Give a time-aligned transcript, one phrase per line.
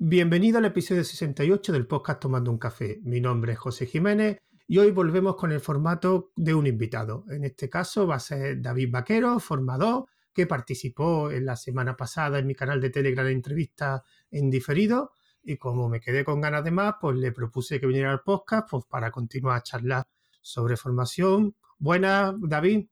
[0.00, 3.00] Bienvenido al episodio 68 del podcast Tomando un Café.
[3.02, 7.24] Mi nombre es José Jiménez y hoy volvemos con el formato de un invitado.
[7.30, 12.38] En este caso va a ser David Vaquero, formador, que participó en la semana pasada
[12.38, 15.14] en mi canal de Telegram entrevista en diferido.
[15.42, 18.70] Y como me quedé con ganas de más, pues le propuse que viniera al podcast
[18.70, 20.04] pues, para continuar a charlar
[20.40, 21.56] sobre formación.
[21.76, 22.86] Buenas, David.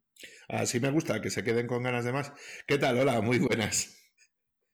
[0.48, 2.32] Así me gusta, que se queden con ganas de más.
[2.66, 2.98] ¿Qué tal?
[2.98, 3.96] Hola, muy buenas.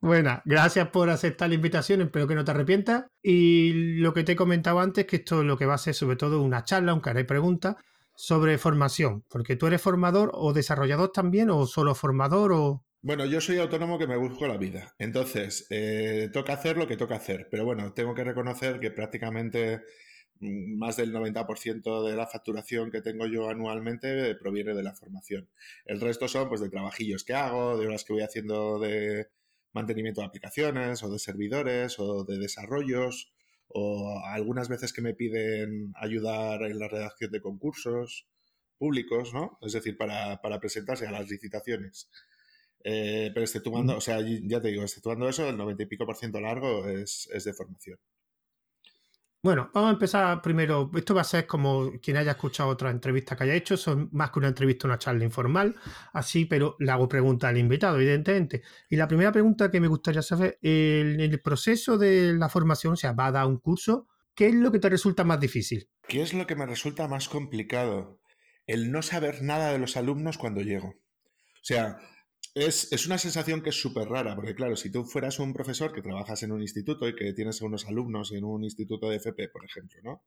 [0.03, 3.05] Buenas, gracias por aceptar la invitación, espero que no te arrepientas.
[3.23, 5.95] Y lo que te he comentado antes, que esto es lo que va a ser
[5.95, 7.77] sobre todo una charla, un cara y pregunta
[8.17, 12.85] sobre formación, porque tú eres formador o desarrollador también, o solo formador o...
[13.01, 16.97] Bueno, yo soy autónomo que me busco la vida, entonces eh, toca hacer lo que
[16.97, 19.83] toca hacer, pero bueno, tengo que reconocer que prácticamente
[20.41, 25.49] mm, más del 90% de la facturación que tengo yo anualmente proviene de la formación.
[25.85, 29.29] El resto son pues de trabajillos que hago, de horas que voy haciendo de
[29.73, 33.33] mantenimiento de aplicaciones o de servidores o de desarrollos
[33.69, 38.27] o algunas veces que me piden ayudar en la redacción de concursos
[38.79, 39.59] públicos, ¿no?
[39.63, 42.11] Es decir, para, presentarse a las licitaciones.
[42.85, 46.17] Eh, pero exceptuando, o sea, ya te digo, exceptuando eso, el 90 y pico por
[46.17, 47.99] ciento largo es de formación.
[49.45, 50.89] Bueno, vamos a empezar primero.
[50.95, 53.77] Esto va a ser como quien haya escuchado otra entrevista que haya hecho.
[53.77, 55.75] Son más que una entrevista, una charla informal.
[56.13, 58.63] Así, pero le hago preguntas al invitado, evidentemente.
[58.89, 62.97] Y la primera pregunta que me gustaría saber, en el proceso de la formación, o
[62.97, 65.89] sea, va a dar un curso, ¿qué es lo que te resulta más difícil?
[66.07, 68.21] ¿Qué es lo que me resulta más complicado?
[68.69, 70.91] El no saber nada de los alumnos cuando llego.
[70.91, 71.99] O sea,
[72.55, 76.03] es, una sensación que es súper rara, porque claro, si tú fueras un profesor que
[76.03, 79.65] trabajas en un instituto y que tienes unos alumnos en un instituto de FP, por
[79.65, 80.23] ejemplo, ¿no?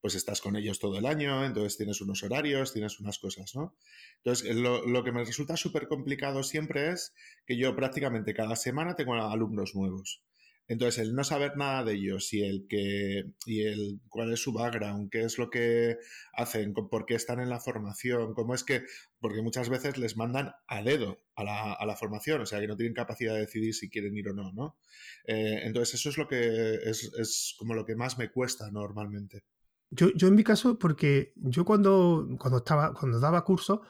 [0.00, 3.74] Pues estás con ellos todo el año, entonces tienes unos horarios, tienes unas cosas, ¿no?
[4.18, 7.14] Entonces, lo, lo que me resulta súper complicado siempre es
[7.46, 10.22] que yo prácticamente cada semana tengo alumnos nuevos.
[10.66, 14.52] Entonces, el no saber nada de ellos y el que y el cuál es su
[14.52, 15.98] background, qué es lo que
[16.32, 18.84] hacen, por qué están en la formación, cómo es que,
[19.20, 22.66] porque muchas veces les mandan a dedo a la, a la formación, o sea, que
[22.66, 24.78] no tienen capacidad de decidir si quieren ir o no, ¿no?
[25.26, 29.44] Eh, entonces, eso es lo que es, es como lo que más me cuesta normalmente.
[29.90, 33.82] Yo, yo en mi caso, porque yo cuando, cuando estaba, cuando daba curso,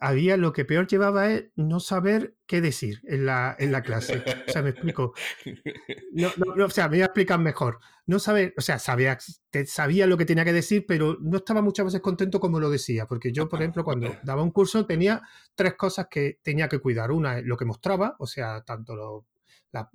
[0.00, 4.22] había lo que peor llevaba es no saber qué decir en la, en la clase.
[4.48, 5.14] O sea, me explico.
[6.12, 7.78] No, no, o sea, me voy a explicar mejor.
[8.06, 9.18] No saber, o sea, sabía,
[9.66, 13.06] sabía lo que tenía que decir, pero no estaba muchas veces contento como lo decía.
[13.06, 15.22] Porque yo, por ejemplo, cuando daba un curso tenía
[15.54, 17.10] tres cosas que tenía que cuidar.
[17.10, 19.26] Una es lo que mostraba, o sea, tanto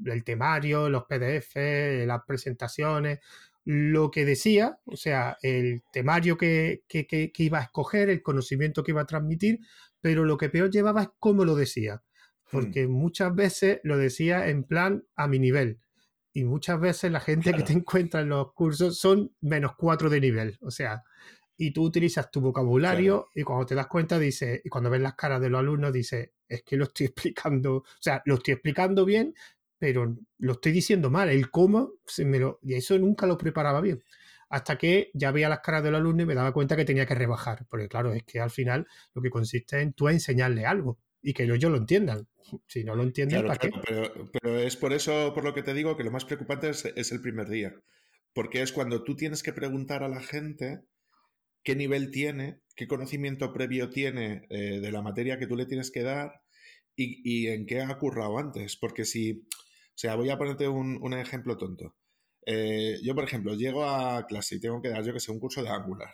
[0.06, 3.20] el temario, los PDF, las presentaciones,
[3.64, 6.84] lo que decía, o sea, el temario que,
[7.38, 9.60] iba a escoger, el conocimiento que iba a transmitir,
[10.02, 12.50] pero lo que peor llevaba es cómo lo decía, hmm.
[12.52, 15.80] porque muchas veces lo decía en plan a mi nivel.
[16.34, 20.22] Y muchas veces la gente que te encuentra en los cursos son menos cuatro de
[20.22, 20.58] nivel.
[20.62, 21.04] O sea,
[21.58, 25.16] y tú utilizas tu vocabulario y cuando te das cuenta dices, y cuando ves las
[25.16, 29.06] caras de los alumnos dices, es que lo estoy explicando, o sea, lo estoy explicando
[29.06, 29.36] bien,
[29.82, 31.30] pero lo estoy diciendo mal.
[31.30, 34.04] El cómo, se me lo, y eso nunca lo preparaba bien.
[34.48, 37.16] Hasta que ya veía las caras del alumno y me daba cuenta que tenía que
[37.16, 37.66] rebajar.
[37.68, 41.46] Porque claro, es que al final lo que consiste en tú enseñarle algo y que
[41.46, 42.28] ellos lo entiendan.
[42.68, 43.72] Si no lo entienden, ¿para qué?
[44.34, 47.22] Pero, es por eso, por lo que te digo, que lo más preocupante es, el
[47.22, 47.74] primer día.
[48.34, 50.82] Porque es cuando tú tienes que preguntar a la gente
[51.64, 55.92] qué nivel tiene, qué conocimiento previo tiene eh, de la materia que tú le tienes
[55.92, 56.42] que dar
[56.96, 58.76] y, y en qué ha currado antes.
[58.76, 59.48] Porque si
[59.96, 61.96] o sea, voy a ponerte un, ejemplo tonto.
[62.46, 65.40] Eh, yo, por ejemplo, llego a clase y tengo que dar, yo que sé, un
[65.40, 66.12] curso de Angular.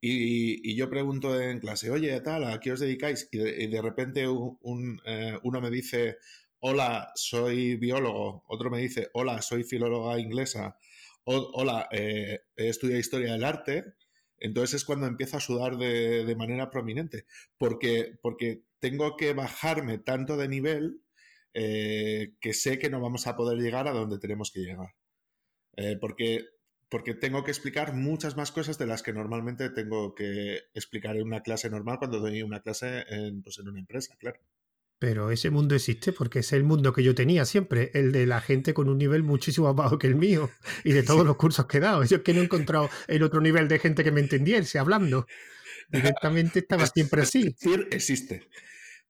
[0.00, 3.28] Y, yo pregunto en clase, oye, tal, ¿a qué os dedicáis?
[3.32, 6.18] Y de, repente eh, uno me dice,
[6.60, 8.44] hola, soy biólogo.
[8.48, 10.76] Otro me dice, hola, soy filóloga inglesa.
[11.24, 13.84] hola, eh, he estudiado historia del arte.
[14.38, 17.26] Entonces es cuando empiezo a sudar de, de manera prominente.
[17.58, 21.02] Porque, porque tengo que bajarme tanto de nivel
[21.58, 24.94] eh, que sé que no vamos a poder llegar a donde tenemos que llegar.
[25.78, 26.44] Eh, porque,
[26.90, 31.22] porque tengo que explicar muchas más cosas de las que normalmente tengo que explicar en
[31.22, 34.38] una clase normal cuando doy una clase en, pues en una empresa, claro.
[34.98, 38.42] Pero ese mundo existe porque es el mundo que yo tenía siempre, el de la
[38.42, 40.50] gente con un nivel muchísimo más bajo que el mío
[40.84, 42.04] y de todos los cursos que he dado.
[42.04, 45.26] Yo es que no he encontrado el otro nivel de gente que me entendiese hablando.
[45.88, 47.44] Directamente estaba siempre así.
[47.44, 48.46] decir, existe.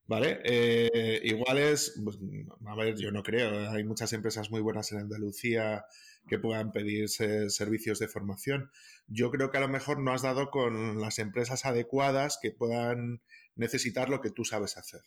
[0.08, 0.40] ¿Vale?
[0.44, 2.18] Eh, igual es, pues,
[2.66, 5.84] a ver, yo no creo, hay muchas empresas muy buenas en Andalucía
[6.28, 8.70] que puedan pedir servicios de formación.
[9.08, 13.20] Yo creo que a lo mejor no has dado con las empresas adecuadas que puedan
[13.54, 15.02] necesitar lo que tú sabes hacer.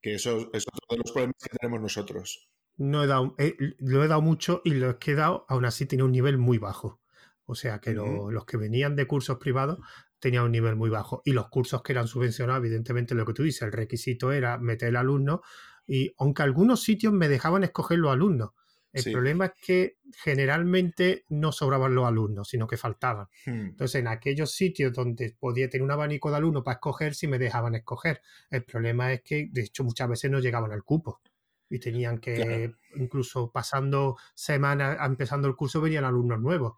[0.00, 2.50] Que eso, es otro de los problemas que tenemos nosotros.
[2.76, 5.86] no he dado, eh, lo he dado mucho y los que he dado, aún así
[5.86, 7.00] tenía un nivel muy bajo.
[7.46, 9.78] O sea que los que venían de cursos privados
[10.24, 11.20] tenían un nivel muy bajo.
[11.22, 14.88] Y los cursos que eran subvencionados, evidentemente lo que tú dices, el requisito era meter
[14.88, 15.42] el alumno.
[15.86, 18.52] Y aunque algunos sitios me dejaban escoger los alumnos,
[18.94, 23.26] el problema es que generalmente no sobraban los alumnos, sino que faltaban.
[23.44, 23.66] Hmm.
[23.66, 27.38] Entonces, en aquellos sitios donde podía tener un abanico de alumnos para escoger, sí me
[27.38, 28.22] dejaban escoger.
[28.48, 31.20] El problema es que, de hecho, muchas veces no llegaban al cupo.
[31.68, 36.76] Y tenían que, incluso pasando semanas, empezando el curso, venían alumnos nuevos.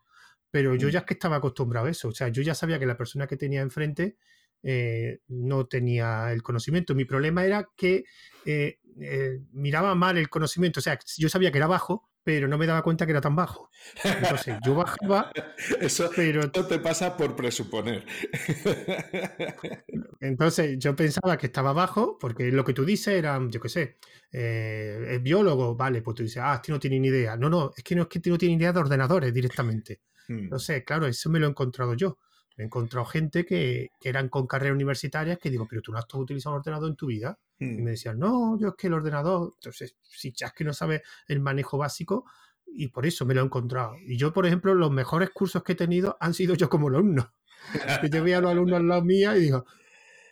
[0.56, 0.90] Pero yo hmm.
[0.90, 2.08] ya es que estaba acostumbrado a eso.
[2.08, 4.16] O sea, yo ya sabía que la persona que tenía enfrente
[4.62, 6.94] eh, no tenía el conocimiento.
[6.94, 8.04] Mi problema era que
[8.46, 10.80] eh, eh, miraba mal el conocimiento.
[10.80, 13.36] O sea, yo sabía que era bajo, pero no me daba cuenta que era tan
[13.36, 13.68] bajo.
[14.02, 15.30] Entonces, yo bajaba.
[15.82, 16.50] Eso, pero...
[16.50, 18.06] te pasa por presuponer.
[20.20, 23.98] Entonces, yo pensaba que estaba bajo, porque lo que tú dices era, yo qué sé,
[24.30, 27.36] es biólogo, vale, pues tú dices, ah, este no tiene ni idea.
[27.36, 30.00] No, no, es que no es que no tiene ni idea de ordenadores directamente.
[30.28, 32.18] No sé, claro, eso me lo he encontrado yo
[32.56, 36.06] me he encontrado gente que, eran con carreras universitarias que digo, pero tú no has
[36.14, 37.38] utilizado un ordenador en tu vida.
[37.58, 37.84] Y me hmm.
[37.84, 41.40] decían, no, yo es que el ordenador, entonces, si ya es que no sabes el
[41.40, 42.24] manejo básico,
[42.66, 43.94] y por eso me lo he encontrado.
[44.06, 47.32] Y yo, por ejemplo, los mejores cursos que he tenido han sido yo como alumno.
[48.00, 49.66] que yo veía a los alumnos al lado mía y digo,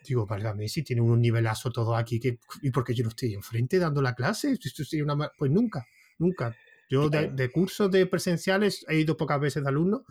[0.06, 3.34] digo, válgame, si tiene un nivelazo todo aquí, que, ¿y por qué yo no estoy
[3.34, 4.52] enfrente dando la clase?
[4.52, 5.30] Esto una...
[5.36, 5.86] Pues nunca,
[6.18, 6.54] nunca.
[6.88, 10.02] Yo de, cursos de presenciales he ido pocas veces de alumnos,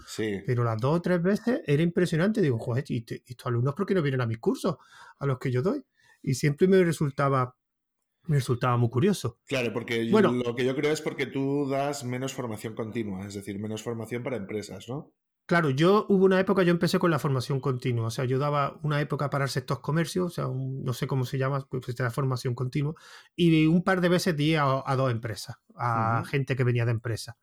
[0.45, 2.41] pero las dos o tres veces era impresionante.
[2.41, 4.77] Digo, joder, ¿y, estos alumnos por qué no vienen a mis cursos,
[5.19, 5.83] a los que yo doy?
[6.21, 7.55] Y siempre me resultaba
[8.25, 9.39] me resultaba muy curioso.
[9.45, 13.59] Claro, porque lo que yo creo es porque tú das menos formación continua, es decir,
[13.59, 15.11] menos formación para empresas, ¿no?
[15.45, 18.79] Claro, yo hubo una época, yo empecé con la formación continua, o sea, yo daba
[18.81, 22.11] una época para el sector comercio, o sea, no sé cómo se llama, pues la
[22.11, 22.93] formación continua,
[23.35, 24.63] y un par de veces di a,
[24.95, 27.35] dos empresas, a gente que venía de empresas,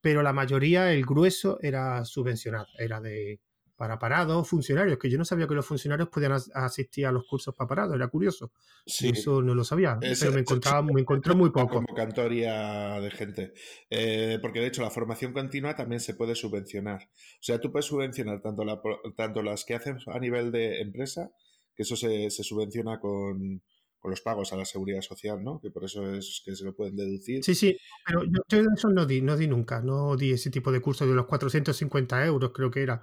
[0.00, 3.40] pero la mayoría, el grueso era subvencionado, era de,
[3.76, 7.54] para parados, funcionarios, que yo no sabía que los funcionarios podían asistir a los cursos
[7.54, 8.52] para parados, era curioso.
[8.86, 9.08] Sí.
[9.08, 11.74] Eso no lo sabía, pero me, encontraba, me encontré muy poco.
[11.74, 13.52] convocatoria de gente.
[13.90, 17.02] Eh, porque de hecho la formación continua también se puede subvencionar.
[17.02, 18.80] O sea, tú puedes subvencionar tanto, la,
[19.16, 21.30] tanto las que hacen a nivel de empresa,
[21.74, 23.60] que eso se subvenciona con,
[24.04, 25.58] con los pagos a la seguridad social, ¿no?
[25.62, 27.42] Que por eso es que se lo pueden deducir.
[27.42, 27.74] Sí, sí,
[28.04, 31.14] pero yo, eso no di, no di nunca, no di ese tipo de cursos de
[31.14, 33.00] los 450 euros, creo que era,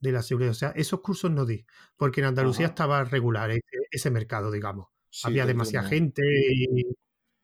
[0.00, 0.50] de la seguridad.
[0.50, 1.64] O sea, esos cursos no di,
[1.96, 3.50] porque en Andalucía estaba regular
[3.90, 4.88] ese, mercado, digamos.
[5.22, 6.22] Había demasiada gente,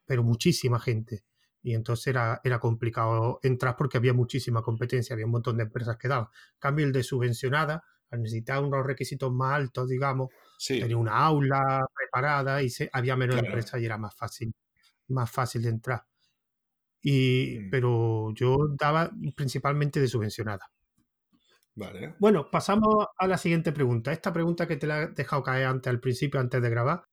[0.05, 1.25] pero muchísima gente.
[1.63, 5.97] Y entonces era, era complicado entrar porque había muchísima competencia, había un montón de empresas
[5.97, 6.29] que daban.
[6.59, 10.31] cambio, el de subvencionada, al necesitar unos requisitos más altos, digamos,
[10.67, 14.53] tenía una aula preparada y se, había menos empresas y era más fácil,
[15.09, 16.05] más fácil de entrar.
[17.03, 17.71] Y, mm.
[17.71, 20.71] Pero yo daba principalmente de subvencionada.
[21.81, 22.15] Vale.
[22.19, 24.13] Bueno, pasamos a la siguiente pregunta.
[24.13, 27.05] Esta pregunta que te la he dejado caer antes al principio, antes de grabar.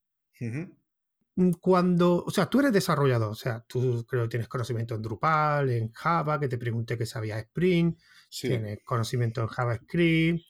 [1.35, 5.01] Mm, cuando, o sea, tú eres desarrollador, o sea, tú creo que tienes conocimiento en
[5.01, 7.95] Drupal, en Java, que te pregunté que sabías Spring,
[8.29, 10.43] tienes conocimiento en JavaScript.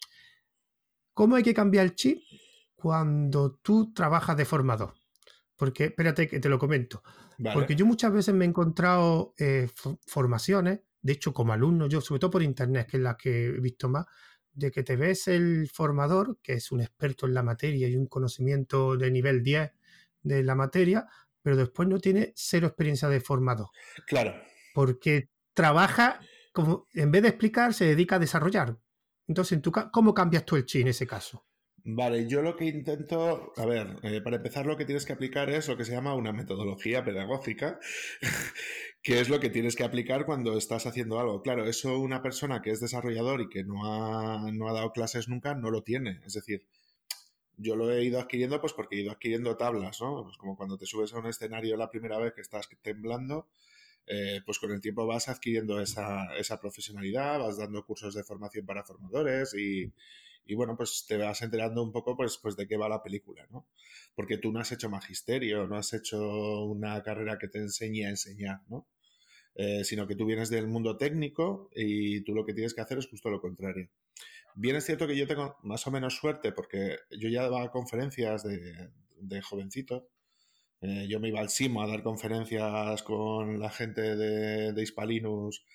[1.14, 2.20] ¿Cómo hay que cambiar el chip
[2.78, 4.94] cuando tú trabajas de formador.
[5.56, 7.04] Porque, espérate que te lo comento.
[7.54, 9.68] Porque yo muchas veces me he encontrado eh,
[10.06, 13.60] formaciones, de hecho como alumno, yo sobre todo por internet, que es la que he
[13.60, 14.06] visto más,
[14.54, 18.08] de que te ves el formador, que es un experto en la materia y un
[18.08, 19.72] conocimiento de nivel 10
[20.24, 21.06] de la materia,
[21.42, 23.68] pero después no tiene cero experiencia de formador.
[24.08, 24.34] Claro.
[24.74, 26.20] Porque trabaja,
[26.52, 28.78] como, en vez de explicar, se dedica a desarrollar.
[29.28, 29.60] Entonces,
[29.92, 31.46] ¿cómo cambias tú el chi en ese caso?
[31.90, 35.50] Vale, yo lo que intento, a ver, eh, para empezar lo que tienes que aplicar
[35.50, 37.80] es lo que se llama una metodología pedagógica,
[39.02, 41.42] que es lo que tienes que aplicar cuando estás haciendo algo.
[41.42, 45.30] Claro, eso una persona que es desarrollador y que no ha, no ha dado clases
[45.30, 46.22] nunca no lo tiene.
[46.26, 46.66] Es decir,
[47.58, 50.24] yo lo he ido adquiriendo pues porque he ido adquiriendo tablas, ¿no?
[50.24, 53.48] Pues como cuando te subes a un escenario la primera vez que estás temblando,
[54.08, 58.66] eh, pues con el tiempo vas adquiriendo esa, esa profesionalidad, vas dando cursos de formación
[58.66, 59.92] para formadores y
[60.48, 63.48] y bueno, pues te vas enterando un poco pues, pues de qué va la película,
[63.52, 63.68] ¿no?
[64.16, 68.10] Porque tú no has hecho magisterio, no has hecho una carrera que te enseñe a
[68.10, 68.88] enseñar, ¿no?
[69.56, 73.00] Eh, sino que tú vienes del mundo técnico y tú lo que tienes que hacer
[73.00, 73.90] es justo lo contrario.
[74.56, 78.44] Bien es cierto que yo tengo más o menos suerte porque yo ya daba conferencias
[78.44, 78.90] de,
[79.20, 80.10] de jovencito.
[80.82, 85.66] Eh, yo me iba al Simo a dar conferencias con la gente de, de Hispalinus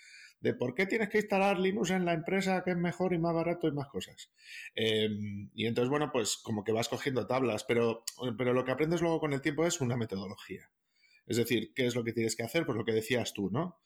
[0.43, 3.33] de por qué tienes que instalar Linux en la empresa que es mejor y más
[3.33, 4.31] barato y más cosas.
[4.75, 8.05] Em, y entonces, bueno, pues como que vas cogiendo tablas, pero,
[8.37, 10.69] pero lo que aprendes luego con el tiempo es una metodología.
[11.27, 12.67] Es decir, ¿qué es lo que tienes que hacer?
[12.67, 13.79] Pues lo que decías tú, ¿no?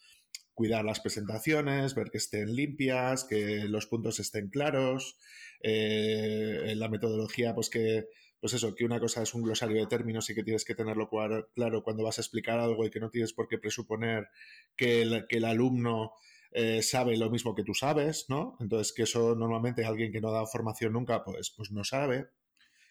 [0.55, 5.19] Cuidar las presentaciones, ver que estén limpias, que los puntos estén claros,
[5.63, 8.07] eh, la metodología, pues que,
[8.41, 11.09] pues eso, que una cosa es un glosario de términos y que tienes que tenerlo
[11.09, 14.29] claro cuando vas a explicar algo y que no tienes por qué presuponer
[14.77, 16.13] que el, alumno
[16.59, 18.57] eh, sabe lo mismo que tú sabes, ¿no?
[18.61, 22.29] Entonces, que eso normalmente alguien que no dado formación nunca, pues, pues no sabe,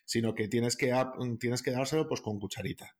[0.05, 0.93] sino que tienes que,
[1.39, 2.95] tienes que dárselo pues con cucharita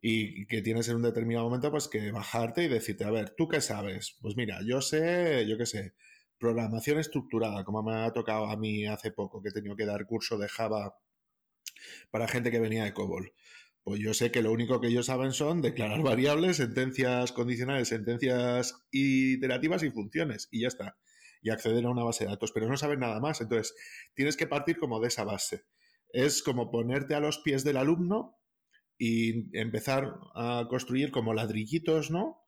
[0.00, 3.46] y que tienes en un determinado momento pues que bajarte y decirte, a ver, ¿tú
[3.46, 4.16] qué sabes?
[4.20, 5.94] Pues mira, yo sé, yo qué sé,
[6.36, 10.04] programación estructurada, como me ha tocado a mí hace poco, que he tenido que dar
[10.04, 10.96] curso de Java
[12.10, 13.32] para gente que venía de COBOL.
[13.86, 18.84] Pues yo sé que lo único que ellos saben son declarar variables, sentencias condicionales, sentencias
[18.90, 20.98] iterativas y funciones, y ya está.
[21.40, 23.40] Y acceder a una base de datos, pero no saben nada más.
[23.40, 23.76] Entonces,
[24.12, 25.66] tienes que partir como de esa base.
[26.08, 28.36] Es como ponerte a los pies del alumno
[28.98, 32.40] y empezar a construir como ladrillitos, ¿no?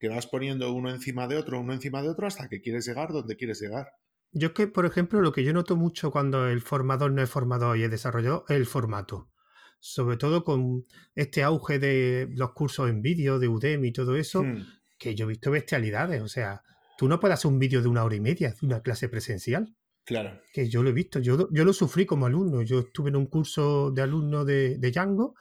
[0.00, 3.12] Que vas poniendo uno encima de otro, uno encima de otro, hasta que quieres llegar
[3.12, 3.88] donde quieres llegar.
[4.32, 7.28] Yo es que, por ejemplo, lo que yo noto mucho cuando el formador no es
[7.28, 9.30] formador y es desarrollador es el formato.
[9.78, 14.42] Sobre todo con este auge de los cursos en vídeo, de Udemy y todo eso,
[14.42, 14.66] hmm.
[14.98, 16.22] que yo he visto bestialidades.
[16.22, 16.62] O sea,
[16.98, 19.74] tú no puedes hacer un vídeo de una hora y media de una clase presencial.
[20.04, 20.40] Claro.
[20.52, 21.18] Que yo lo he visto.
[21.18, 22.62] Yo, yo lo sufrí como alumno.
[22.62, 25.34] Yo estuve en un curso de alumno de, de Django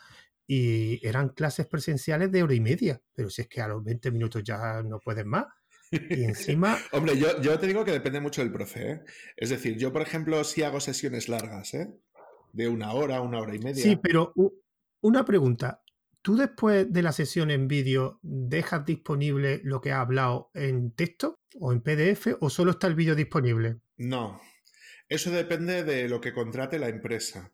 [0.48, 4.12] y eran clases presenciales de hora y media, pero si es que a los 20
[4.12, 5.46] minutos ya no puedes más.
[5.92, 6.78] Y encima...
[6.92, 8.92] Hombre, yo, yo, te digo que depende mucho del profe.
[8.92, 9.02] ¿eh?
[9.38, 11.94] Es decir, yo, por ejemplo, si hago sesiones largas, ¿eh?
[12.56, 13.84] De una hora, una hora y media.
[13.84, 14.34] Sí, pero
[15.02, 15.84] una pregunta.
[16.22, 21.40] ¿Tú después de la sesión en vídeo dejas disponible lo que has hablado en texto
[21.60, 23.80] o en PDF o solo está el vídeo disponible?
[23.98, 24.42] No.
[25.08, 27.54] Eso depende de lo que contrate la empresa.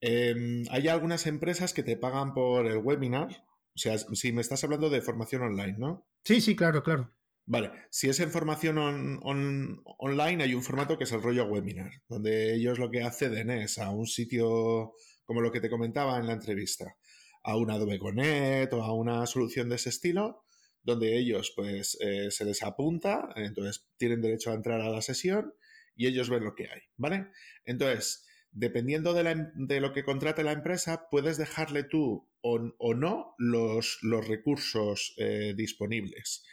[0.00, 3.28] Em, hay algunas empresas que te pagan por el webinar.
[3.74, 6.06] O sea, si me estás hablando de formación online, ¿no?
[6.22, 7.10] Sí, sí, claro, claro.
[7.48, 12.54] Vale, si es en formación online hay un formato que es el rollo webinar, donde
[12.54, 16.32] ellos lo que acceden es a un sitio como lo que te comentaba en la
[16.32, 16.96] entrevista,
[17.44, 20.44] a un Adobe Connect o a una solución de ese estilo,
[20.82, 25.54] donde ellos pues eh, se les apunta, entonces tienen derecho a entrar a la sesión
[25.94, 27.28] y ellos ven lo que hay, ¿vale?
[27.64, 33.98] Entonces, dependiendo em, de, lo que contrate la empresa, puedes dejarle tú o, no los,
[34.02, 36.44] los recursos eh, disponibles.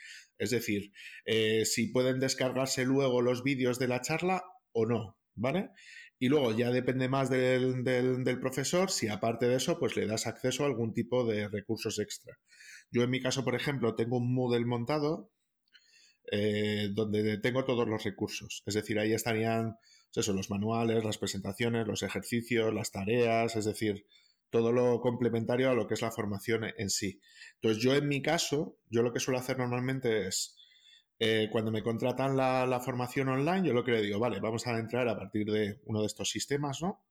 [0.43, 0.91] Es decir,
[1.25, 5.69] eh, si pueden descargarse luego los vídeos de la charla o no, ¿vale?
[6.19, 10.63] Y luego ya depende más del, profesor si aparte de eso, pues le das acceso
[10.63, 12.37] a algún tipo de recursos extra.
[12.91, 15.31] Yo en mi caso, por ejemplo, tengo un Moodle montado
[16.31, 18.63] eh, donde tengo todos los recursos.
[18.65, 19.75] Es decir, ahí estarían
[20.15, 24.05] eso, los manuales, las presentaciones, los ejercicios, las tareas, es decir,
[24.53, 27.19] todo lo complementario a lo que es la formación en sí.
[27.55, 30.55] Entonces, yo en mi caso, yo lo que suelo hacer normalmente es,
[31.17, 34.77] eh, cuando me contratan la, formación online, yo lo que le digo, vale, vamos a
[34.77, 37.03] entrar a partir de uno de estos sistemas, ¿no?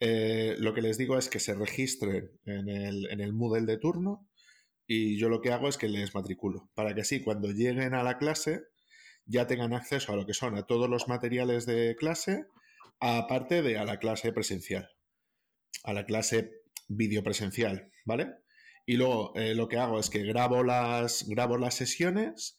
[0.00, 3.76] Eh, lo que les digo es que se registren en el, en el Moodle de
[3.76, 4.26] turno
[4.86, 8.02] y yo lo que hago es que les matriculo, para que así cuando lleguen a
[8.02, 8.62] la clase
[9.26, 12.46] ya tengan acceso a lo que son a todos los materiales de clase,
[12.98, 14.95] aparte de a la clase presencial,
[15.84, 18.34] a la clase videopresencial, ¿vale?
[18.84, 22.58] Y luego eh, lo que hago es que grabo las, grabo las sesiones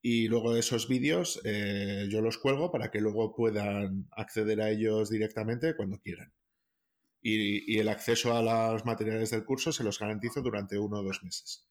[0.00, 5.10] y luego esos vídeos eh, yo los cuelgo para que luego puedan acceder a ellos
[5.10, 6.32] directamente cuando quieran.
[7.20, 8.42] Y, y el acceso a
[8.72, 11.66] los materiales del curso se los garantizo durante uno o dos meses.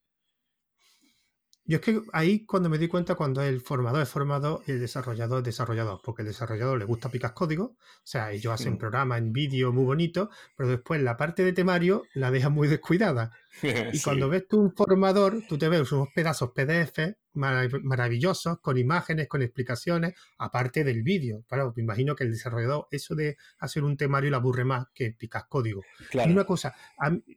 [1.65, 4.81] Yo es que ahí cuando me di cuenta cuando el formador es formador y el
[4.81, 9.19] desarrollador es desarrollador, porque el desarrollador le gusta picar código, o sea, ellos hacen programas
[9.19, 10.27] en vídeo muy bonitos,
[10.57, 13.31] pero después la parte de temario la deja muy descuidada.
[13.93, 19.27] Y cuando ves tú un formador, tú te ves unos pedazos PDF maravillosos, con imágenes,
[19.27, 21.43] con explicaciones, aparte del vídeo.
[21.47, 25.11] Claro, me imagino que el desarrollador, eso de hacer un temario le aburre más que
[25.11, 25.81] picar código.
[26.13, 26.75] Y una cosa,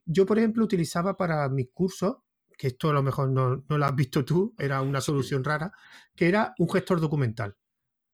[0.04, 2.16] yo por ejemplo utilizaba para mis cursos
[2.56, 5.72] que esto a lo mejor no, lo has visto tú, era una solución rara,
[6.14, 7.56] que era un gestor documental.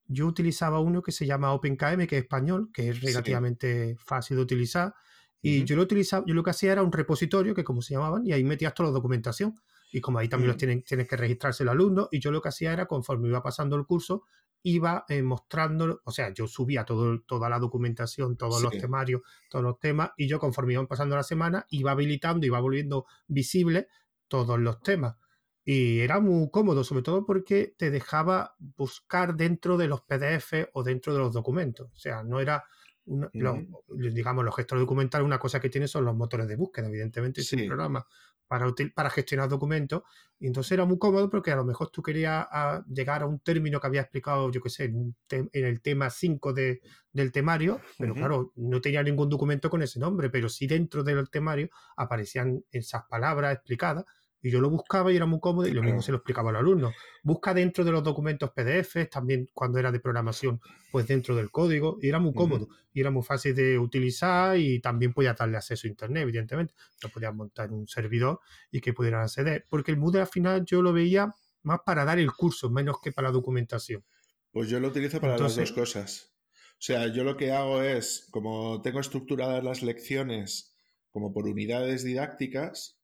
[0.05, 4.43] Yo utilizaba uno que se llama OpenKM, que es español, que es relativamente fácil de
[4.43, 4.93] utilizar.
[5.41, 8.25] Y yo lo utilizaba, yo lo que hacía era un repositorio, que como se llamaban,
[8.25, 9.55] y ahí metías toda la documentación.
[9.91, 12.49] Y como ahí también los tienen, tienes que registrarse el alumno, y yo lo que
[12.49, 14.23] hacía era, conforme iba pasando el curso,
[14.63, 19.63] iba eh, mostrando, o sea, yo subía todo, toda la documentación, todos los temarios, todos
[19.63, 23.87] los temas, y yo conforme iban pasando la semana, iba habilitando, iba volviendo visible
[24.33, 25.15] todos los temas.
[25.63, 30.81] Y era muy cómodo, sobre todo porque te dejaba buscar dentro de los PDF o
[30.81, 31.91] dentro de los documentos.
[31.93, 32.63] O sea, no era
[33.05, 37.53] digamos, los gestores documentales, una cosa que tienen son los motores de búsqueda, evidentemente, es
[37.53, 38.07] un programa
[38.47, 40.01] para, para gestionar documentos.
[40.39, 42.47] Y entonces era muy cómodo porque a lo mejor tú querías
[42.87, 45.15] llegar a un término que había explicado, yo qué sé, en,
[45.51, 50.31] el tema 5 de, del temario, pero claro, no tenía ningún documento con ese nombre,
[50.31, 54.05] pero sí dentro del temario aparecían esas palabras explicadas
[54.43, 56.57] y yo lo buscaba y era muy cómodo y lo mismo se lo explicaba al
[56.57, 56.91] alumno.
[57.23, 60.59] Busca dentro de los documentos PDF, también cuando era de programación,
[60.91, 64.81] pues dentro del código, y era muy cómodo, y era muy fácil de utilizar y
[64.81, 66.73] también podía darle acceso a Internet, evidentemente.
[67.01, 70.81] Lo podía montar un servidor y que pudieran acceder, porque el Moodle al final yo
[70.81, 71.33] lo veía
[71.63, 74.03] más para dar el curso, menos que para la documentación.
[74.51, 76.33] Pues yo lo utilizo para las dos cosas.
[76.73, 80.75] O sea, yo lo que hago es, como tengo estructuradas las lecciones
[81.11, 82.99] como por unidades didácticas,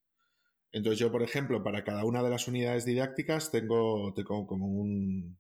[0.71, 5.39] entonces yo, por ejemplo, para cada una de las unidades didácticas tengo, tengo como un,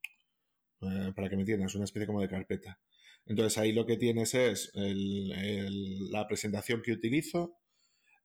[0.81, 2.79] eh, para que me entiendas, una especie como de carpeta.
[3.25, 7.57] Entonces ahí lo que tienes es la presentación que utilizo,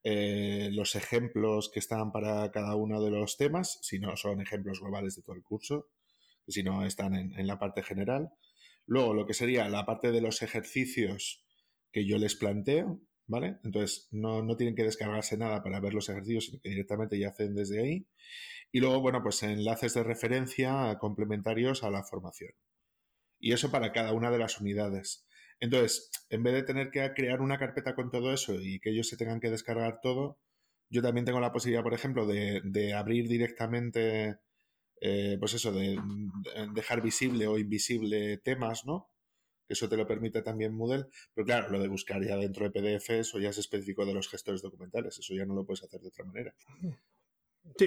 [0.03, 4.81] eh, los ejemplos que están para cada uno de los temas, si no son ejemplos
[4.81, 5.89] globales de todo el curso,
[6.47, 8.31] si no están en, en la parte general.
[8.87, 11.45] Luego lo que sería la parte de los ejercicios
[11.93, 13.59] que yo les planteo, ¿vale?
[13.65, 17.29] Entonces no, no, tienen que descargarse nada para ver los ejercicios, sino que directamente ya
[17.29, 18.07] hacen desde ahí.
[18.73, 22.53] Y luego, bueno, pues enlaces de referencia complementarios a la formación.
[23.39, 25.27] Y eso para cada una de las unidades.
[25.61, 29.09] Entonces, en vez de tener que crear una carpeta con todo eso y que ellos
[29.09, 30.39] se tengan que descargar todo,
[30.91, 34.37] yo también tengo la posibilidad, por ejemplo, de, de abrir directamente,
[35.01, 35.99] eh, pues eso, de
[36.75, 39.14] dejar visible o invisible temas, ¿no?
[39.69, 43.11] Eso te lo permite también Moodle, pero claro, lo de buscar ya dentro de PDF,
[43.11, 46.09] eso ya es específico de los gestores documentales, eso ya no lo puedes hacer de
[46.09, 46.55] otra manera.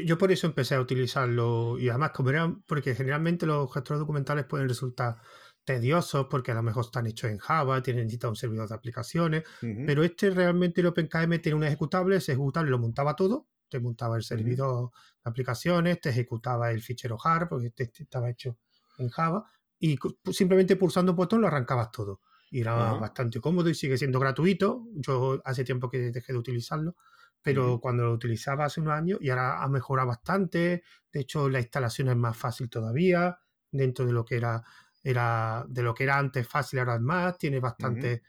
[0.06, 4.46] yo por eso empecé a utilizarlo y además como era, porque generalmente los gestores documentales
[4.46, 5.18] pueden resultar
[5.64, 9.44] tediosos porque a lo mejor están hechos en Java, tienen necesita un servidor de aplicaciones,
[9.86, 14.16] pero este realmente el OpenKM tiene un ejecutable, ese ejecutable lo montaba todo, te montaba
[14.16, 14.92] el servidor
[15.24, 18.58] de aplicaciones, te ejecutaba el fichero JAR porque este, este estaba hecho
[18.98, 19.46] en Java
[19.80, 19.98] y
[20.32, 22.22] simplemente pulsando un botón lo arrancabas todo.
[22.50, 24.88] Y era bastante cómodo y sigue siendo gratuito.
[24.96, 26.96] Yo hace tiempo que dejé de utilizarlo,
[27.42, 30.84] pero cuando lo utilizaba hace unos años y ahora ha mejorado bastante.
[31.12, 33.38] De hecho, la instalación es más fácil todavía
[33.70, 34.64] dentro de lo que era,
[35.04, 37.38] era de lo que era antes fácil, ahora es más.
[37.38, 38.24] Tiene bastante,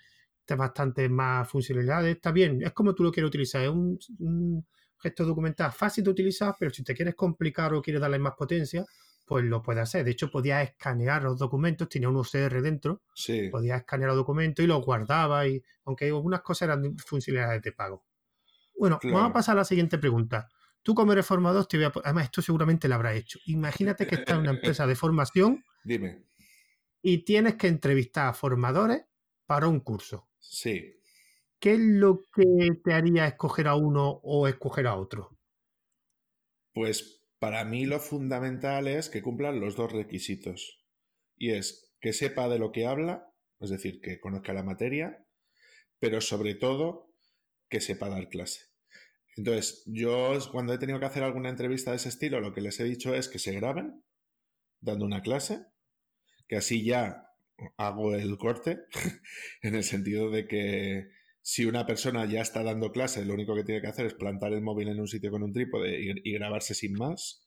[0.48, 2.16] bastante más funcionalidades.
[2.16, 3.62] Está bien, es como tú lo quieres utilizar.
[3.62, 4.66] Es un, un
[4.98, 8.84] gesto documental fácil de utilizar, pero si te quieres complicar o quieres darle más potencia,
[9.28, 10.04] pues lo puede hacer.
[10.04, 13.48] De hecho, podía escanear los documentos, tenía un UCR dentro, sí.
[13.50, 18.04] podía escanear los documentos y los guardaba, y, aunque algunas cosas eran funcionalidades de pago.
[18.76, 20.48] Bueno, vamos a pasar a la siguiente pregunta.
[20.82, 21.92] Tú como eres formador, te voy a...
[22.04, 23.38] además esto seguramente lo habrás hecho.
[23.46, 26.24] Imagínate que estás en una empresa de formación Dime.
[27.02, 29.04] y tienes que entrevistar a formadores
[29.44, 30.28] para un curso.
[30.38, 30.94] Sí.
[31.60, 35.36] ¿Qué es lo que te haría escoger a uno o escoger a otro?
[36.72, 40.84] Pues para mí lo fundamental es que cumplan los dos requisitos.
[41.36, 45.24] Y es que sepa de lo que habla, es decir, que conozca la materia,
[45.98, 47.12] pero sobre todo
[47.68, 48.62] que sepa dar clase.
[49.36, 52.80] Entonces, yo cuando he tenido que hacer alguna entrevista de ese estilo, lo que les
[52.80, 54.02] he dicho es que se graben
[54.80, 55.64] dando una clase,
[56.48, 57.28] que así ya
[57.76, 58.80] hago el corte,
[59.62, 61.10] en el sentido de que
[61.50, 64.52] si una persona ya está dando clase, lo único que tiene que hacer es plantar
[64.52, 67.42] el móvil en un sitio con un trípode y, grabarse sin más,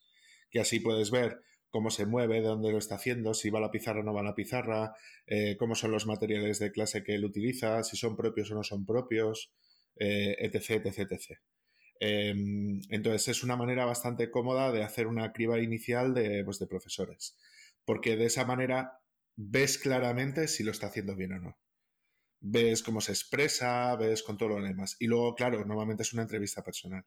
[0.49, 3.61] que así puedes ver cómo se mueve, de dónde lo está haciendo, si va a
[3.61, 4.95] la pizarra o no va a la pizarra,
[5.27, 8.63] eh, cómo son los materiales de clase que él utiliza, si son propios o no
[8.63, 9.53] son propios,
[9.99, 11.39] eh, etc, etc, etc.
[11.99, 16.65] Em, entonces es una manera bastante cómoda de hacer una criba inicial de, pues, de
[16.65, 17.37] profesores,
[17.85, 18.93] porque de esa manera
[19.35, 21.57] ves claramente si lo está haciendo bien o no
[22.41, 24.97] ves cómo se expresa, ves con todo lo demás.
[24.99, 27.05] Y luego, claro, normalmente es una entrevista personal.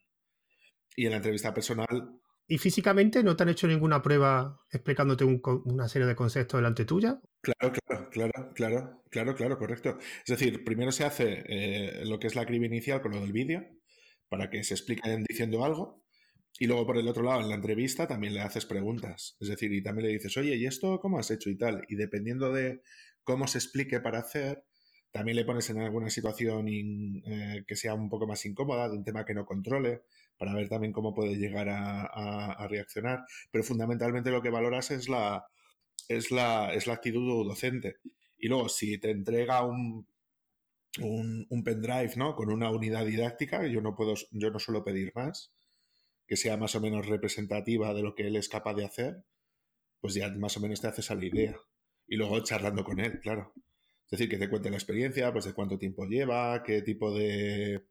[0.96, 2.20] Y en la entrevista personal...
[2.46, 7.18] ¿Y físicamente no te han hecho ninguna prueba explicándote una serie de conceptos delante tuya?
[7.40, 9.98] Claro, claro, claro, claro, claro, claro, correcto.
[9.98, 13.32] Es decir, primero se hace eh, lo que es la criba inicial con lo del
[13.32, 13.64] vídeo,
[14.28, 16.04] para que se expliquen diciendo algo.
[16.58, 19.36] Y luego por el otro lado, en la entrevista también le haces preguntas.
[19.40, 21.84] Es decir, y también le dices, oye, ¿y esto cómo has hecho y tal?
[21.88, 22.82] Y dependiendo de
[23.24, 24.64] cómo se explique para hacer,
[25.14, 29.04] también le pones en alguna situación eh, que sea un poco más incómoda, de un
[29.04, 30.02] tema que no controle,
[30.36, 33.24] para ver también cómo puede llegar a, reaccionar.
[33.52, 35.46] Pero fundamentalmente lo que valoras es la,
[36.08, 37.98] es la, es la actitud docente.
[38.36, 40.04] Y luego, si te entrega un,
[40.98, 42.34] un, pendrive ¿no?
[42.34, 45.52] con una unidad didáctica, yo no, puedo, yo no suelo pedir más,
[46.26, 49.24] que sea más o menos representativa de lo que él es capaz de hacer,
[50.00, 51.56] pues ya más o menos te haces a la idea.
[52.08, 53.54] Y luego charlando con él, claro.
[54.16, 57.84] Decir, que te cuente la experiencia, pues de cuánto tiempo lleva, qué tipo de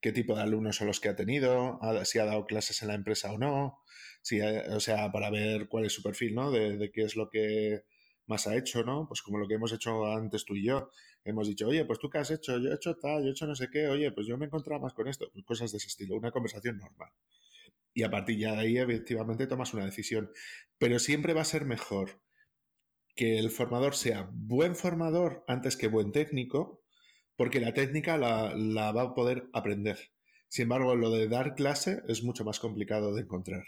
[0.00, 2.94] qué tipo de alumnos son los que ha tenido, si ha dado clases en la
[2.94, 3.78] empresa o no,
[4.20, 6.50] si o sea, para ver cuál es su perfil, ¿no?
[6.50, 7.84] De, qué es lo que
[8.26, 9.06] más ha hecho, ¿no?
[9.06, 10.90] Pues como lo que hemos hecho antes tú y yo.
[11.24, 13.46] Hemos dicho, oye, pues tú qué has hecho, yo he hecho tal, yo he hecho
[13.46, 15.78] no sé qué, oye, pues yo me he encontrado más con esto, pues cosas de
[15.78, 17.10] ese estilo, una conversación normal.
[17.94, 20.32] Y a partir de ahí, efectivamente, tomas una decisión.
[20.78, 22.20] Pero siempre va a ser mejor
[23.14, 26.82] que el formador sea buen formador antes que buen técnico,
[27.36, 29.98] porque la técnica la, la va a poder aprender.
[30.48, 33.64] Sin embargo, lo de dar clase es mucho más complicado de encontrar.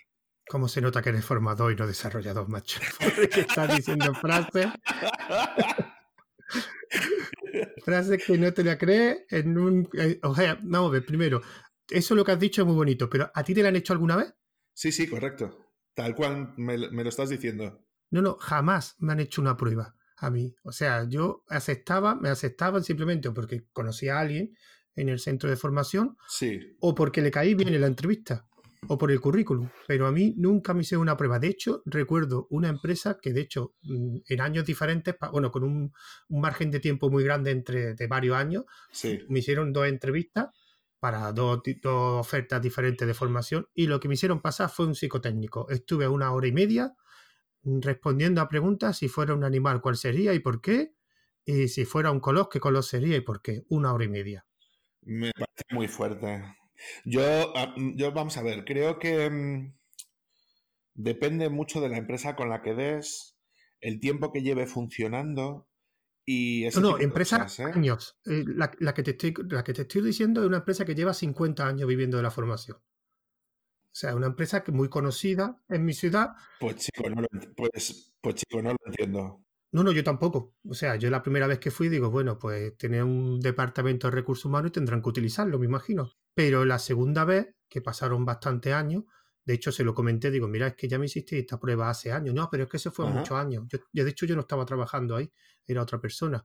[0.46, 2.80] ¿Cómo se nota que eres formador y no desarrollador, macho?
[3.16, 4.68] Porque estás diciendo frases.
[7.84, 9.88] frases que no te la crees en un.
[9.94, 11.40] Eh, o sea, vamos a ver, primero,
[11.88, 13.94] eso lo que has dicho es muy bonito, pero ¿a ti te lo han hecho
[13.94, 14.34] alguna vez?
[14.74, 15.58] Sí, sí, correcto.
[15.94, 17.83] Tal cual me, me lo estás diciendo.
[18.10, 20.54] No, no, jamás me han hecho una prueba a mí.
[20.62, 24.54] O sea, yo aceptaba, me aceptaban simplemente porque conocía a alguien
[24.96, 26.76] en el centro de formación sí.
[26.80, 28.46] o porque le caí bien en la entrevista
[28.88, 31.38] o por el currículum, pero a mí nunca me hicieron una prueba.
[31.38, 35.92] De hecho, recuerdo una empresa que, de hecho, mm, en años diferentes, bueno, con un,
[36.28, 38.64] margen de tiempo muy grande entre de varios años,
[39.28, 40.48] me hicieron dos entrevistas
[41.00, 44.94] para dos, dos, ofertas diferentes de formación y lo que me hicieron pasar fue un
[44.94, 45.68] psicotécnico.
[45.70, 46.94] Estuve una hora y media
[47.64, 50.94] respondiendo a preguntas si fuera un animal, cuál sería y por qué,
[51.44, 53.64] y si fuera un color, qué color sería y por qué.
[53.68, 54.46] Una hora y media.
[55.02, 56.42] Me parece muy fuerte.
[57.04, 57.22] Yo,
[57.56, 59.74] ah, mm, yo vamos a ver, creo que mm,
[60.94, 63.36] depende mucho de la empresa con la que des,
[63.80, 65.68] el tiempo que lleve funcionando
[66.26, 67.64] y no, no, empresa ¿eh?
[67.64, 68.18] años.
[68.24, 71.12] Eh, la, que te estoy, la que te estoy diciendo es una empresa que lleva
[71.12, 72.78] 50 años viviendo de la formación.
[73.94, 76.32] O sea, una empresa que muy conocida en mi ciudad.
[76.58, 79.44] Pues chico, no lo, pues, pues chico, no lo entiendo.
[79.70, 80.56] No, no, yo tampoco.
[80.68, 84.10] O sea, yo la primera vez que fui digo, bueno, pues tiene un departamento de
[84.16, 86.10] recursos humanos y tendrán que utilizarlo, me imagino.
[86.34, 89.04] Pero la segunda vez, que pasaron bastantes años,
[89.44, 92.10] de hecho se lo comenté, digo, mira, es que ya me hiciste esta prueba hace
[92.10, 92.34] años.
[92.34, 93.64] No, pero es que eso fue muchos años.
[93.92, 95.30] Yo, de hecho, yo no estaba trabajando ahí,
[95.64, 96.44] era otra persona.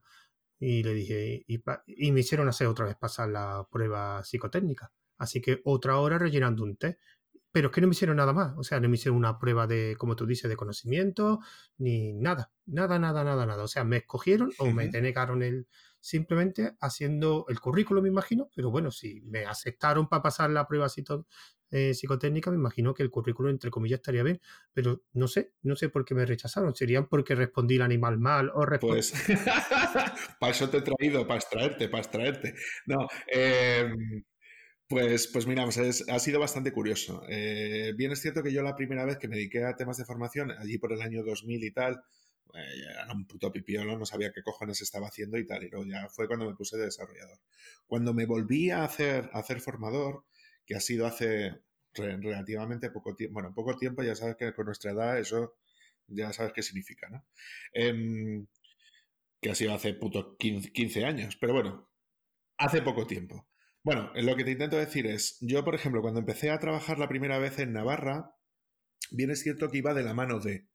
[0.60, 4.92] Y le dije, y, y me hicieron hacer otra vez pasar la prueba psicotécnica.
[5.18, 7.00] Así que otra hora rellenando un test
[7.52, 8.54] pero es que no me hicieron nada más.
[8.58, 11.40] O sea, no me hicieron una prueba de, como tú dices, de conocimiento,
[11.78, 13.64] ni nada, nada, nada, nada, nada.
[13.64, 15.68] O sea, me escogieron o me denegaron el,
[16.00, 20.88] simplemente haciendo el currículo, me imagino, pero bueno, si me aceptaron para pasar la prueba
[21.72, 24.42] eh, psicotécnica, me imagino que el currículo, entre comillas, estaría bien,
[24.74, 26.76] pero no sé, no sé por qué me rechazaron.
[26.76, 28.96] ¿Serían porque respondí el animal mal o respondí...
[28.96, 29.14] Pues,
[30.40, 32.56] para eso te he traído, para extraerte, para extraerte.
[32.86, 33.94] No, eh,
[34.90, 37.24] pues, pues mira, ha sido bastante curioso.
[37.30, 40.06] Eh, bien es cierto que yo la primera vez que me dediqué a temas de
[40.06, 42.02] formación, allí por el año 2000 y tal,
[42.56, 42.60] eh,
[42.92, 46.10] era un puto pipiolo, no sabía qué cojones estaba haciendo y tal, y luego ya
[46.10, 47.38] fue cuando me puse de desarrollador.
[47.86, 50.26] Cuando me volví a hacer, a hacer formador,
[50.66, 51.62] que ha sido hace
[51.94, 55.56] relativamente poco tiempo, bueno, poco tiempo, ya sabes que con nuestra edad eso
[56.08, 57.26] ya sabes qué significa, ¿no?
[57.74, 58.48] Em,
[59.42, 61.90] que ha sido hace puto 15 años, pero bueno,
[62.58, 63.49] hace poco tiempo.
[63.90, 67.10] Bueno, lo que te intento decir es, yo por ejemplo, cuando empecé a trabajar la
[67.10, 68.36] primera vez en Navarra,
[69.10, 70.68] bien es cierto que iba de la mano de...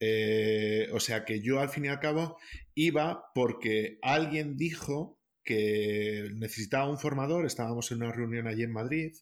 [0.00, 2.36] Eh, o sea que yo al fin y al cabo
[2.74, 9.14] iba porque alguien dijo que necesitaba un formador, estábamos en una reunión allí en Madrid,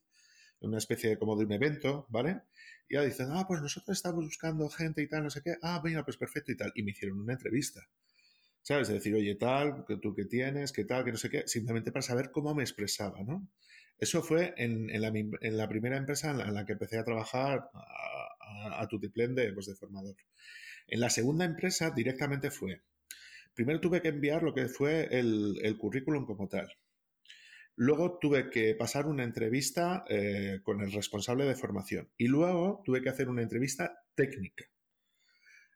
[0.61, 2.41] una especie de, como de un evento, ¿vale?
[2.89, 5.79] Y ya dicen, ah, pues nosotros estamos buscando gente y tal, no sé qué, ah,
[5.85, 6.73] venga, pues perfecto y tal.
[6.75, 7.83] Y me hicieron una entrevista.
[8.63, 8.89] ¿Sabes?
[8.89, 11.93] De decir, oye, tal, que tú qué tienes, qué tal, que no sé qué, simplemente
[11.93, 13.49] para saber cómo me expresaba, ¿no?
[13.99, 19.53] Eso fue en, la, primera empresa en la, que empecé a trabajar a, a, de,
[19.53, 20.17] pues, de formador.
[20.87, 22.83] En la segunda empresa directamente fue,
[23.55, 26.73] primero tuve que enviar lo que fue el, currículum como tal.
[27.77, 33.03] Luego tuve que pasar una entrevista eh, con el responsable de formación y luego tuve
[33.03, 34.65] que hacer una entrevista técnica.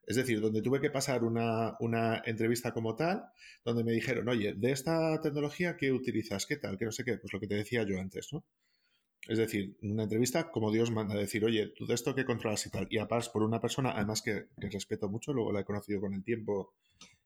[0.07, 3.25] Es decir, donde tuve que pasar una, entrevista como tal,
[3.64, 6.47] donde me dijeron, oye, de esta tecnología, ¿qué utilizas?
[6.47, 6.77] ¿Qué tal?
[6.77, 8.45] Que no sé qué, pues lo que te decía yo antes, ¿no?
[9.27, 12.71] Es decir, una entrevista como Dios manda, decir, oye, tú de esto qué controlas y
[12.71, 12.87] tal.
[12.90, 16.23] Y aparte por una persona, además que, respeto mucho, luego la he conocido con el
[16.23, 16.75] tiempo,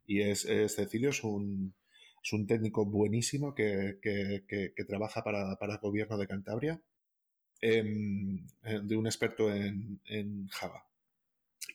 [0.06, 1.74] y es, Cecilio, es un,
[2.22, 3.98] es un técnico buenísimo que,
[4.86, 6.80] trabaja para, el gobierno de Cantabria,
[7.60, 8.46] em,
[8.84, 10.87] de un experto en, en Java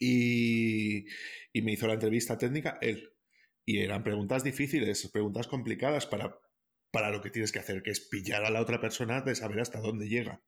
[0.04, 3.12] y, me hizo la entrevista técnica él.
[3.66, 6.38] Y eran preguntas difíciles, preguntas complicadas para,
[6.92, 9.60] para lo que tienes que hacer, que es pillar a la otra persona de saber
[9.60, 10.42] hasta dónde llega.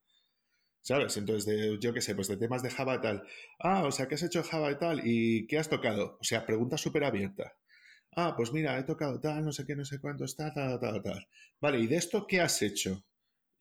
[0.81, 1.17] ¿Sabes?
[1.17, 3.23] Entonces, yo qué sé, pues de temas de Java y tal.
[3.59, 5.01] Ah, o sea, ¿qué has hecho Java y tal?
[5.03, 6.17] ¿Y qué has tocado?
[6.21, 7.55] O sea, pregunta súper abierta.
[8.15, 11.01] Ah, pues mira, he tocado tal, no sé qué, no sé cuánto está, tal, tal,
[11.01, 11.27] tal.
[11.59, 13.03] Vale, ¿y de esto qué has hecho?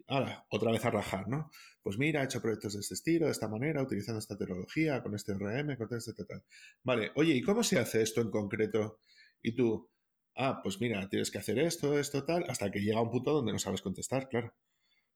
[0.07, 1.51] Ahora, otra vez a rajar, ¿no?
[1.83, 5.15] Pues mira, he hecho proyectos de este estilo, de esta manera, utilizando esta tecnología, con
[5.15, 6.43] este RM, con este tal.
[6.83, 8.99] Vale, oye, ¿y cómo se hace esto en concreto?
[9.43, 9.91] Y tú,
[10.37, 13.53] ah, pues mira, tienes que hacer esto, esto, tal, hasta que llega un punto donde
[13.53, 14.55] no sabes contestar, claro.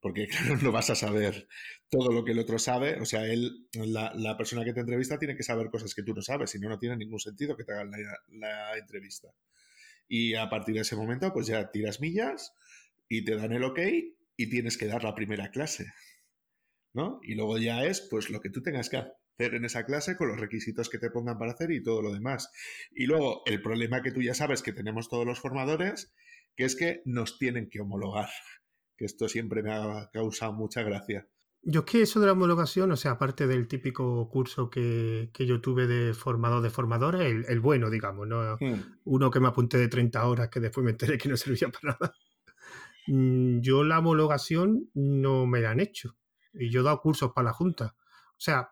[0.01, 1.49] Porque, claro, no vas a saber
[1.91, 2.99] todo lo que el otro sabe.
[3.01, 6.23] O sea, él, la, persona que te entrevista tiene que saber cosas que tú no
[6.23, 7.99] sabes, si no, no tiene ningún sentido que te hagan la,
[8.29, 9.29] la entrevista.
[10.09, 12.55] Y a partir de ese momento, pues ya tiras millas
[13.09, 13.81] y te dan el ok
[14.39, 15.93] y tienes que dar la primera clase.
[16.95, 17.21] ¿No?
[17.23, 20.29] Y luego ya es pues lo que tú tengas que hacer en esa clase con
[20.29, 22.51] los requisitos que te pongan para hacer y todo lo demás.
[22.93, 26.15] Y luego el problema que tú ya sabes que tenemos todos los formadores,
[26.57, 28.31] que es que nos tienen que homologar,
[28.97, 31.29] que esto siempre me ha causado mucha gracia.
[31.63, 35.61] Yo es que eso de la homologación, o sea, aparte del típico curso que, yo
[35.61, 38.57] tuve de formador de formadores, el, bueno, digamos, ¿no?
[38.61, 38.99] Hmm.
[39.05, 41.99] Uno que me apunté de 30 horas que después me enteré que no servía para
[42.01, 42.15] nada.
[43.09, 46.17] Mm, yo la homologación no me la han hecho.
[46.53, 47.97] Y yo he dado cursos para la Junta.
[48.31, 48.71] O sea,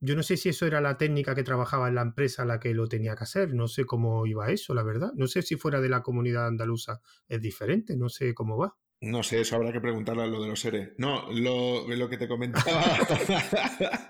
[0.00, 2.74] yo no sé si eso era la técnica que trabajaba en la empresa la que
[2.74, 3.54] lo tenía que hacer.
[3.54, 5.12] No sé cómo iba eso, la verdad.
[5.14, 7.96] No sé si fuera de la comunidad andaluza es diferente.
[7.96, 8.76] No sé cómo va.
[9.00, 10.90] No sé, eso habrá que preguntarle a lo de los seres.
[10.98, 12.64] No, lo, lo que te comentaba.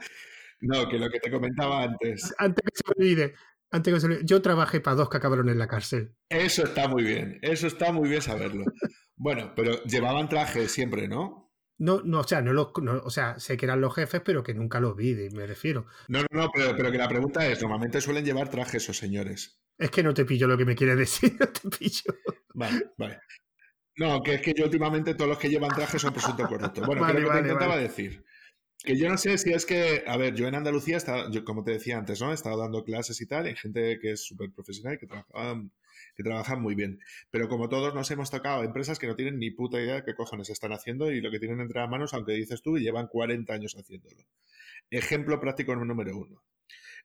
[0.60, 2.32] no, que lo que te comentaba antes.
[2.38, 3.34] Antes que se olvide.
[3.70, 4.24] Antes que se olvide.
[4.24, 6.14] Yo trabajé para dos que acabaron en la cárcel.
[6.28, 7.38] Eso está muy bien.
[7.42, 8.64] Eso está muy bien saberlo.
[9.16, 11.44] Bueno, pero llevaban traje siempre, ¿no?
[11.76, 14.54] No, no, o sea, no, los, o sea, sé que eran los jefes, pero que
[14.54, 15.86] nunca los vi, me refiero.
[16.08, 19.60] No, no, no, pero, pero, que la pregunta es, normalmente suelen llevar traje esos señores.
[19.76, 22.14] Es que no te pillo lo que me quieres decir, no te pillo.
[22.54, 23.20] Vale, vale.
[23.96, 26.82] No, que es que yo últimamente todos los que llevan traje son presunto correcto.
[26.84, 28.24] Bueno, vale, que te intentaba decir.
[28.78, 31.64] Que yo no sé si es que, a ver, yo en Andalucía, estaba, yo, como
[31.64, 32.30] te decía antes, ¿no?
[32.30, 35.60] He estado dando clases y tal, y hay gente que es súper profesional, que trabaja
[36.14, 37.00] que trabajan muy bien.
[37.30, 40.14] Pero como todos nos hemos tocado empresas que no tienen ni puta idea de qué
[40.14, 43.08] cojones están haciendo y lo que tienen entre las manos, aunque dices tú, y llevan
[43.08, 44.24] 40 años haciéndolo.
[44.90, 46.42] Ejemplo práctico número uno.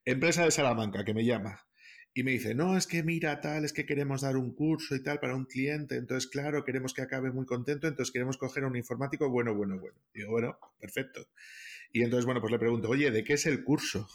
[0.06, 1.66] Empresa de Salamanca que me llama
[2.14, 5.04] y me dice, no, es que mira tal, es que queremos dar un curso y
[5.04, 8.68] tal para un cliente, entonces claro, queremos que acabe muy contento, entonces queremos coger a
[8.68, 9.98] un informático bueno, bueno, bueno.
[10.14, 11.28] Digo, bueno, perfecto.
[11.92, 14.08] Y entonces, bueno, pues le pregunto, oye, ¿de qué es el curso?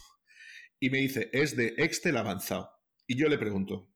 [0.79, 2.69] Y me dice, es de Excel avanzado.
[3.07, 3.89] Y yo le pregunto,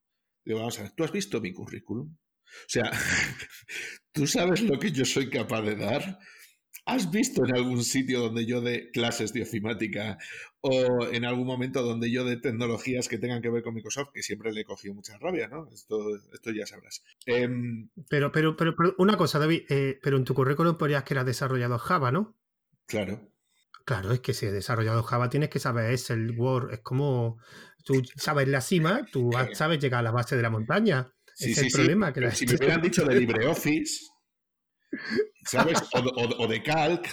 [0.45, 2.07] Digo, vamos a ver, ¿tú has visto mi currículum?
[2.09, 2.91] O sea,
[4.11, 6.19] ¿tú sabes lo que yo soy capaz de dar?
[6.85, 10.17] ¿Has visto en algún sitio donde yo dé clases de ofimática
[10.61, 14.23] o en algún momento donde yo dé tecnologías que tengan que ver con Microsoft, que
[14.23, 15.69] siempre le he cogido mucha rabia, ¿no?
[15.71, 17.03] Esto, esto ya sabrás.
[17.25, 21.23] Em, pero, pero, pero, una cosa, David, eh, pero en tu currículum ponías que era
[21.23, 22.35] desarrollado Java, ¿no?
[22.87, 23.31] Claro.
[23.89, 27.39] Claro, es que si he desarrollado Java tienes que saber es el Word, es como
[27.83, 31.11] tú sabes la cima, tú sabes llegar a la base de la montaña.
[31.39, 32.13] es el problema.
[32.13, 34.05] Que Si me hubieran dicho de LibreOffice,
[35.43, 35.81] ¿sabes?
[36.37, 37.07] O, de Calc,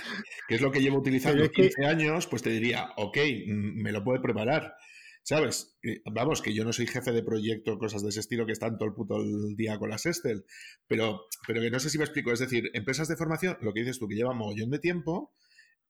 [0.46, 4.04] que es lo que llevo utilizando 15 años, pues te diría, ok, mm, me lo
[4.04, 4.74] puede preparar.
[5.22, 5.78] ¿Sabes?
[6.12, 8.90] Vamos, que yo no soy jefe de proyecto, cosas de ese estilo que están todo
[8.90, 9.16] el puto
[9.56, 10.44] día con las Estel,
[10.86, 12.32] pero, pero que no sé si me explico.
[12.32, 15.32] Es decir, empresas de formación, lo que dices tú, que llevan mogollón de tiempo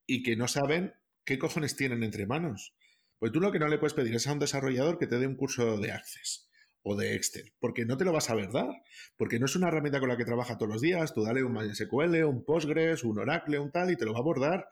[0.07, 2.75] y que no saben qué cojones tienen entre manos.
[3.19, 5.27] Pues tú lo que no le puedes pedir es a un desarrollador que te dé
[5.27, 6.51] un curso de Access
[6.83, 8.71] o de Excel, porque no te lo vas a ver dar,
[9.17, 11.53] porque no es una herramienta con la que trabaja todos los días, tú dale un
[11.53, 14.69] MySQL, un Postgres, un Oracle, un tal, y te lo va a abordar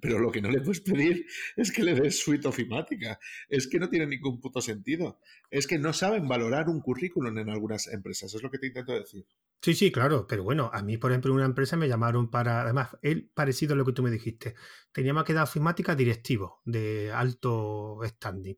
[0.00, 3.18] pero lo que no le puedes pedir es que le des suite ofimática.
[3.48, 5.18] Es que no tiene ningún puto sentido.
[5.50, 8.34] Es que no saben valorar un currículum en algunas empresas.
[8.34, 9.24] Es lo que te intento decir.
[9.62, 10.26] Sí, sí, claro.
[10.28, 12.62] Pero bueno, a mí, por ejemplo, en una empresa me llamaron para.
[12.62, 14.54] Además, él parecido a lo que tú me dijiste.
[14.92, 18.56] Teníamos que dar ofimática directivo, de alto standing.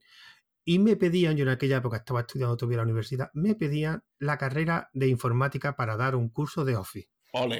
[0.64, 4.04] Y me pedían, yo en aquella época estaba estudiando todavía en la universidad, me pedían
[4.18, 7.08] la carrera de informática para dar un curso de Office.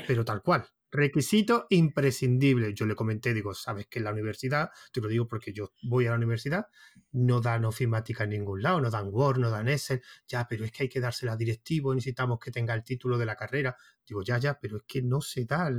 [0.06, 0.66] Pero tal cual.
[0.92, 2.74] Requisito imprescindible.
[2.74, 6.06] Yo le comenté, digo, sabes que en la universidad, te lo digo porque yo voy
[6.06, 6.66] a la universidad,
[7.12, 10.72] no dan ofimática en ningún lado, no dan Word, no dan Excel, ya, pero es
[10.72, 13.76] que hay que dársela directivo, necesitamos que tenga el título de la carrera.
[14.04, 15.70] Digo, ya, ya, pero es que no se da.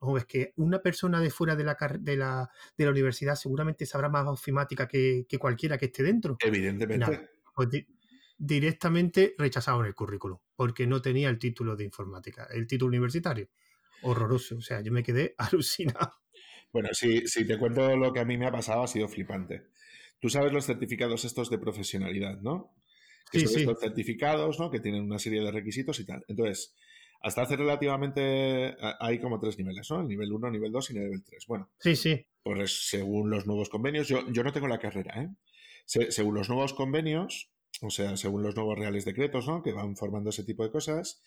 [0.00, 3.86] Ojo, es que una persona de fuera de la, de la, de la universidad seguramente
[3.86, 6.36] sabrá más ofimática que, cualquiera que esté dentro.
[6.40, 7.28] Evidentemente.
[7.54, 7.68] pues
[8.36, 13.50] directamente rechazado en el currículum, porque no tenía el título de informática, el título universitario
[14.02, 14.56] horroroso.
[14.56, 16.12] O sea, yo me quedé alucinado.
[16.72, 19.62] Bueno, si, si te cuento lo que a mí me ha pasado, ha sido flipante.
[20.20, 22.74] Tú sabes los certificados estos de profesionalidad, ¿no?
[23.32, 24.70] Que son estos certificados, ¿no?
[24.70, 26.24] Que tienen una serie de requisitos y tal.
[26.28, 26.76] Entonces,
[27.22, 30.00] hasta hace relativamente hay como tres niveles, ¿no?
[30.00, 31.46] El nivel 1, nivel 2 y nivel 3.
[31.46, 31.70] Bueno.
[31.78, 32.26] Sí, sí.
[32.42, 35.28] Pues según los nuevos convenios, yo, yo no tengo la carrera, ¿eh?
[35.86, 37.50] según los nuevos convenios,
[37.82, 39.62] o sea, según los nuevos reales decretos, ¿no?
[39.62, 41.22] Que van formando ese tipo de cosas,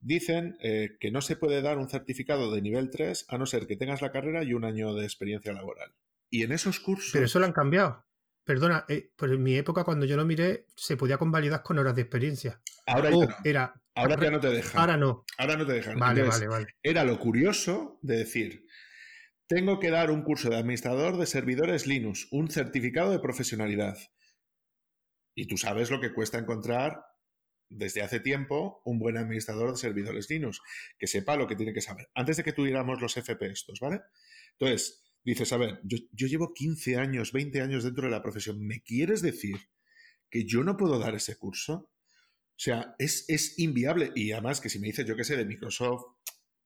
[0.00, 3.66] dicen eh, que no se puede dar un certificado de nivel 3 a no ser
[3.66, 5.92] que tengas la carrera y un año de experiencia laboral.
[6.30, 7.10] Y en esos cursos...
[7.12, 8.04] Pero eso lo han cambiado.
[8.44, 12.02] Perdona, eh, en mi época cuando yo lo miré se podía convalidar con horas de
[12.02, 12.60] experiencia.
[12.86, 13.36] Ahora, Oh, ya, no.
[13.44, 14.80] era, Ahora ya no te dejan.
[14.80, 15.24] ahora no.
[15.36, 15.98] Ahora no te dejan.
[15.98, 16.74] Vale, Entonces, vale, vale.
[16.82, 18.64] Era lo curioso de decir,
[19.48, 23.98] tengo que dar un curso de administrador de servidores Linux, un certificado de profesionalidad.
[25.34, 27.02] Y tú sabes lo que cuesta encontrar
[27.68, 30.60] desde hace tiempo un buen administrador de servidores Linux,
[30.98, 34.00] que sepa lo que tiene que saber, antes de que tuviéramos los FP estos, ¿vale?
[34.52, 38.66] Entonces, dices, a ver, yo, yo llevo 15 años, 20 años dentro de la profesión,
[38.66, 39.56] ¿me quieres decir
[40.30, 41.90] que yo no puedo dar ese curso?
[42.58, 44.10] O sea, es, es inviable.
[44.16, 46.04] Y además que si me dices, yo qué sé, de Microsoft,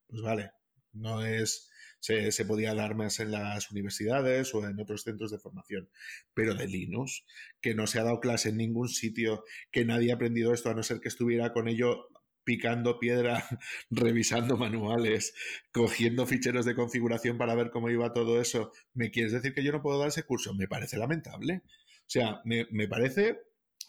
[0.07, 0.53] pues vale,
[0.93, 1.71] no es...
[2.03, 5.89] Se, se, podía dar más en las universidades o en otros centros de formación.
[6.35, 7.25] Pero de Linux,
[7.61, 10.75] que no se ha dado clase en ningún sitio, que nadie ha aprendido esto a
[10.75, 12.09] no ser que estuviera con ello
[12.45, 13.45] picando piedra,
[13.91, 15.35] revisando manuales,
[15.71, 18.73] cogiendo ficheros de configuración para ver cómo iba todo eso.
[18.95, 20.55] ¿Me quieres decir que yo no puedo dar ese curso?
[20.55, 21.63] Me parece lamentable.
[21.65, 23.39] O sea, me, me parece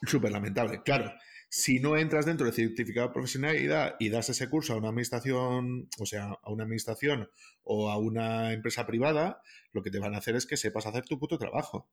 [0.05, 0.81] súper lamentable.
[0.83, 1.13] Claro,
[1.55, 5.87] si no entras dentro del certificado de profesionalidad y das ese curso a una administración,
[5.99, 7.29] o sea, a una administración
[7.61, 9.39] o a una empresa privada,
[9.71, 11.87] lo que te van a hacer es que sepas hacer tu puto trabajo.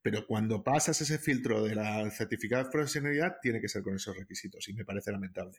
[0.00, 4.16] Pero cuando pasas ese filtro de la certificado de profesionalidad, tiene que ser con esos
[4.16, 5.58] requisitos y me parece lamentable.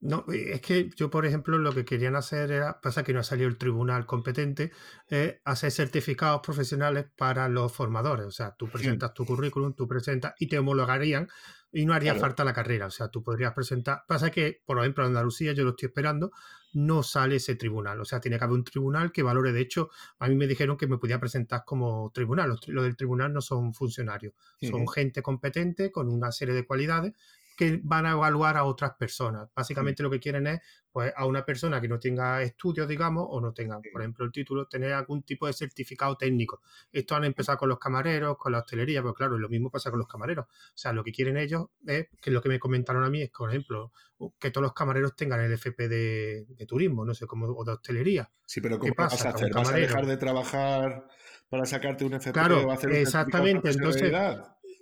[0.00, 3.22] No, es que yo, por ejemplo, lo que querían hacer era, pasa que no ha
[3.22, 4.72] salido el tribunal competente,
[5.10, 8.26] eh, hacer certificados profesionales para los formadores.
[8.26, 11.28] O sea, tú presentas tu currículum, tú presentas y te homologarían
[11.72, 12.26] y no haría claro.
[12.26, 12.86] falta la carrera.
[12.86, 14.04] O sea, tú podrías presentar.
[14.06, 16.32] Pasa que, por ejemplo, en Andalucía, yo lo estoy esperando,
[16.72, 18.00] no sale ese tribunal.
[18.00, 19.52] O sea, tiene que haber un tribunal que valore.
[19.52, 22.48] De hecho, a mí me dijeron que me podía presentar como tribunal.
[22.48, 27.14] Los, los del tribunal no son funcionarios, son gente competente con una serie de cualidades
[27.60, 29.50] que van a evaluar a otras personas.
[29.54, 30.02] Básicamente sí.
[30.02, 33.52] lo que quieren es pues, a una persona que no tenga estudios, digamos, o no
[33.52, 36.62] tenga, por ejemplo, el título, tener algún tipo de certificado técnico.
[36.90, 39.98] Esto han empezado con los camareros, con la hostelería, pero claro, lo mismo pasa con
[39.98, 40.46] los camareros.
[40.46, 43.28] O sea, lo que quieren ellos es, que lo que me comentaron a mí es,
[43.28, 43.92] por ejemplo,
[44.38, 47.72] que todos los camareros tengan el FP de, de turismo, no sé, como o de
[47.72, 48.30] hostelería.
[48.46, 49.16] Sí, pero ¿cómo pasa?
[49.16, 49.52] vas a hacer?
[49.52, 51.06] ¿Vas a dejar de trabajar
[51.50, 54.10] para sacarte un FP claro, hacer exactamente, entonces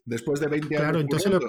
[0.04, 0.80] después de 20 años.
[0.80, 1.40] Claro, entonces lo,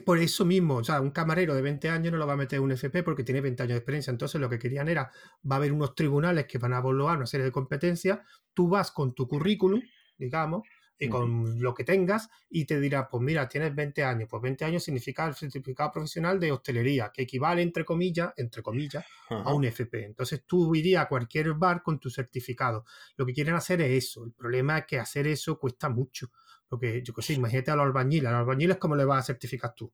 [0.00, 2.60] por eso mismo, o sea, un camarero de 20 años no lo va a meter
[2.60, 4.10] un FP porque tiene 20 años de experiencia.
[4.10, 5.10] Entonces, lo que querían era,
[5.50, 8.20] va a haber unos tribunales que van a evaluar una serie de competencias,
[8.52, 9.82] tú vas con tu currículum,
[10.16, 10.62] digamos,
[10.96, 14.64] y con lo que tengas, y te dirá, pues mira, tienes 20 años, pues 20
[14.64, 19.42] años significa el certificado profesional de hostelería, que equivale, entre comillas, entre comillas, Ajá.
[19.42, 20.04] a un FP.
[20.04, 22.84] Entonces, tú irías a cualquier bar con tu certificado.
[23.16, 24.24] Lo que quieren hacer es eso.
[24.24, 26.30] El problema es que hacer eso cuesta mucho.
[26.68, 28.26] Porque, yo qué sé, imagínate a los albañiles.
[28.26, 29.92] A los albañiles, ¿cómo le vas a certificar tú?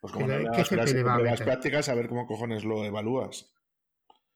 [0.00, 2.84] Pues como ¿Qué, ¿qué jefe le va a las prácticas, a ver cómo cojones lo
[2.84, 3.52] evalúas.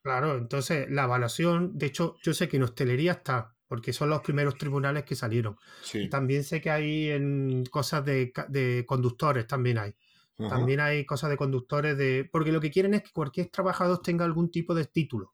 [0.03, 4.21] Claro, entonces la evaluación, de hecho, yo sé que en hostelería está, porque son los
[4.21, 5.57] primeros tribunales que salieron.
[5.83, 6.11] Sí.
[6.11, 9.95] También sé que hay en cosas de, de conductores, también hay.
[10.39, 10.51] Ajá.
[10.51, 12.29] También hay cosas de conductores de.
[12.31, 15.33] Porque lo que quieren es que cualquier trabajador tenga algún tipo de título.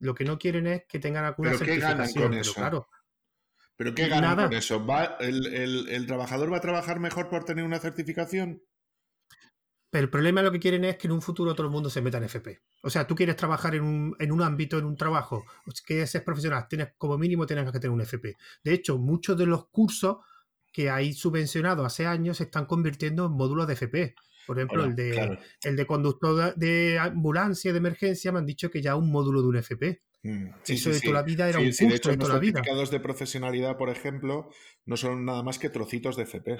[0.00, 1.96] Lo que no quieren es que tengan alguna ¿Pero certificación.
[1.96, 2.54] Qué ganan con pero eso?
[2.54, 2.88] claro.
[3.78, 4.48] ¿Pero qué ganan Nada.
[4.48, 4.84] con eso?
[4.84, 8.60] ¿Va, el, el, el, trabajador va a trabajar mejor por tener una certificación?
[9.90, 12.02] Pero el problema lo que quieren es que en un futuro todo el mundo se
[12.02, 12.60] meta en FP.
[12.82, 15.44] O sea, tú quieres trabajar en un, en un ámbito, en un trabajo,
[15.86, 18.36] que es profesional, tienes como mínimo tienes que tener un FP.
[18.64, 20.18] De hecho, muchos de los cursos
[20.72, 24.14] que hay subvencionados hace años se están convirtiendo en módulos de FP.
[24.44, 25.38] Por ejemplo, el, de, claro.
[25.62, 29.40] el de conductor de ambulancia de emergencia me han dicho que ya es un módulo
[29.40, 30.02] de un FP.
[30.22, 32.24] Mm, Eso de toda la vida era Sí, un sí, de curso hecho, de los
[32.26, 32.52] toda la vida.
[32.54, 34.50] certificados de profesionalidad, por ejemplo,
[34.84, 36.58] no son nada más que trocitos de FP.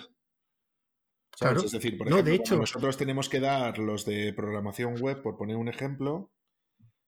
[1.39, 1.61] Claro.
[1.63, 5.23] Es decir, por No, ejemplo, de hecho- nosotros tenemos que dar los de programación web,
[5.23, 6.33] por poner un ejemplo,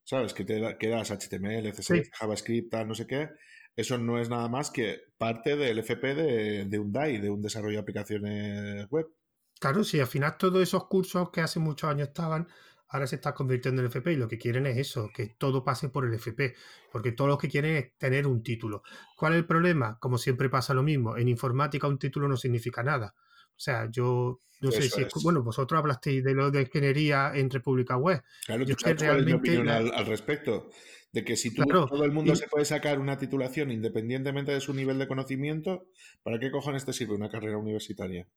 [0.05, 0.35] ¿sabes?
[0.35, 2.11] Que, te da- que das HTML, CSS, Sí.
[2.19, 3.29] JavaScript, tal, no sé qué.
[3.77, 7.43] Eso no es nada más que parte del FP de, de un DAI, de un
[7.43, 9.07] desarrollo de aplicaciones web.
[9.61, 12.49] Claro, sí, al final todos esos cursos que hace muchos años estaban,
[12.91, 15.89] ahora se están convirtiendo en FP y lo que quieren es eso, que todo pase
[15.89, 16.55] por el FP,
[16.93, 18.83] porque todos los que quieren es tener un título.
[19.17, 19.99] ¿Cuál es el problema?
[20.01, 23.15] Como siempre pasa lo mismo, en informática un título no significa nada.
[23.51, 25.13] O sea, yo no sé si, es.
[25.23, 28.23] bueno, vosotros hablasteis de lo de ingeniería en República Web.
[28.45, 30.71] Claro, Yo ¿tú cuál es mi opinión al, al respecto?
[31.13, 34.53] De que si tú, Claro, todo el mundo y- se puede sacar una titulación independientemente
[34.53, 35.87] de su nivel de conocimiento,
[36.23, 38.29] ¿para qué cojones te sirve una carrera universitaria?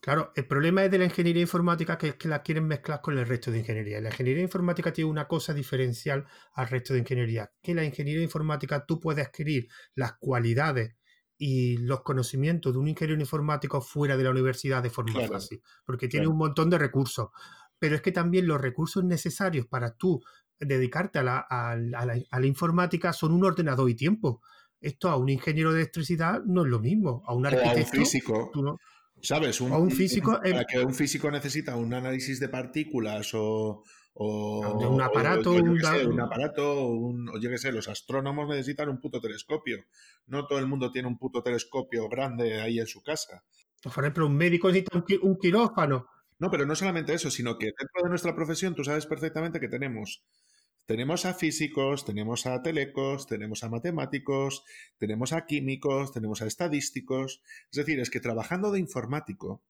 [0.00, 3.16] Claro, el problema es de la ingeniería informática que es que la quieren mezclar con
[3.16, 4.00] el resto de ingeniería.
[4.00, 8.84] La ingeniería informática tiene una cosa diferencial al resto de ingeniería, que la ingeniería informática
[8.84, 10.94] tú puedes adquirir las cualidades
[11.38, 16.06] y los conocimientos de un ingeniero informático fuera de la universidad de forma fácil, porque
[16.06, 17.30] tiene un montón de recursos.
[17.78, 20.22] Pero es que también los recursos necesarios para tú
[20.60, 24.42] dedicarte a la, informática son un ordenador y tiempo.
[24.80, 27.22] Esto a un ingeniero de electricidad no es lo mismo.
[27.26, 27.96] A un arquitecto.
[27.96, 28.50] a un físico.
[29.24, 29.60] ¿Sabes?
[29.60, 30.38] Un, un físico.
[30.42, 35.70] Para que un físico necesita un análisis de partículas o, o de un aparato, un,
[35.70, 39.78] un, aparato, un, o yo qué sé, los astrónomos necesitan un puto telescopio.
[40.26, 43.42] No todo el mundo tiene un puto telescopio grande ahí en su casa.
[43.82, 46.06] Por ejemplo, un médico necesita un quirófano.
[46.38, 49.68] No, pero no solamente eso, sino que dentro de nuestra profesión tú sabes perfectamente que
[49.68, 50.22] tenemos
[50.86, 54.64] tenemos a físicos, tenemos a telecos, tenemos a matemáticos,
[54.98, 57.42] tenemos a químicos, tenemos a estadísticos.
[57.70, 59.62] Es decir, es que trabajando de informático,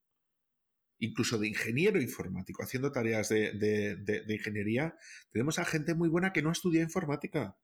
[0.98, 4.96] incluso de ingeniero informático, haciendo tareas de, de ingeniería,
[5.30, 7.56] tenemos a gente muy buena que no estudia informática.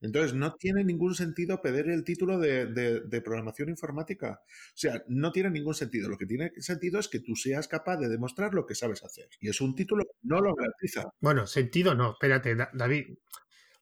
[0.00, 4.40] Entonces, no tiene ningún sentido pedir el título de, programación informática.
[4.44, 6.08] O sea, no tiene ningún sentido.
[6.08, 9.28] Lo que tiene sentido es que tú seas capaz de demostrar lo que sabes hacer.
[9.40, 11.10] Y es un título que no lo garantiza.
[11.20, 12.12] Bueno, sentido no.
[12.12, 13.18] Espérate, David.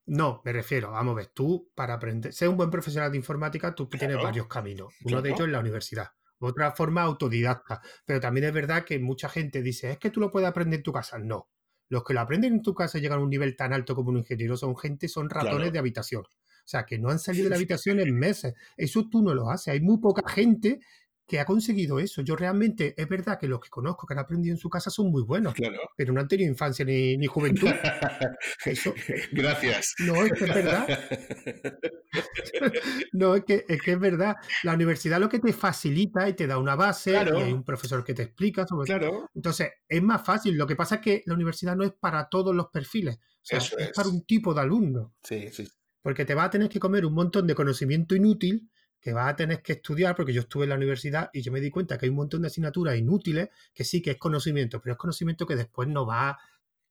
[0.06, 3.74] No, me refiero, vamos a ver, tú para aprender, ser un buen profesional de informática,
[3.74, 4.94] tú tienes varios caminos.
[5.02, 6.12] Uno de ellos es la universidad.
[6.38, 7.80] Otra forma autodidacta.
[8.04, 10.84] Pero también es verdad que mucha gente dice, es que tú lo puedes aprender en
[10.84, 11.18] tu casa.
[11.18, 11.48] No.
[11.88, 14.10] Los que lo aprenden en tu casa y llegan a un nivel tan alto como
[14.10, 16.22] un ingeniero son gente, son ratones de habitación.
[16.22, 18.54] O sea, que no han salido de la habitación en meses.
[18.76, 19.68] Eso tú no lo haces.
[19.68, 20.80] Hay muy poca gente
[21.26, 22.22] que ha conseguido eso.
[22.22, 25.10] Yo realmente, es verdad que los que conozco que han aprendido en su casa son
[25.10, 25.54] muy buenos,
[25.96, 27.68] pero no han tenido infancia ni, ni juventud.
[29.32, 29.94] Gracias.
[29.98, 30.86] No, es que es verdad.
[33.12, 34.36] no, es que, es que es verdad.
[34.62, 38.04] La universidad lo que te facilita y te da una base, y hay un profesor
[38.04, 39.28] que te explica sobre claro.
[39.34, 40.56] Entonces, es más fácil.
[40.56, 43.18] Lo que pasa es que la universidad no es para todos los perfiles.
[43.48, 45.14] es, es para un tipo de alumno.
[45.24, 45.68] Sí, sí.
[46.02, 48.70] Porque te va a tener que comer un montón de conocimiento inútil
[49.00, 51.60] que vas a tener que estudiar, porque yo estuve en la universidad y yo me
[51.60, 54.94] di cuenta que hay un montón de asignaturas inútiles, que sí que es conocimiento, pero
[54.94, 56.38] es conocimiento que después no va...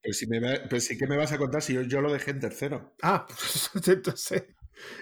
[0.01, 2.95] Pero si me, sí que me vas a contar si yo, lo dejé en tercero.
[3.01, 4.45] Ah, pues entonces...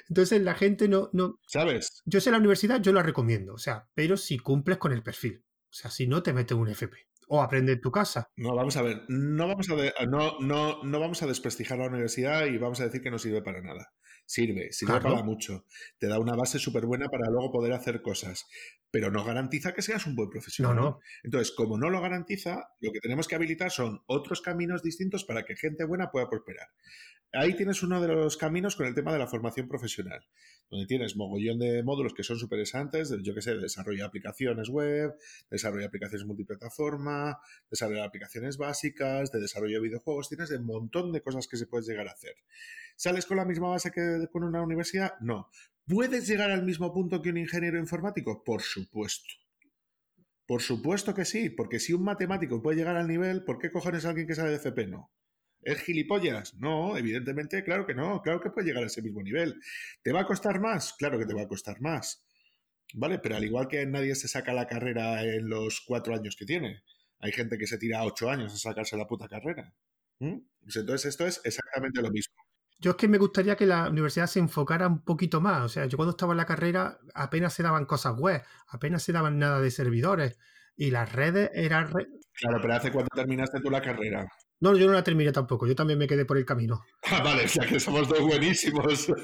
[0.08, 1.40] Entonces la gente no, no...
[1.48, 2.04] ¿Sabes?
[2.06, 5.44] Yo sé la universidad, yo la recomiendo, o sea, pero si cumples con el perfil.
[5.70, 6.96] O sea, si no, te metes un FP.
[7.28, 8.30] O aprende en tu casa.
[8.36, 12.46] No, vamos a ver, no vamos a, no, no, no vamos a desprestigiar la universidad
[12.46, 13.92] y vamos a decir que no sirve para nada.
[14.26, 15.66] Sirve, sirve para mucho.
[15.98, 18.48] Te da una base súper buena para luego poder hacer cosas,
[18.90, 20.76] pero no garantiza que seas un buen profesional.
[20.76, 21.00] No, no.
[21.24, 25.44] Entonces, como no lo garantiza, lo que tenemos que habilitar son otros caminos distintos para
[25.44, 26.68] que gente buena pueda prosperar.
[27.36, 30.24] Ahí tienes uno de los caminos con el tema de la formación profesional,
[30.70, 34.70] donde tienes mogollón de módulos que son súper interesantes, yo que sé, desarrollo de aplicaciones
[34.70, 35.16] web,
[35.50, 37.40] desarrollo de aplicaciones multiplataforma,
[37.72, 41.66] desarrollo de aplicaciones básicas, de desarrollo de videojuegos, tienes un montón de cosas que se
[41.66, 42.36] puedes llegar a hacer.
[42.96, 45.14] ¿Sales con la misma base que con una universidad?
[45.20, 45.50] No.
[45.88, 48.44] ¿Puedes llegar al mismo punto que un ingeniero informático?
[48.44, 49.34] Por supuesto.
[50.46, 54.06] Por supuesto que sí, porque si un matemático puede llegar al nivel, ¿por qué cojones
[54.06, 55.12] alguien que sabe de FP no?
[55.66, 56.54] ¿Es gilipollas?
[56.56, 59.60] No, evidentemente, claro que no, claro que puede llegar a ese mismo nivel.
[60.02, 60.94] ¿Te va a costar más?
[60.94, 62.26] Claro que te va a costar más.
[62.94, 63.20] ¿Vale?
[63.20, 66.84] Pero al igual que nadie se saca la carrera en los cuatro años que tiene,
[67.20, 69.74] hay gente que se tira ocho años a sacarse la puta carrera.
[70.20, 70.40] ¿Mm?
[70.62, 72.36] Pues entonces esto es exactamente lo mismo.
[72.80, 75.62] Yo es que me gustaría que la universidad se enfocara un poquito más.
[75.64, 79.14] O sea, yo cuando estaba en la carrera apenas se daban cosas web, apenas se
[79.14, 80.38] daban nada de servidores.
[80.76, 81.88] Y las redes eran...
[81.88, 84.28] Claro, pero ¿hace cuánto terminaste tú la carrera?
[84.64, 86.86] No, yo no la terminé tampoco, yo también me quedé por el camino.
[87.12, 89.08] Ah, vale, o sea que somos dos buenísimos.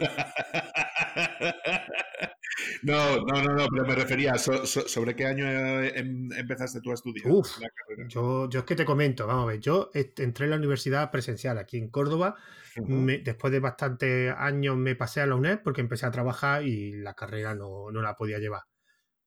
[2.84, 6.94] No, no, no, no, pero me refería, ¿sobre qué año eh, em, empezaste tú a
[6.94, 8.08] estudiar Uf, la carrera?
[8.10, 11.58] Yo, yo es que te comento, vamos a ver, yo entré en la universidad presencial
[11.58, 12.36] aquí en Córdoba,
[12.76, 17.14] después de bastantes años me pasé a la UNED porque empecé a trabajar y la
[17.14, 18.64] carrera no, no la podía llevar.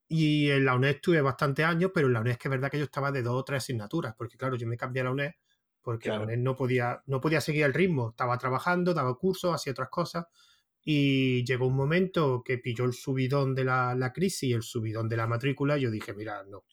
[0.09, 2.71] Y en la UNED estuve bastantes años, pero en la UNED es que es verdad
[2.71, 5.11] que yo estaba de dos o tres asignaturas, porque claro, yo me cambié a la
[5.13, 5.33] UNED
[5.83, 10.27] porque no podía, no podía seguir el ritmo, estaba trabajando, daba cursos, hacía otras cosas
[10.85, 15.09] y llegó un momento que pilló el subidón de la, la crisis y el subidón
[15.09, 15.79] de la matrícula.
[15.79, 16.65] Y yo dije, mira, no,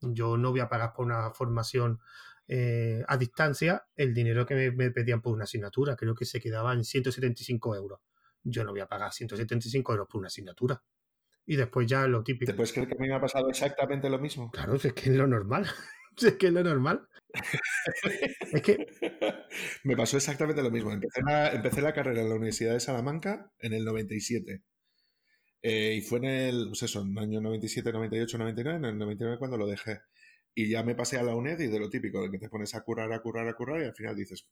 [0.00, 2.00] yo no voy a pagar por una formación
[2.48, 5.96] eh, a distancia el dinero que me, pedían por una asignatura.
[5.96, 8.00] Creo que se quedaba en 175 euros.
[8.42, 10.82] Yo no voy a pagar 175 euros por una asignatura.
[11.46, 12.52] Y después ya lo típico.
[12.52, 14.50] ¿Te puedes creer que a mí me ha pasado exactamente lo mismo?
[14.50, 15.66] Claro, es que es lo normal.
[16.16, 17.06] es que es lo normal.
[18.52, 18.86] es que...
[19.84, 20.92] Me pasó exactamente lo mismo.
[20.92, 24.62] Empecé la, empecé la carrera en la Universidad de Salamanca en el 97.
[25.62, 28.98] Eh, y fue en el, pues eso, en el año 97, 98, 99, en el
[28.98, 30.00] 99 cuando lo dejé.
[30.54, 32.74] Y ya me pasé a la UNED y de lo típico, de que te pones
[32.74, 34.48] a currar, a currar, a currar y al final dices,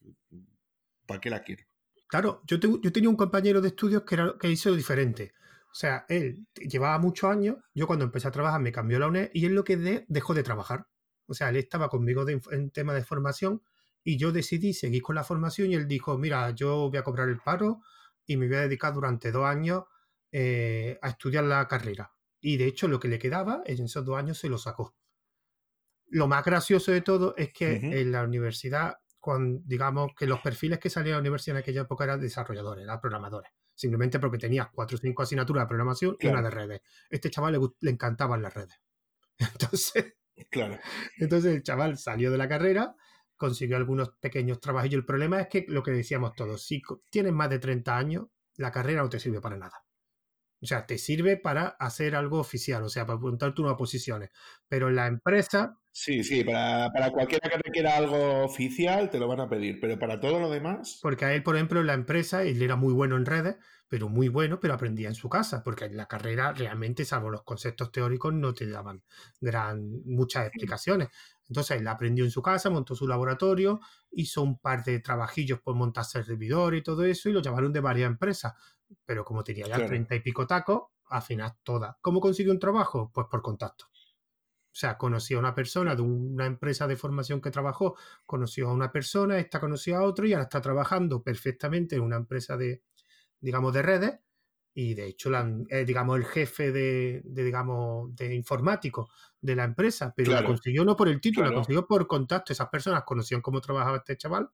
[1.06, 1.64] ¿para qué la quiero?
[2.06, 5.32] Claro, yo, yo tenía un compañero de estudios que, era, que hizo diferente.
[5.70, 9.30] O sea, él llevaba muchos años, yo cuando empecé a trabajar me cambió la UNED
[9.34, 10.86] y él lo que de, dejó de trabajar.
[11.28, 13.62] O sea, él estaba conmigo en tema de formación
[14.02, 17.28] y yo decidí seguir con la formación y él dijo, mira, yo voy a cobrar
[17.28, 17.82] el paro
[18.26, 19.84] y me voy a dedicar durante dos años
[20.32, 22.12] eh, a estudiar la carrera.
[22.40, 24.96] Y de hecho lo que le quedaba en esos dos años se lo sacó.
[26.06, 30.78] Lo más gracioso de todo es que en la universidad, cuando, digamos que los perfiles
[30.78, 33.52] que salían a la universidad en aquella época eran desarrolladores, eran programadores.
[33.74, 36.80] Simplemente porque tenías cuatro o cinco asignaturas de programación y una de redes.
[37.10, 38.80] Este chaval le, le encantaban las redes.
[39.38, 40.14] Entonces,
[40.50, 40.78] claro.
[41.18, 42.94] entonces el chaval salió de la carrera
[43.38, 44.90] consiguió algunos pequeños trabajos.
[44.90, 48.26] Y el problema es que lo que decíamos todos, si tienes más de 30 años,
[48.56, 49.84] la carrera no te sirve para nada.
[50.60, 54.30] O sea, te sirve para hacer algo oficial, o sea, para apuntarte unas posiciones.
[54.68, 55.78] Pero en la empresa.
[55.92, 59.98] Sí, sí, para, para cualquiera que requiera algo oficial te lo van a pedir, pero
[59.98, 60.98] para todo lo demás.
[61.02, 63.56] Porque a él, por ejemplo, en la empresa, él era muy bueno en redes,
[63.88, 67.42] pero muy bueno, pero aprendía en su casa, porque en la carrera realmente, salvo los
[67.42, 69.02] conceptos teóricos, no te daban
[69.40, 71.08] gran, muchas explicaciones.
[71.48, 73.80] Entonces él aprendió en su casa, montó su laboratorio,
[74.10, 77.72] hizo un par de trabajillos por montarse el servidor y todo eso, y lo llamaron
[77.72, 78.52] de varias empresas.
[79.04, 81.96] Pero como tenía ya treinta y pico tacos, al final todas.
[82.00, 83.10] ¿Cómo consiguió un trabajo?
[83.12, 83.86] Pues por contacto.
[83.86, 88.72] O sea, conoció a una persona de una empresa de formación que trabajó, conoció a
[88.72, 92.82] una persona, esta conoció a otro y ahora está trabajando perfectamente en una empresa de,
[93.40, 94.20] digamos, de redes
[94.80, 99.10] y de hecho, la, eh, digamos, el jefe de, digamos, de informático
[99.40, 102.52] de la empresa, pero lo consiguió no por el título, lo consiguió por contacto.
[102.52, 104.48] Esas personas conocían cómo trabajaba este chaval,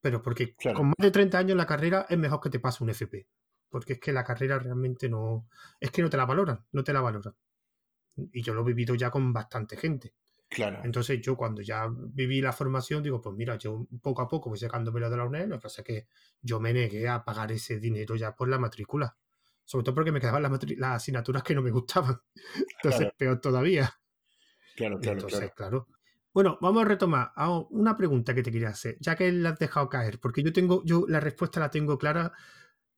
[0.00, 2.84] pero porque con más de 30 años en la carrera es mejor que te pase
[2.84, 3.26] un FP,
[3.72, 5.48] porque es que la carrera realmente no,
[5.80, 7.34] es que no te la valoran, no te la valoran.
[8.32, 10.14] Y yo lo he vivido ya con bastante gente.
[10.48, 10.80] Claro.
[10.84, 14.58] Entonces yo cuando ya viví la formación digo, pues mira, yo poco a poco voy
[14.58, 16.06] sacándome lo de la UNED, lo que pasa es que
[16.42, 19.16] yo me negué a pagar ese dinero ya por la matrícula
[19.64, 20.52] sobre todo porque me quedaban las,
[20.82, 22.20] asignaturas que no me gustaban.
[22.82, 23.90] Entonces, peor todavía.
[24.76, 25.88] Claro, claro, Entonces, claro.
[26.34, 27.32] Bueno, vamos a retomar
[27.70, 30.82] una pregunta que te quería hacer, ya que la has dejado caer, porque yo tengo,
[30.84, 32.32] yo la respuesta la tengo clara.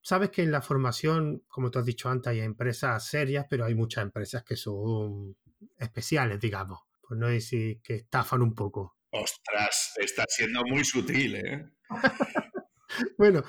[0.06, 3.74] Sabes que en la formación, como tú has dicho antes, hay empresas serias, pero hay
[3.74, 5.34] muchas empresas que son
[5.78, 6.80] especiales, digamos.
[7.00, 8.98] Pues no decir que estafan un poco.
[9.08, 11.70] Ostras, está siendo muy sutil, ¿eh?
[13.16, 13.44] bueno,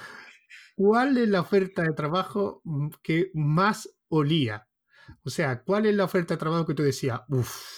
[0.77, 4.65] ¿cuál es la oferta de trabajo mm, que más olía?
[5.25, 7.77] O sea, ¿cuál es la oferta de trabajo que tú decías, uff,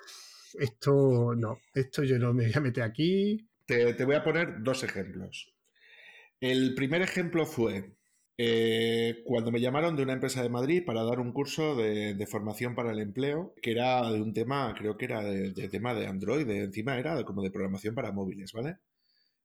[0.59, 3.49] esto no, esto yo no me voy a meter aquí?
[3.65, 5.51] Te, voy a poner dos ejemplos.
[6.39, 7.96] El primer ejemplo fue
[8.37, 12.75] eh, cuando me llamaron de una empresa de Madrid para dar un curso de, formación
[12.75, 16.07] para el empleo, que era de un tema, creo que era de, de tema de
[16.07, 18.77] Android, encima era como de programación para móviles, ¿vale?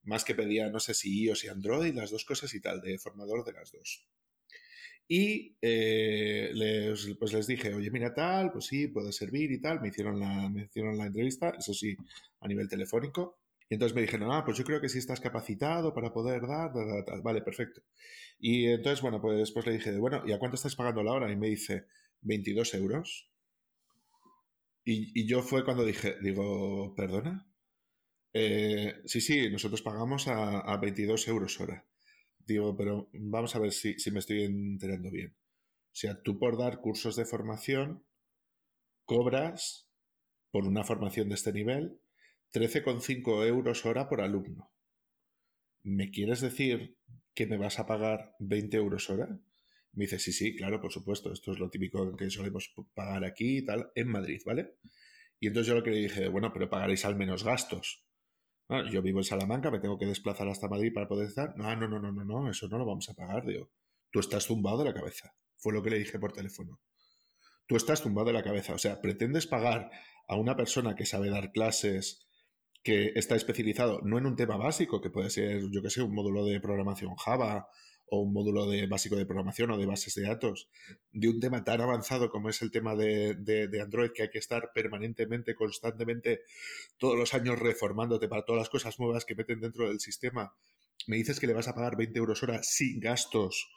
[0.05, 2.99] más que pedía, no sé si iOS y Android, las dos cosas y tal, de
[2.99, 4.07] formador de las dos.
[5.09, 9.81] Y eh, les, pues les dije, oye, mira tal, pues sí, puede servir y tal.
[9.81, 11.97] Me hicieron, la, me hicieron la entrevista, eso sí,
[12.41, 13.42] a nivel telefónico.
[13.69, 16.73] Y entonces me dijeron, ah, pues yo creo que sí estás capacitado para poder dar,
[17.23, 17.83] vale, perfecto.
[18.39, 21.33] Y entonces, bueno, pues después le dije, bueno, ¿y a cuánto estás pagando la hora?
[21.33, 21.87] Y me dice,
[22.23, 23.31] 22 euros.
[24.85, 27.47] Y, y yo fue cuando dije, digo, ¿perdona?
[28.35, 31.87] Eh, sí, sí, nosotros pagamos a, 22 euros hora.
[32.39, 35.35] Digo, pero vamos a ver si, me estoy enterando bien.
[35.37, 38.05] O sea, tú por dar cursos de formación
[39.05, 39.89] cobras
[40.51, 42.01] por una formación de este nivel
[42.53, 44.73] 13,5 euros hora por alumno.
[45.83, 46.99] ¿Me quieres decir
[47.35, 49.41] que me vas a pagar 20 euros hora?
[49.93, 53.59] Me dice, sí, sí, claro, por supuesto, esto es lo típico que solemos pagar aquí
[53.59, 54.77] y tal, en Madrid, ¿vale?
[55.41, 58.05] Y entonces yo lo que le dije, bueno, pero pagaréis al menos gastos.
[58.69, 61.57] Ah, yo vivo en Salamanca, me tengo que desplazar hasta Madrid para poder estar.
[61.57, 63.71] No, no, no, no, no, no, eso no lo vamos a pagar, digo.
[64.11, 65.35] Tú estás tumbado de la cabeza.
[65.57, 66.81] Fue lo que le dije por teléfono.
[67.67, 68.75] Tú estás tumbado de la cabeza.
[68.75, 69.91] O sea, pretendes pagar
[70.29, 72.27] a una persona que sabe dar clases,
[72.83, 76.15] que está especializado no en un tema básico, que puede ser, yo que sé, un
[76.15, 77.69] módulo de programación Java
[78.07, 80.69] o un módulo de básico de programación o de bases de datos,
[81.13, 84.39] de un tema tan avanzado como es el tema de, de, Android, que hay que
[84.39, 86.43] estar permanentemente, constantemente,
[86.99, 90.53] todos los años reformándote para todas las cosas nuevas que meten dentro del sistema,
[91.07, 93.71] me dices que le vas a pagar 20 euros hora sin gastos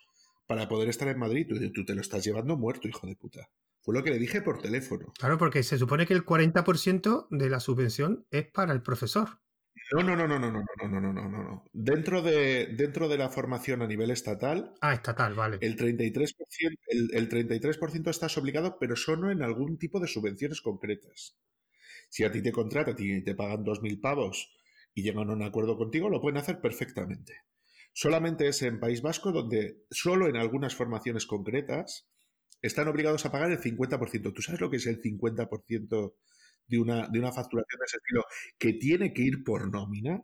[0.47, 3.49] para poder estar en Madrid, tú, tú te lo estás llevando muerto, hijo de puta.
[3.85, 5.13] Fue lo que le dije por teléfono.
[5.19, 9.41] Claro, porque se supone que el 40% de la subvención es para el profesor.
[9.93, 11.63] No, no, no, no, no, no, no, no, no, no, no.
[11.71, 14.73] Dentro de, dentro de la formación a nivel estatal.
[14.81, 15.59] Ah, estatal, vale.
[15.61, 16.35] El 33%,
[16.87, 17.77] el, el 33
[18.07, 21.37] estás obligado, pero solo en algún tipo de subvenciones concretas.
[22.09, 24.51] Si a ti te contratan y te pagan 2.000 pavos
[24.95, 27.43] y llegan a un acuerdo contigo, lo pueden hacer perfectamente.
[27.93, 32.09] Solamente es en País Vasco donde solo en algunas formaciones concretas
[32.65, 34.33] están obligados a pagar el 50%.
[34.33, 36.13] ¿Tú sabes lo que es el 50%
[36.67, 38.23] de una, de una facturación de ese estilo
[38.57, 40.23] que tiene que ir por nómina?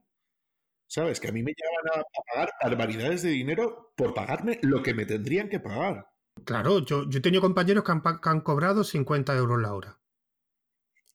[0.87, 1.19] ¿Sabes?
[1.19, 5.05] Que a mí me llevan a, pagar barbaridades de dinero por pagarme lo que me
[5.05, 6.07] tendrían que pagar.
[6.43, 10.01] Claro, yo, yo he tenido compañeros que han, que han cobrado 50 euros la hora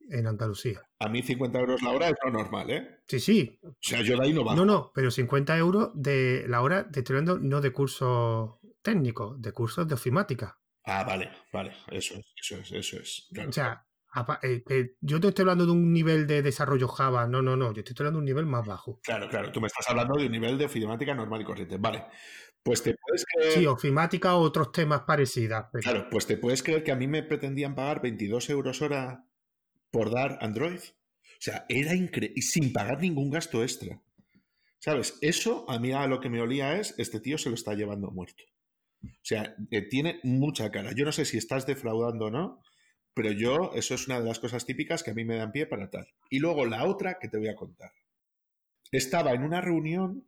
[0.08, 0.88] en Andalucía.
[1.00, 3.00] A mí 50 euros la hora es lo normal, ¿eh?
[3.06, 3.60] Sí, sí.
[3.62, 4.56] O sea, yo de ahí no bajo.
[4.56, 9.40] No, no, pero 50 euros de la hora, de estoy hablando no de cursos técnicos,
[9.42, 10.58] de cursos de ofimática.
[10.86, 13.28] Ah, vale, vale, eso es, eso es, eso es.
[13.46, 13.84] O sea,
[14.42, 17.82] eh, yo te estoy hablando de un nivel de desarrollo Java, no, no, no, yo
[17.82, 19.00] te estoy hablando de un nivel más bajo.
[19.02, 21.76] Claro, claro, tú me estás hablando de un nivel de ofimática normal y corriente.
[21.76, 22.04] Vale,
[22.62, 23.52] pues te puedes creer...
[23.52, 25.64] Sí, ofimática o otros temas parecidos.
[25.82, 29.24] Claro, pues te puedes creer que a mí me pretendían pagar 22 euros hora
[29.90, 30.78] por dar Android.
[30.78, 34.00] O sea, era increíble, sin pagar ningún gasto extra.
[34.78, 35.18] ¿Sabes?
[35.20, 38.10] Eso a mí a lo que me olía es, este tío se lo está llevando
[38.10, 38.44] muerto.
[39.02, 40.92] O sea, eh, tiene mucha cara.
[40.94, 42.62] Yo no sé si estás defraudando o no,
[43.14, 45.66] pero yo, eso es una de las cosas típicas que a mí me dan pie
[45.66, 46.06] para tal.
[46.28, 47.92] Y luego la otra que te voy a contar.
[48.92, 50.26] Estaba en una reunión,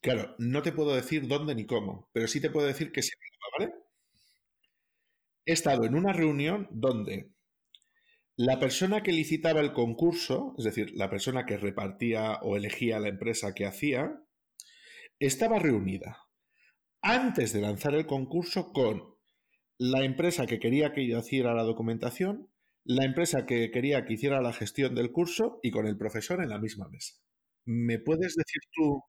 [0.00, 3.12] claro, no te puedo decir dónde ni cómo, pero sí te puedo decir que se
[3.58, 3.72] ¿vale?
[5.44, 7.30] He estado en una reunión donde
[8.36, 13.08] la persona que licitaba el concurso, es decir, la persona que repartía o elegía la
[13.08, 14.22] empresa que hacía,
[15.18, 16.27] estaba reunida
[17.02, 19.16] antes de lanzar el concurso con
[19.78, 22.50] la empresa que quería que yo hiciera la documentación,
[22.84, 26.48] la empresa que quería que hiciera la gestión del curso y con el profesor en
[26.48, 27.14] la misma mesa.
[27.64, 29.02] ¿Me puedes decir tú?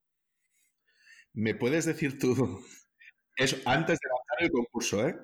[1.34, 2.34] ¿Me puedes decir tú?
[3.38, 5.16] Eso antes de lanzar el concurso, ¿eh?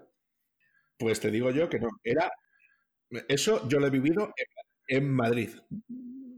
[0.97, 1.89] Pues te digo yo que no.
[2.03, 2.31] Era.
[3.27, 4.33] Eso yo lo he vivido
[4.87, 5.49] en Madrid.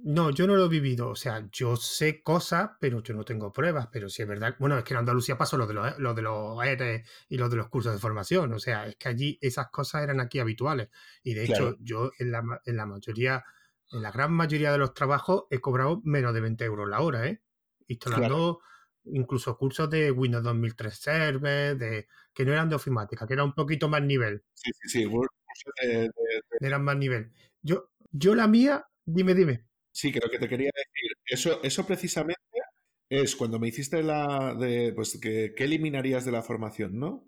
[0.04, 1.10] No, yo no lo he vivido.
[1.10, 3.88] O sea, yo sé cosas, pero yo no tengo pruebas.
[3.92, 4.56] Pero sí es verdad.
[4.60, 7.50] Bueno, es que en Andalucía pasó lo de los, lo de los ERE y lo
[7.50, 8.54] de los cursos de formación.
[8.54, 10.90] O sea, es que allí esas cosas eran aquí habituales.
[11.24, 13.44] Y de hecho, yo en la, en la mayoría,
[13.92, 17.28] en la gran mayoría de los trabajos he cobrado menos de 20 euros la hora,
[17.28, 17.42] ¿eh?
[17.88, 18.60] Instalando
[19.12, 23.54] incluso cursos de Windows 2003 Server, de, que no eran de ofimática, que era un
[23.54, 24.44] poquito más nivel.
[24.54, 25.12] Sí, sí, sí.
[26.60, 27.32] Eran más nivel.
[27.62, 29.67] Yo, yo la mía, dime, dime.
[29.98, 31.12] Sí, creo que te quería decir.
[31.26, 32.40] Eso, eso precisamente
[33.10, 37.28] es cuando me hiciste la de pues que ¿qué eliminarías de la formación, ¿no?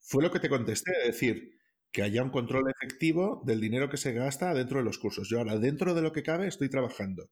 [0.00, 1.50] Fue lo que te contesté, es decir,
[1.92, 5.28] que haya un control efectivo del dinero que se gasta dentro de los cursos.
[5.28, 7.28] Yo ahora, dentro de lo que cabe, estoy trabajando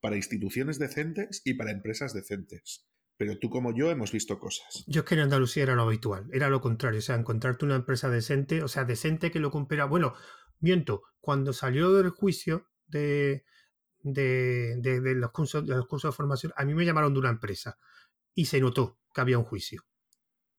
[0.00, 2.88] para instituciones decentes y para empresas decentes.
[3.16, 4.82] Pero tú como yo hemos visto cosas.
[4.88, 6.98] Yo es que en Andalucía era lo habitual, era lo contrario.
[6.98, 9.84] O sea, encontrarte una empresa decente, o sea, decente que lo cumpliera.
[9.84, 10.14] Bueno,
[10.58, 13.44] miento, cuando salió del juicio de,
[14.04, 17.78] de, los cursos, de los cursos de formación, a mí me llamaron de una empresa
[18.34, 19.84] y se notó que había un juicio,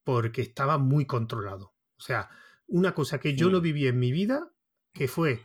[0.04, 1.74] porque estaba muy controlado.
[1.96, 2.28] O sea,
[2.66, 4.52] una cosa que yo no viví en mi vida,
[4.92, 5.42] que fue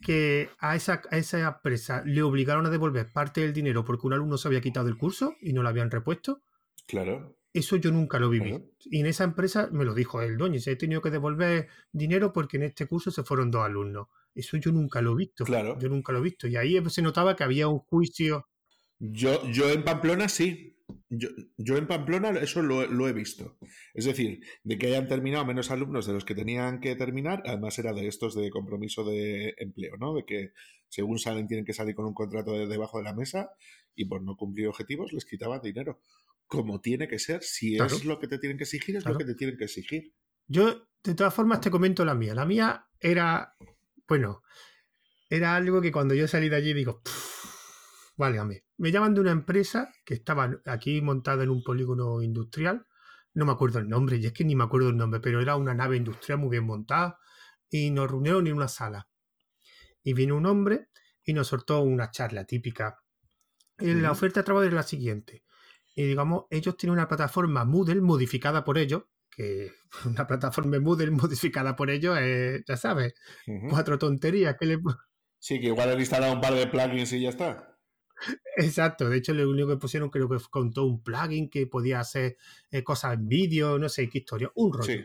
[0.00, 4.14] que a esa, a esa empresa le obligaron a devolver parte del dinero porque un
[4.14, 6.42] alumno se había quitado del curso y no lo habían repuesto.
[6.86, 7.36] Claro.
[7.52, 8.64] Eso yo nunca lo viví.
[8.84, 12.32] Y en esa empresa me lo dijo el dueño, se he tenido que devolver dinero
[12.32, 14.08] porque en este curso se fueron dos alumnos.
[14.34, 15.44] Eso yo nunca lo he visto.
[15.44, 15.78] Claro.
[15.78, 16.46] Yo nunca lo he visto.
[16.46, 18.48] Y ahí se notaba que había un juicio.
[18.98, 20.76] Yo, yo en Pamplona sí.
[21.08, 23.58] Yo, en Pamplona eso lo, he visto.
[23.94, 27.78] Es decir, de que hayan terminado menos alumnos de los que tenían que terminar, además
[27.78, 30.14] era de estos de compromiso de empleo, ¿no?
[30.14, 30.52] De que
[30.88, 33.50] según salen tienen que salir con un contrato de debajo de la mesa
[33.94, 36.00] y por no cumplir objetivos les quitaban dinero.
[36.46, 39.24] Como tiene que ser, si es lo que te tienen que exigir, es lo que
[39.24, 40.12] te tienen que exigir.
[40.48, 42.34] Yo, de todas formas, te comento la mía.
[42.34, 43.54] La mía era
[44.10, 44.42] bueno,
[45.28, 47.00] era algo que cuando yo salí de allí digo,
[48.16, 48.64] válgame.
[48.76, 52.84] Me llaman de una empresa que estaba aquí montada en un polígono industrial.
[53.34, 55.54] No me acuerdo el nombre, y es que ni me acuerdo el nombre, pero era
[55.54, 57.20] una nave industrial muy bien montada
[57.68, 59.08] y nos reunieron en una sala.
[60.02, 60.88] Y vino un hombre
[61.22, 62.98] y nos soltó una charla típica.
[63.78, 65.44] Y la oferta de trabajo era la siguiente.
[65.94, 69.72] Y digamos, ellos tienen una plataforma Moodle modificada por ellos, que
[70.06, 73.14] una plataforma Moodle modificada por ellos es, ya sabes,
[73.68, 74.78] cuatro tonterías que le...
[75.38, 77.78] Sí, que igual han instalado un par de plugins y ya está.
[78.58, 82.36] Exacto, de hecho lo único que pusieron creo que contó un plugin que podía hacer
[82.70, 85.02] eh, cosas en vídeo, no sé qué historia, un rollo.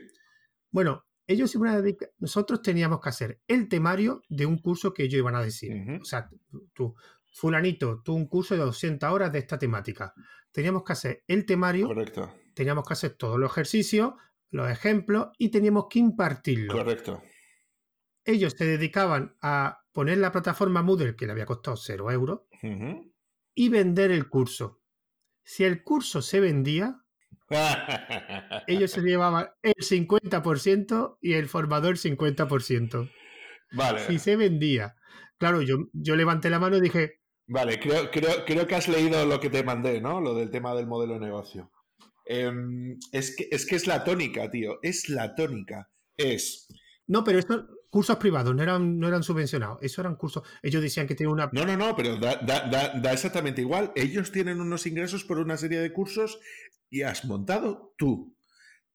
[0.70, 5.04] Bueno, ellos iban a dedicar, nosotros teníamos que hacer el temario de un curso que
[5.04, 5.72] ellos iban a decir.
[6.02, 6.30] O sea,
[6.74, 6.96] tú,
[7.32, 10.14] fulanito, tú un curso de 200 horas de esta temática.
[10.52, 11.88] Teníamos que hacer el temario.
[11.88, 14.14] Correcto teníamos que hacer todos los ejercicios,
[14.50, 16.74] los ejemplos y teníamos que impartirlo.
[16.74, 17.22] Correcto.
[18.24, 22.42] Ellos se dedicaban a poner la plataforma Moodle, que le había costado 0 euros,
[23.54, 24.82] y vender el curso.
[25.44, 27.06] Si el curso se vendía,
[28.68, 33.12] Ellos se llevaban el 50% y el formador 50%.
[33.74, 34.00] Vale.
[34.08, 34.96] Si se vendía.
[35.38, 37.22] Claro, yo, yo levanté la mano y dije...
[37.48, 40.20] Vale, creo, creo, creo que has leído lo que te mandé, ¿no?
[40.20, 41.72] Lo del tema del modelo de negocio.
[42.26, 44.80] Em, es, que, es que es la tónica, tío.
[44.82, 45.90] Es la tónica.
[46.18, 46.68] Es...
[47.08, 49.78] No, pero estos cursos privados no eran, no eran subvencionados.
[49.82, 50.44] Eso eran cursos.
[50.62, 51.50] Ellos decían que tenían una.
[51.54, 53.92] No, no, no, pero da, da, da, exactamente igual.
[53.96, 56.40] Ellos tienen unos ingresos por una serie de cursos
[56.90, 58.36] y has montado tú.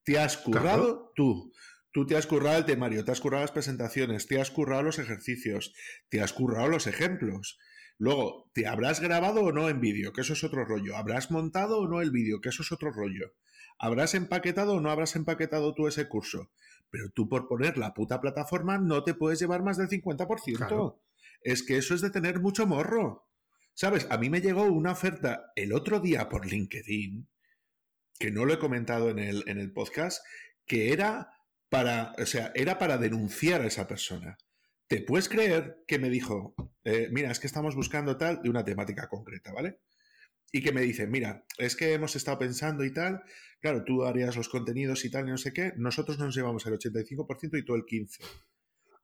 [0.05, 1.53] Te has currado tú.
[1.93, 5.01] Tú te has currado el temario, te has currado las presentaciones, te has currado los
[5.01, 5.75] ejercicios,
[6.09, 7.59] te has currado los ejemplos.
[8.01, 10.15] Luego, ¿te habrás grabado o no en vídeo?
[10.15, 10.97] Que eso es otro rollo.
[10.97, 12.41] ¿Habrás montado o no el vídeo?
[12.41, 13.35] Que eso es otro rollo.
[13.79, 16.51] ¿Habrás empaquetado o no habrás empaquetado tú ese curso?
[16.89, 20.97] Pero tú por poner la puta plataforma no te puedes llevar más del 50%.
[21.43, 23.29] Es que eso es de tener mucho morro.
[23.75, 24.07] ¿Sabes?
[24.09, 27.29] A mí me llegó una oferta el otro día por LinkedIn,
[28.19, 30.25] que no lo he comentado en el, en el podcast,
[30.65, 31.35] que era
[31.69, 34.39] para, o sea, era para denunciar a esa persona.
[34.91, 38.65] ¿Te puedes creer que me dijo, eh, mira, es que estamos buscando tal de una
[38.65, 39.79] temática concreta, ¿vale?
[40.51, 43.23] Y que me dice, mira, es que hemos estado pensando y tal,
[43.61, 46.73] claro, tú harías los contenidos y tal y no sé qué, nosotros nos llevamos el
[46.73, 48.19] 85% y tú el 15%.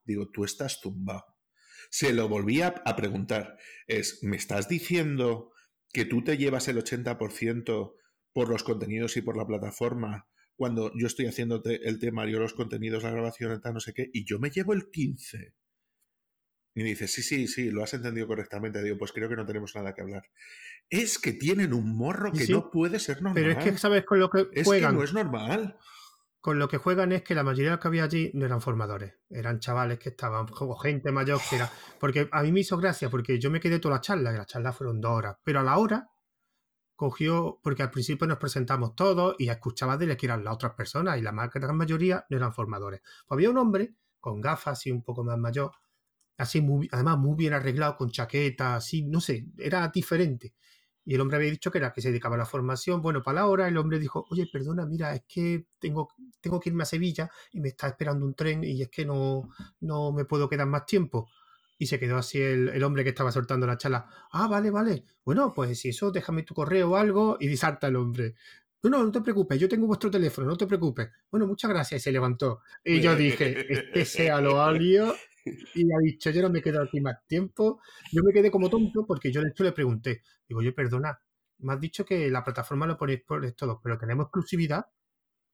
[0.03, 1.37] Digo, tú estás tumbado.
[1.89, 3.57] Se lo volví a, a preguntar,
[3.87, 5.53] es, ¿me estás diciendo
[5.93, 7.93] que tú te llevas el 80%
[8.33, 10.27] por los contenidos y por la plataforma
[10.57, 14.25] cuando yo estoy haciendo el temario, los contenidos, la grabación, tal, no sé qué, y
[14.25, 15.53] yo me llevo el 15.
[16.77, 18.83] Y me dice, sí, sí, sí, lo has entendido correctamente.
[18.83, 20.29] Digo, pues creo que no tenemos nada que hablar.
[20.91, 23.33] Es que tienen un morro que no puede ser normal.
[23.33, 24.05] Pero es que, ¿sabes?
[24.05, 24.91] Con lo que juegan.
[24.91, 25.75] Es que no es normal.
[26.39, 28.61] Con lo que juegan es que la mayoría de los que había allí no eran
[28.61, 29.15] formadores.
[29.27, 31.71] Eran chavales que estaban, como gente mayor que era.
[31.99, 34.45] Porque a mí me hizo gracia, porque yo me quedé toda la charla, y las
[34.45, 35.37] charlas fueron dos horas.
[35.43, 36.11] Pero a la hora
[36.95, 41.17] cogió, porque al principio nos presentamos todos y escuchaba de que eran las otras personas
[41.17, 43.01] y la gran mayoría no eran formadores.
[43.25, 45.71] Pues había un hombre con gafas y un poco más mayor,
[46.37, 50.53] así muy, además muy bien arreglado, con chaqueta, así, no sé, era diferente.
[51.07, 53.01] Y el hombre había dicho que era que se dedicaba a la formación.
[53.01, 56.09] Bueno, para la hora el hombre dijo, oye, perdona, mira, es que tengo,
[56.41, 59.49] tengo que irme a Sevilla y me está esperando un tren y es que no,
[59.79, 61.29] no me puedo quedar más tiempo.
[61.79, 64.05] Y se quedó así el, hombre que estaba soltando la charla.
[64.31, 65.05] Ah, vale, vale.
[65.23, 67.37] Bueno, pues si eso, déjame tu correo o algo.
[67.39, 68.35] Y disarta el hombre.
[68.83, 71.09] No, no, no te preocupes, yo tengo vuestro teléfono, no te preocupes.
[71.31, 72.01] Bueno, muchas gracias.
[72.01, 72.61] Y se levantó.
[72.83, 75.15] Y yo dije, este sea lo alio.
[75.75, 77.81] Y ha dicho, yo no me quedo aquí más tiempo.
[78.11, 80.21] Yo me quedé como tonto porque yo de hecho le pregunté.
[80.47, 81.19] Digo, oye, perdona,
[81.59, 84.85] me has dicho que la plataforma lo ponéis por todo, pero tenemos exclusividad.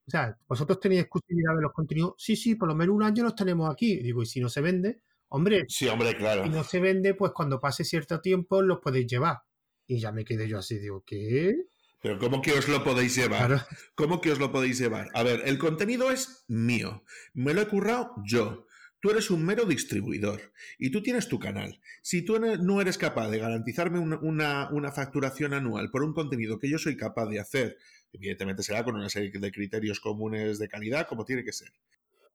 [0.06, 2.14] O sea, vosotros tenéis exclusividad de los contenidos.
[2.18, 4.00] Sí, sí, por lo menos un año los tenemos aquí.
[4.00, 5.00] Digo, y si no se vende,
[5.36, 6.46] Hombre, sí, hombre, claro.
[6.46, 9.38] Y no se vende, pues cuando pase cierto tiempo los podéis llevar.
[9.84, 11.56] Y ya me quedé yo así, digo, ¿qué?
[12.00, 13.66] Pero ¿cómo que os lo podéis llevar?
[13.96, 15.08] ¿Cómo que os lo podéis llevar?
[15.12, 17.02] A ver, el contenido es mío.
[17.32, 18.66] Me lo he currado yo.
[19.04, 20.40] Tú eres un mero distribuidor
[20.78, 21.78] y tú tienes tu canal.
[22.00, 26.70] Si tú no eres capaz de garantizarme una, una, facturación anual por un contenido que
[26.70, 27.76] yo soy capaz de hacer,
[28.14, 31.68] evidentemente será con una serie de criterios comunes de calidad, como tiene que ser.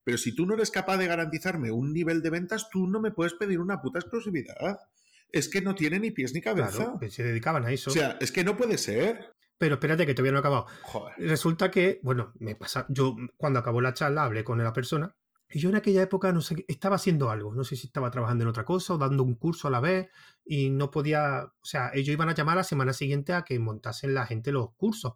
[0.03, 3.09] Pero si tú no eres capaz de garantizarme un nivel de ventas, tú no me
[3.09, 4.77] puedes pedir una puta exclusividad.
[5.31, 6.69] Es que no tiene ni pies ni cabeza.
[6.71, 7.89] Claro, que se dedicaban a eso.
[7.89, 9.33] O sea, es que no puede ser.
[9.57, 10.67] Pero espérate que todavía no he acabado.
[11.17, 12.85] Resulta que, bueno, me pasa.
[12.89, 15.15] Yo, cuando acabó la charla, hablé con la persona.
[15.51, 17.53] Y yo en aquella época, no sé, estaba haciendo algo.
[17.55, 20.09] No sé si estaba trabajando en otra cosa o dando un curso a la vez.
[20.45, 21.43] Y no podía.
[21.43, 24.73] O sea, ellos iban a llamar la semana siguiente a que montasen la gente los
[24.75, 25.13] cursos.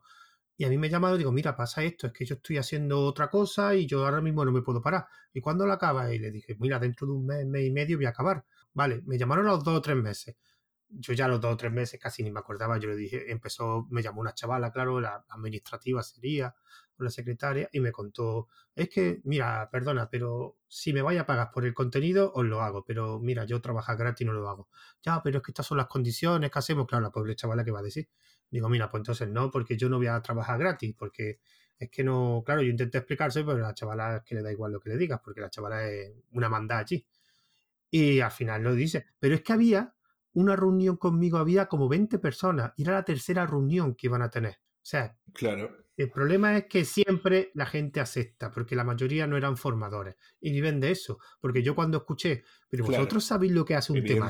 [0.58, 3.02] Y a mí me llamado y digo, mira, pasa esto, es que yo estoy haciendo
[3.02, 5.08] otra cosa y yo ahora mismo no me puedo parar.
[5.34, 6.14] ¿Y cuándo lo acaba?
[6.14, 8.46] Y le dije, mira, dentro de un mes, mes y medio voy a acabar.
[8.74, 10.36] Vale, me llamaron a los dos o tres meses.
[10.90, 12.78] Yo ya a los dos o tres meses casi ni me acordaba.
[12.78, 16.56] Yo le dije, empezó, me llamó una chavala, claro, la administrativa sería,
[17.04, 21.52] la secretaria, y me contó, es que, mira, perdona, pero si me vaya a pagar
[21.52, 22.84] por el contenido, os lo hago.
[22.86, 24.70] Pero mira, yo trabajo gratis no lo hago.
[25.02, 26.88] Ya, pero es que estas son las condiciones que hacemos.
[26.88, 28.10] Claro, la pobre chavala que va a decir.
[28.50, 31.40] Digo, mira, pues entonces no, porque yo no voy a trabajar gratis, porque
[31.78, 34.72] es que no, claro, yo intenté explicarse, pero la chavala es que le da igual
[34.72, 37.06] lo que le digas, porque la chavala es una manda allí.
[37.92, 39.06] Y al final lo dice.
[39.20, 39.94] Pero es que había
[40.34, 44.30] una reunión conmigo, había como 20 personas, y era la tercera reunión que iban a
[44.30, 44.54] tener.
[44.56, 45.83] O sea, claro.
[45.96, 50.52] El problema es que siempre la gente acepta, porque la mayoría no eran formadores y
[50.52, 51.20] viven de eso.
[51.40, 54.28] Porque yo cuando escuché, pero vosotros sabéis lo que hace un tema.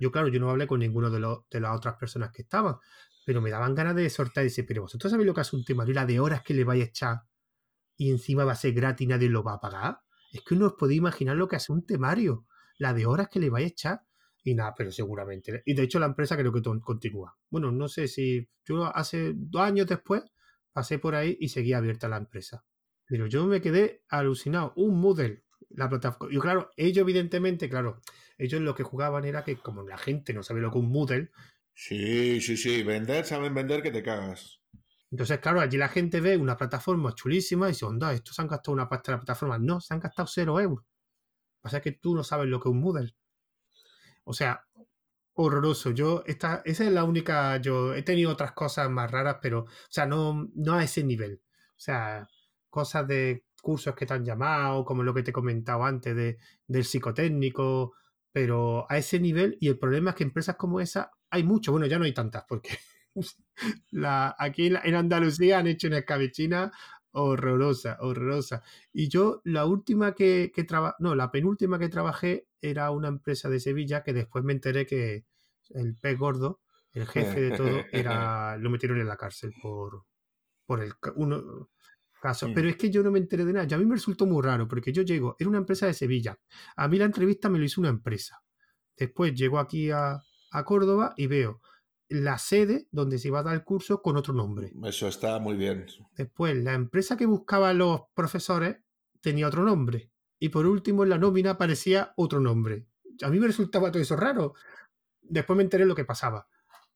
[0.00, 2.76] Yo, claro, yo no hablé con ninguno de, los, de las otras personas que estaban,
[3.26, 5.64] pero me daban ganas de soltar y decir, pero vosotros sabéis lo que hace un
[5.64, 7.16] temario, la de horas que le vais a echar
[7.96, 9.98] y encima va a ser gratis y nadie lo va a pagar.
[10.32, 12.46] Es que no os podéis imaginar lo que hace un temario,
[12.78, 14.00] la de horas que le vais a echar
[14.42, 15.62] y nada, pero seguramente.
[15.66, 17.36] Y de hecho la empresa creo que continúa.
[17.50, 20.22] Bueno, no sé si yo hace dos años después
[20.72, 22.64] pasé por ahí y seguía abierta la empresa.
[23.06, 24.72] Pero yo me quedé alucinado.
[24.76, 26.34] Un Moodle, la plataforma.
[26.34, 28.00] Y claro, ellos evidentemente, claro,
[28.38, 30.90] ellos lo que jugaban era que como la gente no sabe lo que es un
[30.90, 31.30] Moodle.
[31.74, 34.60] Sí, sí, sí, vender, saben vender que te cagas.
[35.10, 38.72] Entonces, claro, allí la gente ve una plataforma chulísima y dice, onda, estos han gastado
[38.72, 39.58] una pasta de la plataforma.
[39.58, 40.86] No, se han gastado cero euros.
[41.60, 43.14] Pasa que tú no sabes lo que es un Moodle.
[44.24, 44.64] O sea,
[45.34, 45.90] horroroso.
[45.90, 47.56] Yo, esta, esa es la única.
[47.58, 51.42] Yo he tenido otras cosas más raras, pero, o sea, no, no a ese nivel.
[51.70, 52.28] O sea,
[52.70, 56.38] cosas de cursos que te han llamado, como lo que te he comentado antes de,
[56.66, 57.94] del psicotécnico,
[58.32, 59.56] pero a ese nivel.
[59.60, 61.72] Y el problema es que empresas como esa hay mucho.
[61.72, 62.78] Bueno, ya no hay tantas, porque
[63.90, 66.72] la, aquí en Andalucía han hecho una escabechina
[67.12, 68.62] horrorosa, horrorosa.
[68.92, 73.50] Y yo, la última que, que trabajé, no, la penúltima que trabajé era una empresa
[73.50, 75.26] de Sevilla que después me enteré que
[75.70, 76.60] el pez gordo,
[76.92, 80.04] el jefe de todo, era lo metieron en la cárcel por,
[80.64, 81.68] por el uno,
[82.22, 82.48] caso.
[82.54, 83.66] Pero es que yo no me enteré de nada.
[83.68, 86.38] Y a mí me resultó muy raro porque yo llego, era una empresa de Sevilla.
[86.76, 88.42] A mí la entrevista me lo hizo una empresa.
[88.96, 91.60] Después llego aquí a, a Córdoba y veo
[92.08, 94.72] la sede donde se iba a dar el curso con otro nombre.
[94.84, 95.86] Eso está muy bien.
[96.16, 98.76] Después, la empresa que buscaba los profesores
[99.20, 100.11] tenía otro nombre.
[100.42, 102.84] Y por último, en la nómina aparecía otro nombre.
[103.22, 104.54] A mí me resultaba todo eso raro.
[105.20, 106.48] Después me enteré lo que pasaba,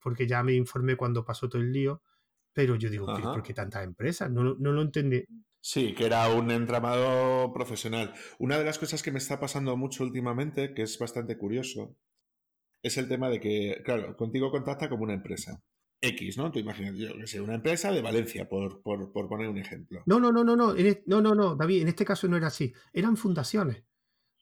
[0.03, 2.03] porque ya me informé cuando pasó todo el lío.
[2.53, 4.33] Pero yo digo, ¿por qué tantas empresas?
[4.33, 5.25] No, no lo entendí.
[5.61, 8.15] Sí, que era un entramado profesional.
[8.41, 11.95] Una de las cosas que me está pasando mucho últimamente, que es bastante curioso,
[12.83, 15.63] es el tema de que, claro, contigo contacta como una empresa.
[16.01, 16.51] X, ¿no?
[16.53, 20.03] Tú imaginas, yo que sé, una empresa de Valencia, por, por, poner un ejemplo.
[20.07, 22.73] No, no, no, no, no, no, no, no, David, en este caso no era así.
[22.93, 23.83] Eran fundaciones.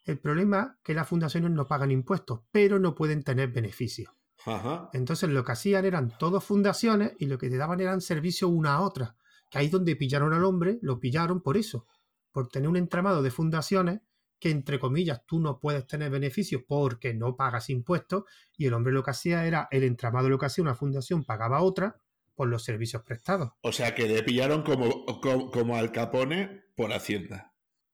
[0.05, 4.13] El problema es que las fundaciones no pagan impuestos, pero no pueden tener beneficios.
[4.45, 4.91] Ajá.
[4.93, 8.75] Entonces lo que hacían eran todas fundaciones y lo que te daban eran servicios una
[8.75, 9.17] a otra.
[9.51, 11.87] Que ahí donde pillaron al hombre, lo pillaron por eso.
[12.33, 14.01] Por tener un entramado de fundaciones
[14.39, 18.25] que entre comillas tú no puedes tener beneficios porque no pagas impuestos
[18.57, 21.63] y el hombre lo que hacía era el entramado lo que hacía una fundación pagaba
[21.63, 21.97] otra
[22.35, 23.53] por los servicios prestados.
[23.63, 25.07] O sea que le pillaron como,
[25.51, 27.53] como, al Capone por Hacienda.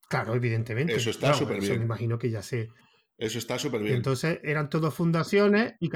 [0.08, 0.94] Claro, evidentemente.
[0.94, 1.78] Eso está súper bien.
[1.78, 2.70] me imagino que ya sé.
[3.16, 3.96] Eso está súper bien.
[3.96, 5.90] Entonces eran todas fundaciones y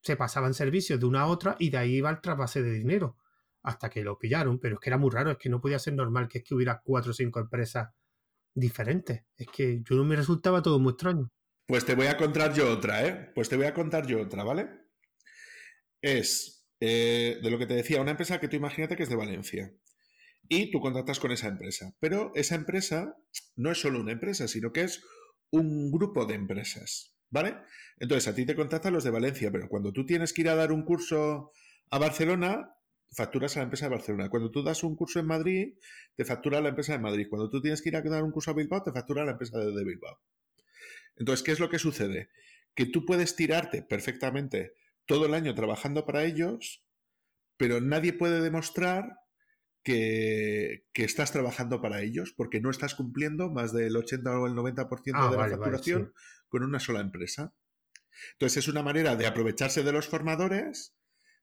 [0.00, 3.16] se pasaban servicios de una a otra y de ahí iba el trasvase de dinero
[3.62, 4.58] hasta que lo pillaron.
[4.58, 6.54] Pero es que era muy raro, es que no podía ser normal que es que
[6.54, 7.90] hubiera cuatro o cinco empresas
[8.58, 9.24] diferentes.
[9.36, 11.30] Es que yo no me resultaba todo muy extraño.
[11.66, 13.30] Pues te voy a contar yo otra, ¿eh?
[13.34, 14.68] Pues te voy a contar yo otra, ¿vale?
[16.00, 19.16] Es eh, de lo que te decía, una empresa que tú imagínate que es de
[19.16, 19.72] Valencia.
[20.48, 21.94] Y tú contratas con esa empresa.
[22.00, 23.16] Pero esa empresa
[23.56, 25.02] no es solo una empresa, sino que es
[25.50, 27.14] un grupo de empresas.
[27.30, 27.56] ¿Vale?
[27.98, 30.54] Entonces a ti te contratan los de Valencia, pero cuando tú tienes que ir a
[30.54, 31.52] dar un curso
[31.90, 32.77] a Barcelona,
[33.10, 34.28] facturas a la empresa de Barcelona.
[34.28, 35.74] Cuando tú das un curso en Madrid,
[36.14, 37.26] te factura la empresa de Madrid.
[37.28, 39.58] Cuando tú tienes que ir a dar un curso a Bilbao, te factura la empresa
[39.58, 40.20] de, Bilbao.
[41.16, 42.28] Entonces, ¿qué es lo que sucede?
[42.74, 44.72] Que tú puedes tirarte perfectamente
[45.06, 46.84] todo el año trabajando para ellos,
[47.56, 49.18] pero nadie puede demostrar
[49.82, 55.12] que, estás trabajando para ellos porque no estás cumpliendo más del 80 o el 90%
[55.14, 56.12] ah, de la facturación
[56.48, 57.54] con una sola empresa.
[58.32, 60.97] Entonces es una manera de aprovecharse de los formadores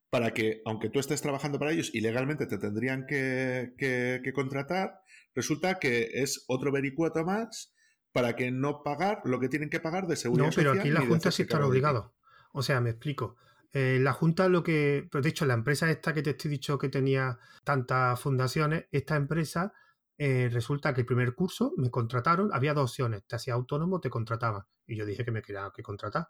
[0.10, 5.00] para que, aunque tú estés trabajando para ellos y legalmente te tendrían que, contratar,
[5.34, 7.74] resulta que es otro vericueto más
[8.12, 10.48] para que no pagar lo que tienen que pagar de seguridad.
[10.48, 12.12] No, pero aquí la Junta sí están obligados.
[12.54, 13.36] O sea, me explico.
[13.74, 15.06] Eh, la Junta lo que...
[15.12, 19.18] Pues de hecho, la empresa esta que te estoy dicho que tenía tantas fundaciones, esta
[19.18, 19.74] empresa
[20.18, 24.10] eh, resulta que el primer curso me contrataron, había dos opciones, te hacía autónomo, te
[24.10, 24.64] contrataban.
[24.88, 26.30] Y yo dije que me quería que contratar.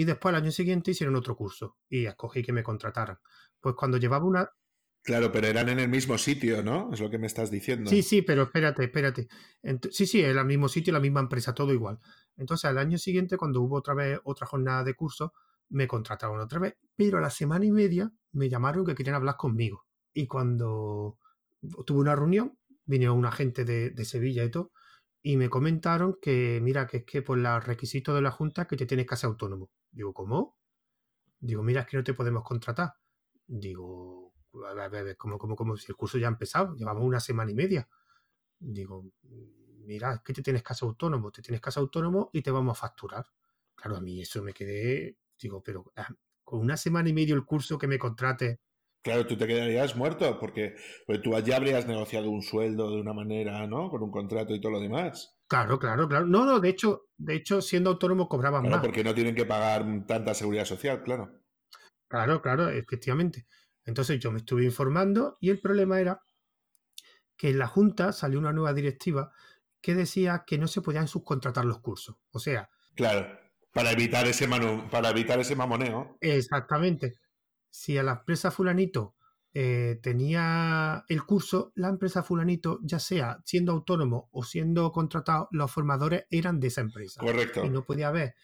[0.00, 3.18] Y después al año siguiente hicieron otro curso y escogí que me contrataran.
[3.60, 4.50] Pues cuando llevaba una...
[5.02, 6.90] Claro, pero eran en el mismo sitio, ¿no?
[6.90, 7.90] Es lo que me estás diciendo.
[7.90, 9.28] Sí, sí, pero espérate, espérate.
[9.90, 11.98] sí, sí, en el mismo sitio, la misma empresa, todo igual.
[12.38, 15.34] Entonces al año siguiente, cuando hubo otra vez otra jornada de curso,
[15.68, 16.78] me contrataron otra vez.
[16.96, 19.84] Pero a la semana y media me llamaron que querían hablar conmigo.
[20.14, 21.18] Y cuando
[21.84, 24.72] tuve una reunión, vino un agente de, de Sevilla y todo,
[25.22, 28.78] y me comentaron que, mira, que es que por los requisitos de la Junta que
[28.78, 29.68] te tienes que hacer autónomo.
[29.90, 30.58] Digo, ¿cómo?
[31.38, 32.94] Digo, mira, es que no te podemos contratar.
[33.46, 34.32] Digo,
[34.66, 35.76] a ver, a ver, ¿cómo, cómo, cómo?
[35.76, 37.88] Si el curso ya ha empezado, llevamos una semana y media.
[38.58, 39.10] Digo,
[39.84, 42.80] mira, es que te tienes hacer autónomo, te tienes hacer autónomo y te vamos a
[42.80, 43.26] facturar.
[43.74, 46.08] Claro, a mí eso me quedé, digo, pero ah,
[46.44, 48.60] con una semana y medio el curso que me contrate
[49.02, 50.74] Claro, tú te quedarías muerto porque
[51.06, 53.88] pues, tú ya habrías negociado un sueldo de una manera, ¿no?
[53.88, 55.39] Con un contrato y todo lo demás.
[55.50, 56.26] Claro, claro, claro.
[56.26, 58.86] No, no, de hecho, de hecho, siendo autónomo cobraban claro, más.
[58.86, 61.42] porque no tienen que pagar tanta seguridad social, claro.
[62.06, 63.48] Claro, claro, efectivamente.
[63.84, 66.22] Entonces yo me estuve informando y el problema era
[67.36, 69.32] que en la Junta salió una nueva directiva
[69.80, 72.14] que decía que no se podían subcontratar los cursos.
[72.30, 72.70] O sea.
[72.94, 73.26] Claro,
[73.72, 74.46] para evitar ese,
[74.88, 76.16] para evitar ese mamoneo.
[76.20, 77.16] Exactamente.
[77.70, 79.16] Si a la empresa Fulanito
[79.52, 85.70] eh, tenía el curso, la empresa Fulanito, ya sea siendo autónomo o siendo contratado, los
[85.70, 87.20] formadores eran de esa empresa.
[87.20, 87.64] Correcto.
[87.64, 88.34] Y no podía haber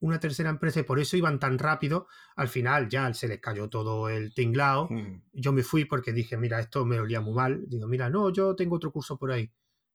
[0.00, 2.06] una tercera empresa y por eso iban tan rápido.
[2.36, 4.88] Al final ya se les cayó todo el tinglao.
[4.90, 5.22] Hmm.
[5.32, 7.64] Yo me fui porque dije, mira, esto me olía muy mal.
[7.68, 9.50] Digo, mira, no, yo tengo otro curso por ahí.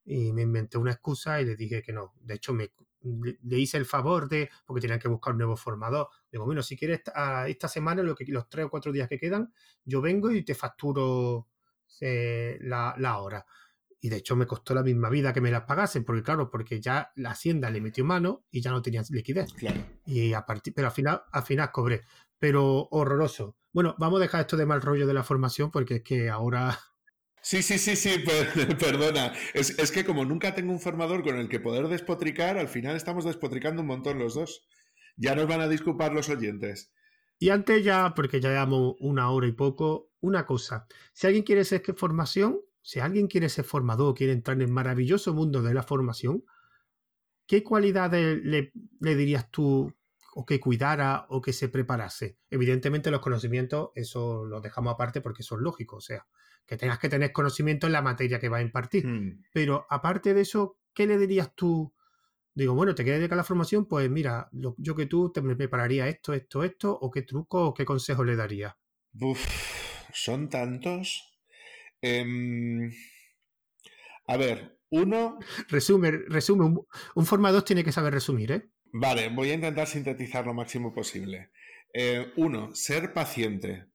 [0.05, 2.13] Y me inventé una excusa y le dije que no.
[2.21, 2.71] De hecho, me,
[3.02, 6.10] le, hice el favor de, porque tenían que buscar un nuevo formador.
[6.32, 7.02] Digo, bueno, si quieres
[7.47, 9.54] esta, semana, lo que, los tres o cuatro días que quedan,
[9.86, 11.47] yo vengo y te facturo
[12.02, 13.45] eh, la, la hora
[14.02, 16.80] y de hecho me costó la misma vida que me las pagasen, porque claro, porque
[16.80, 19.54] ya la hacienda le metió mano y ya no tenía liquidez.
[19.54, 19.82] Claro.
[20.06, 22.04] Y a partir, pero al final, al final cobré.
[22.38, 23.58] Pero horroroso.
[23.74, 26.80] Bueno, vamos a dejar esto de mal rollo de la formación, porque es que ahora.
[27.41, 28.23] Sí, sí, sí, sí,
[28.79, 29.33] perdona.
[29.53, 32.95] Es, es que como nunca tengo un formador con el que poder despotricar, al final
[32.95, 34.67] estamos despotricando un montón los dos.
[35.15, 36.93] Ya nos van a disculpar los oyentes.
[37.39, 40.87] Y antes ya, porque ya llevamos una hora y poco, una cosa.
[41.13, 45.33] Si alguien quiere hacer formación, si alguien quiere ser formador, quiere entrar en el maravilloso
[45.33, 46.43] mundo de la formación,
[47.47, 49.93] ¿qué cualidades le, dirías tú
[50.39, 52.37] o que cuidara o que se preparase?
[52.49, 56.27] Evidentemente los conocimientos, eso lo dejamos aparte porque son lógicos, o sea,
[56.65, 59.05] que tengas que tener conocimiento en la materia que va a impartir.
[59.05, 59.43] Hmm.
[59.51, 61.93] Pero aparte de eso, ¿qué le dirías tú?
[62.53, 65.57] Digo, bueno, te quieres dedicar a la formación, pues mira, yo que tú te me
[65.57, 68.77] prepararía esto, esto, esto, o qué truco o qué consejo le daría.
[70.13, 71.37] son tantos.
[72.01, 72.93] Em,
[74.27, 75.39] a ver, uno.
[75.67, 76.65] Resume, resume.
[77.15, 78.69] Un, formador tiene que saber resumir, ¿eh?
[78.91, 81.51] Vale, voy a intentar sintetizar lo máximo posible.
[81.93, 83.85] Eh, uno, ser paciente.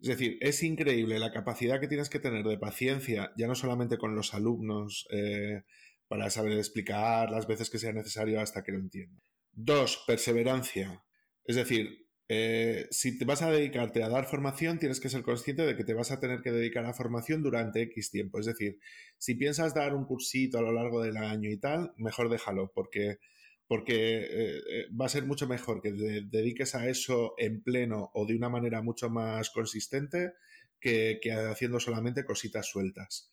[0.00, 3.98] Es decir, es increíble la capacidad que tienes que tener de paciencia, ya no solamente
[3.98, 5.62] con los alumnos, eh,
[6.08, 9.22] para saber explicar las veces que sea necesario hasta que lo entiendan.
[9.52, 11.02] Dos, perseverancia.
[11.44, 15.66] Es decir, eh, si te vas a dedicarte a dar formación, tienes que ser consciente
[15.66, 18.40] de que te vas a tener que dedicar a formación durante X tiempo.
[18.40, 18.78] Es decir,
[19.18, 23.18] si piensas dar un cursito a lo largo del año y tal, mejor déjalo, porque,
[23.66, 28.10] porque eh, eh, va a ser mucho mejor que te dediques a eso en pleno
[28.14, 30.34] o de una manera mucho más consistente
[30.80, 33.32] que, haciendo solamente cositas sueltas.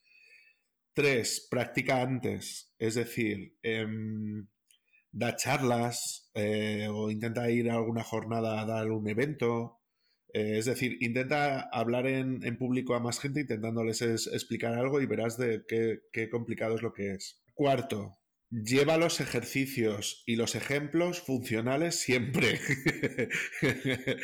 [0.94, 2.74] Tres, practica antes.
[2.78, 4.48] Es decir, em,
[5.12, 9.80] da charlas eh, o intenta ir a alguna jornada a dar un evento.
[10.34, 15.38] Eh, es decir, intenta hablar en, público a más gente intentándoles explicar algo y verás
[15.38, 17.42] de qué, qué complicado es lo que es.
[17.56, 18.19] Cuarto,
[18.50, 22.60] lleva los ejercicios y los ejemplos funcionales siempre.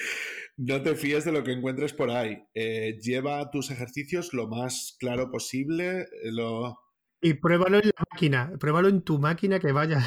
[0.57, 2.43] no te fíes de lo que encuentres por ahí.
[2.53, 6.05] Eh, lleva tus ejercicios lo más claro posible.
[6.23, 6.79] Lo...
[7.21, 10.03] Y pruébalo en la máquina, pruébalo en tu máquina que vaya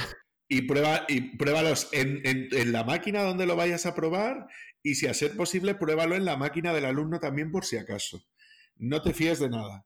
[0.48, 4.46] y, prueba, y pruébalos en, en, la máquina donde lo vayas a probar
[4.82, 8.22] y si a ser posible, pruébalo en la máquina del alumno también por si acaso.
[8.76, 9.84] No te fíes de nada.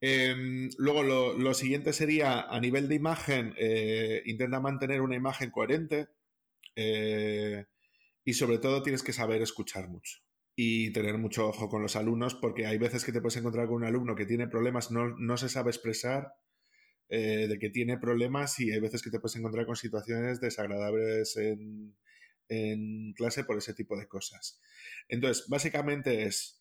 [0.00, 6.08] Em, luego, lo, siguiente sería, a nivel de imagen, eh, intenta mantener una imagen coherente
[6.76, 7.66] eh,
[8.24, 10.18] y sobre todo tienes que saber escuchar mucho
[10.54, 13.76] y tener mucho ojo con los alumnos porque hay veces que te puedes encontrar con
[13.76, 16.34] un alumno que tiene problemas, no, no se sabe expresar
[17.10, 21.38] eh, de que tiene problemas y hay veces que te puedes encontrar con situaciones desagradables
[21.38, 21.94] en,
[23.14, 24.60] clase por ese tipo de cosas.
[25.08, 26.57] Entonces, básicamente es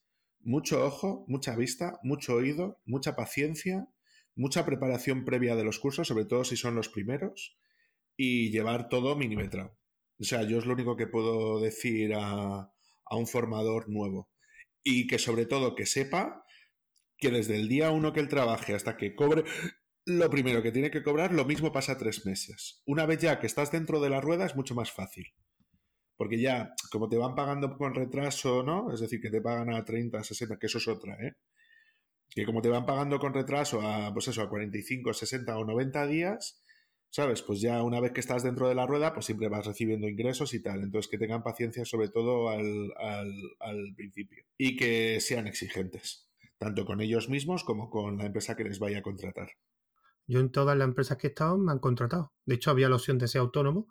[0.48, 3.90] mucho ojo, mucha vista, mucho oído, mucha paciencia,
[4.34, 7.58] mucha preparación previa de los cursos, sobre todo si son los primeros,
[8.16, 9.78] y llevar todo minimetrado.
[10.18, 12.72] O sea, yo es lo único que puedo decir a,
[13.06, 14.30] a un formador nuevo.
[14.84, 16.46] Y que sobre todo que sepa
[17.18, 19.44] que desde el día uno que él trabaje hasta que cobre
[20.06, 22.82] lo primero que tiene que cobrar, lo mismo pasa tres meses.
[22.86, 25.34] Una vez ya que estás dentro de la rueda es mucho más fácil.
[26.18, 28.92] Porque ya, como te van pagando con retraso, ¿no?
[28.92, 31.34] Es decir, que te pagan a 30, 60, que eso es otra, ¿eh?
[32.30, 36.08] Que como te van pagando con retraso a, pues eso, a 45, 60 o 90
[36.08, 36.62] días,
[37.10, 37.42] ¿sabes?
[37.42, 40.54] Pues ya una vez que estás dentro de la rueda, pues siempre vas recibiendo ingresos
[40.54, 40.84] y tal.
[40.84, 42.92] Entonces que tengan paciencia sobre todo al,
[43.60, 44.44] al principio.
[44.58, 49.00] Y que sean exigentes, tanto con ellos mismos como con la empresa que les vaya
[49.00, 49.50] a contratar.
[50.28, 52.34] Yo en todas las empresas que he estado me han contratado.
[52.46, 53.88] De hecho, había la opción de ser autónomo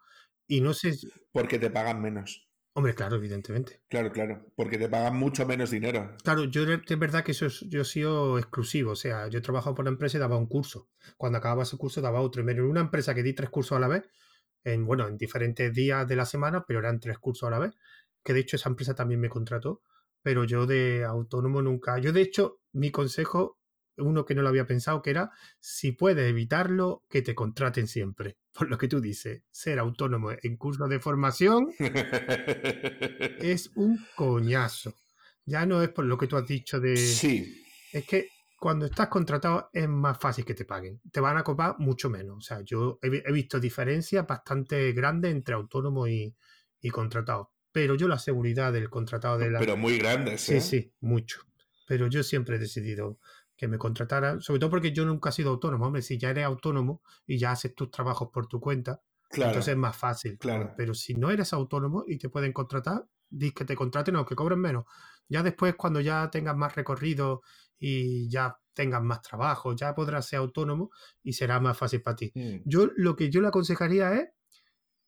[0.47, 0.97] y no sé...
[1.33, 2.47] Porque te pagan menos.
[2.77, 3.81] Hombre, claro, evidentemente.
[3.89, 6.15] Claro, claro, porque te pagan mucho menos dinero.
[6.23, 9.75] Claro, yo es verdad que eso yo he sido exclusivo, o sea, yo he trabajado
[9.75, 10.91] por una empresa y daba un curso.
[11.17, 12.47] Cuando acababa ese curso daba otro.
[12.47, 14.11] En una empresa que di tres cursos a la vez,
[14.63, 17.73] en, bueno, en diferentes días de la semana, pero eran tres cursos a la vez,
[18.23, 19.81] que de hecho esa empresa también me contrató,
[20.21, 21.99] pero yo de autónomo nunca.
[21.99, 23.59] Yo de hecho, mi consejo
[23.99, 25.31] uno que no lo había pensado, que era
[25.61, 28.37] si puedes evitarlo, que te contraten siempre.
[28.53, 31.73] Por lo que tú dices, ser autónomo en curso de formación
[33.39, 34.95] es un coñazo.
[35.45, 36.97] Ya no es por lo que tú has dicho de...
[36.97, 37.65] Sí.
[37.93, 41.01] Es que cuando estás contratado es más fácil que te paguen.
[41.13, 42.39] Te van a cobrar mucho menos.
[42.39, 46.35] O sea, yo he, visto diferencias bastante grandes entre autónomo y,
[46.81, 47.53] y contratado.
[47.71, 49.59] Pero yo la seguridad del contratado de la...
[49.59, 51.43] Pero muy grandes, Sí, sí, mucho.
[51.87, 53.21] Pero yo siempre he decidido
[53.57, 55.87] que me contrataran, sobre todo porque yo nunca he sido autónomo.
[55.87, 59.77] Hombre, si ya eres autónomo y ya haces tus trabajos por tu cuenta, entonces es
[59.77, 60.39] más fácil.
[60.39, 60.75] Claro.
[60.77, 64.37] Pero si no eres autónomo y te pueden contratar, dis que te contraten o que
[64.37, 64.85] cobren menos.
[65.29, 67.43] Ya después, cuando ya tengas más recorrido
[67.79, 70.91] y ya tengas más trabajo, ya podrás ser autónomo
[71.23, 72.33] y será más fácil para ti.
[72.35, 72.63] Mm.
[72.65, 74.29] Yo lo que yo le aconsejaría es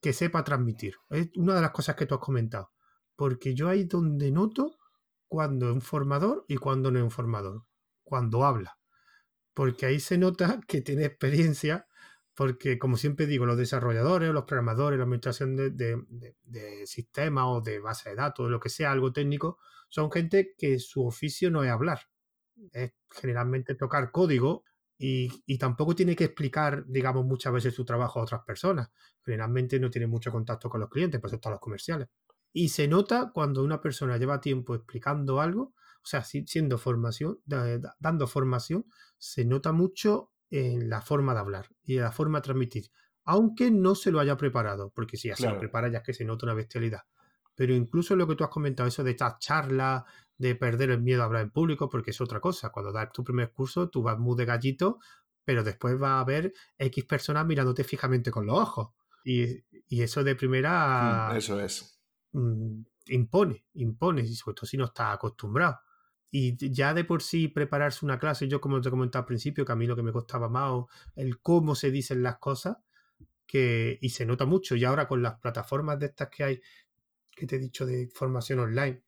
[0.00, 0.94] que sepa transmitir.
[1.10, 2.72] Es una de las cosas que tú has comentado.
[3.14, 4.78] Porque yo ahí donde noto
[5.26, 7.64] cuando es un formador y cuando no es un formador.
[8.08, 8.78] Cuando habla.
[9.52, 11.86] Porque ahí se nota que tiene experiencia.
[12.34, 18.10] Porque, como siempre digo, los desarrolladores, los programadores, la administración de, sistemas o de base
[18.10, 22.00] de datos, lo que sea, algo técnico, son gente que su oficio no es hablar.
[22.72, 24.64] Es generalmente tocar código
[24.96, 28.90] y, tampoco tiene que explicar, digamos, muchas veces su trabajo a otras personas.
[29.24, 32.08] Generalmente no tiene mucho contacto con los clientes, por eso están los comerciales.
[32.52, 35.74] Y se nota cuando una persona lleva tiempo explicando algo,
[36.08, 38.86] sea, siendo formación, dando formación,
[39.18, 42.90] se nota mucho en la forma de hablar y en la forma de transmitir,
[43.24, 46.14] aunque no se lo haya preparado, porque si ya se lo prepara ya es que
[46.14, 47.02] se nota una bestialidad.
[47.54, 50.04] Pero incluso lo que tú has comentado, eso de estas charlas,
[50.38, 52.70] de perder el miedo a hablar en público, porque es otra cosa.
[52.70, 54.98] Cuando das tu primer curso, tú vas muy de gallito,
[55.44, 58.90] pero después va a haber X personas mirándote fijamente con los ojos.
[59.24, 61.30] Y, eso de primera...
[61.32, 62.00] Mm, eso es.
[62.32, 65.80] Mm, impone, impone, y sobre todo si no estás acostumbrado.
[66.30, 69.72] Y ya de por sí prepararse una clase, yo como te comentado al principio, que
[69.72, 70.84] a mí lo que me costaba más,
[71.16, 72.76] el cómo se dicen las cosas,
[73.46, 74.76] que, y se nota mucho.
[74.76, 76.60] Y ahora con las plataformas de estas que hay,
[77.34, 79.02] que te he dicho de formación online,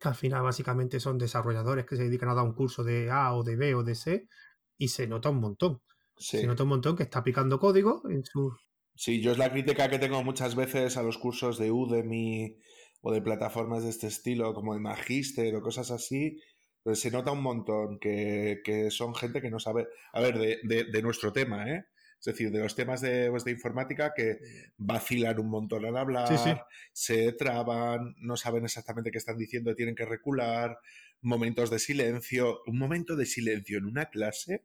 [0.00, 3.34] que al final básicamente son desarrolladores que se dedican a dar un curso de A
[3.34, 4.28] o de B o de C
[4.76, 5.82] y se nota un montón.
[6.16, 8.52] Se nota un montón que está picando código en su...
[8.94, 12.56] Sí, yo es la crítica que tengo muchas veces a los cursos de Udemy
[13.00, 16.40] o de plataformas de este estilo, como de Magister o cosas así,
[16.82, 21.02] pues se nota un montón que, son gente que no sabe, a ver, de, de
[21.02, 21.84] nuestro tema, ¿eh?
[22.20, 24.38] Es decir, de los temas de, pues, de informática que
[24.76, 30.04] vacilan un montón al hablar, se traban, no saben exactamente qué están diciendo, tienen que
[30.04, 30.78] recular,
[31.20, 32.60] momentos de silencio.
[32.66, 34.64] Un momento de silencio en una clase,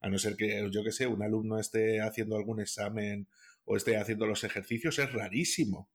[0.00, 3.28] a no ser que, yo que sé, un alumno esté haciendo algún examen
[3.64, 5.90] o esté haciendo los ejercicios, es rarísimo.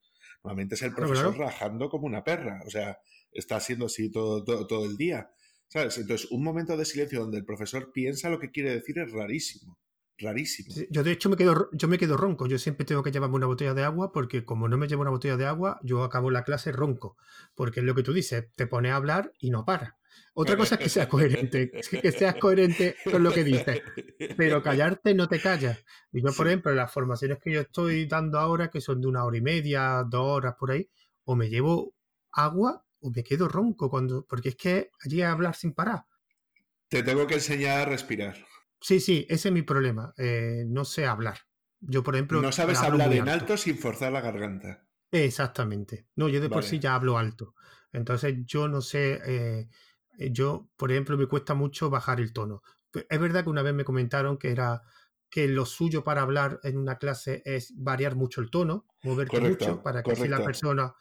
[0.45, 2.99] Normalmente es el profesor rajando como una perra, o sea,
[3.31, 5.31] está siendo así todo, todo, todo el día.
[5.67, 5.97] ¿Sabes?
[5.97, 9.79] Entonces, un momento de silencio donde el profesor piensa lo que quiere decir es rarísimo
[10.17, 10.73] rarísimo.
[10.89, 13.47] Yo de hecho me quedo, yo me quedo ronco, yo siempre tengo que llevarme una
[13.47, 16.43] botella de agua porque como no me llevo una botella de agua, yo acabo la
[16.43, 17.17] clase ronco,
[17.53, 19.97] porque es lo que tú dices, te pones a hablar y no para.
[20.33, 23.81] Otra cosa es que seas coherente, que seas coherente con lo que dices,
[24.35, 25.83] pero callarte no te callas.
[26.11, 29.23] Y yo, por ejemplo, las formaciones que yo estoy dando ahora, que son de una
[29.23, 30.89] hora y media, dos horas por ahí,
[31.23, 31.95] o me llevo
[32.33, 36.05] agua o me quedo ronco, cuando, porque es que allí a hablar sin parar.
[36.89, 38.35] Te tengo que enseñar a respirar.
[38.81, 40.13] Sí, sí, ese es mi problema.
[40.17, 41.39] Eh, no sé hablar.
[41.79, 42.41] Yo, por ejemplo.
[42.41, 43.57] No sabes hablar en alto.
[43.57, 44.87] sin forzar la garganta.
[45.11, 46.07] Exactamente.
[46.15, 47.55] No, yo de por sí ya hablo alto.
[47.91, 49.21] Entonces, yo no sé.
[49.25, 49.69] Eh,
[50.17, 52.61] yo, por ejemplo, me cuesta mucho bajar el tono.
[53.09, 54.81] Es verdad que una vez me comentaron que era
[55.29, 59.83] que lo suyo para hablar en una clase es variar mucho el tono, moverte mucho,
[59.83, 60.95] para que así la persona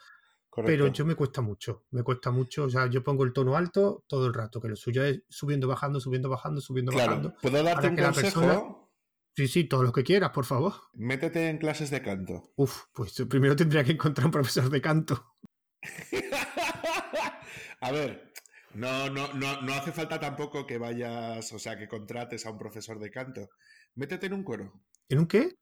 [0.63, 2.65] pero yo me cuesta mucho, me cuesta mucho.
[2.65, 5.67] O sea, yo pongo el tono alto todo el rato, que lo suyo es subiendo,
[5.67, 7.35] bajando, subiendo, bajando, subiendo, bajando.
[7.43, 8.91] ¿Puedo darte un consejo?
[9.37, 10.75] Sí, sí, todo lo que quieras, por favor.
[10.93, 12.53] Métete en clases de canto.
[12.55, 15.35] Uf, pues primero tendría que encontrar un profesor de canto.
[17.81, 18.33] a ver,
[18.75, 22.59] no, no, no, no hace falta tampoco que vayas, o sea, que contrates a un
[22.59, 23.51] profesor de canto.
[23.95, 24.73] Métete en un coro.
[25.09, 25.57] ¿En un qué?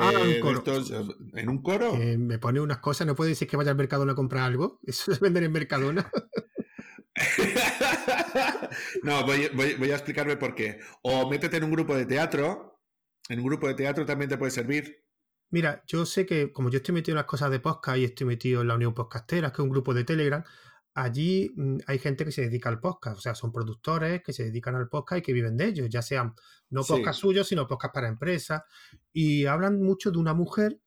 [0.00, 0.40] Ah, eh,
[1.34, 1.94] ¿En un coro?
[1.96, 4.80] Eh, me pone unas cosas, no puede decir que vaya al Mercadona a comprar algo.
[4.86, 6.10] Eso es vender en Mercadona.
[9.02, 10.78] no, voy, voy, a explicarme por qué.
[11.02, 12.80] O métete en un grupo de teatro.
[13.28, 15.04] En un grupo de teatro también te puede servir.
[15.50, 18.26] Mira, yo sé que como yo estoy metido en las cosas de podcast y estoy
[18.26, 20.44] metido en la Unión Podcastera, que es un grupo de Telegram,
[20.94, 24.44] allí mm, hay gente que se dedica al podcast, o sea, son productores que se
[24.44, 26.34] dedican al podcast y que viven de ellos, ya sean
[26.70, 28.62] no podcast suyos, sino podcast para empresas.
[29.12, 30.80] Y hablan mucho de una mujer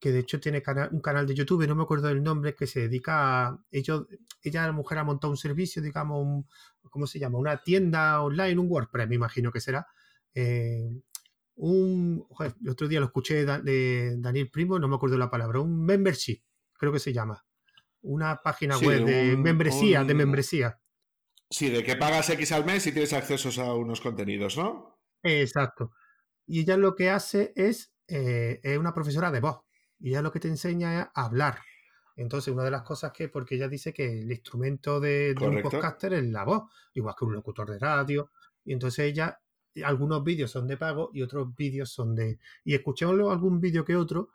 [0.00, 0.62] que de hecho tiene
[0.92, 3.64] un canal de YouTube, no me acuerdo del nombre, que se dedica a.
[3.70, 4.06] Ellos,
[4.42, 6.46] ella, la mujer, ha montado un servicio, digamos,
[6.90, 7.38] ¿cómo se llama?
[7.38, 9.86] Una tienda online, un WordPress, me imagino que será.
[10.34, 10.88] Eh,
[11.56, 12.26] un,
[12.62, 16.42] el otro día lo escuché de Daniel Primo, no me acuerdo la palabra, un membership,
[16.72, 17.44] creo que se llama.
[18.02, 20.80] Una página web de membresía, de membresía.
[21.50, 25.00] Sí, de que pagas X al mes y tienes acceso a unos contenidos, ¿no?
[25.22, 25.92] Exacto.
[26.46, 29.60] Y ella lo que hace es, eh, es una profesora de voz.
[29.98, 31.58] Y ella lo que te enseña es hablar.
[32.16, 36.12] Entonces, una de las cosas que, porque ella dice que el instrumento de, un podcaster
[36.12, 38.30] es la voz, igual que un locutor de radio.
[38.64, 39.40] Y entonces ella,
[39.84, 42.38] algunos vídeos son de pago y otros vídeos son de...
[42.64, 44.30] Y escuchémoslo algún vídeo que otro.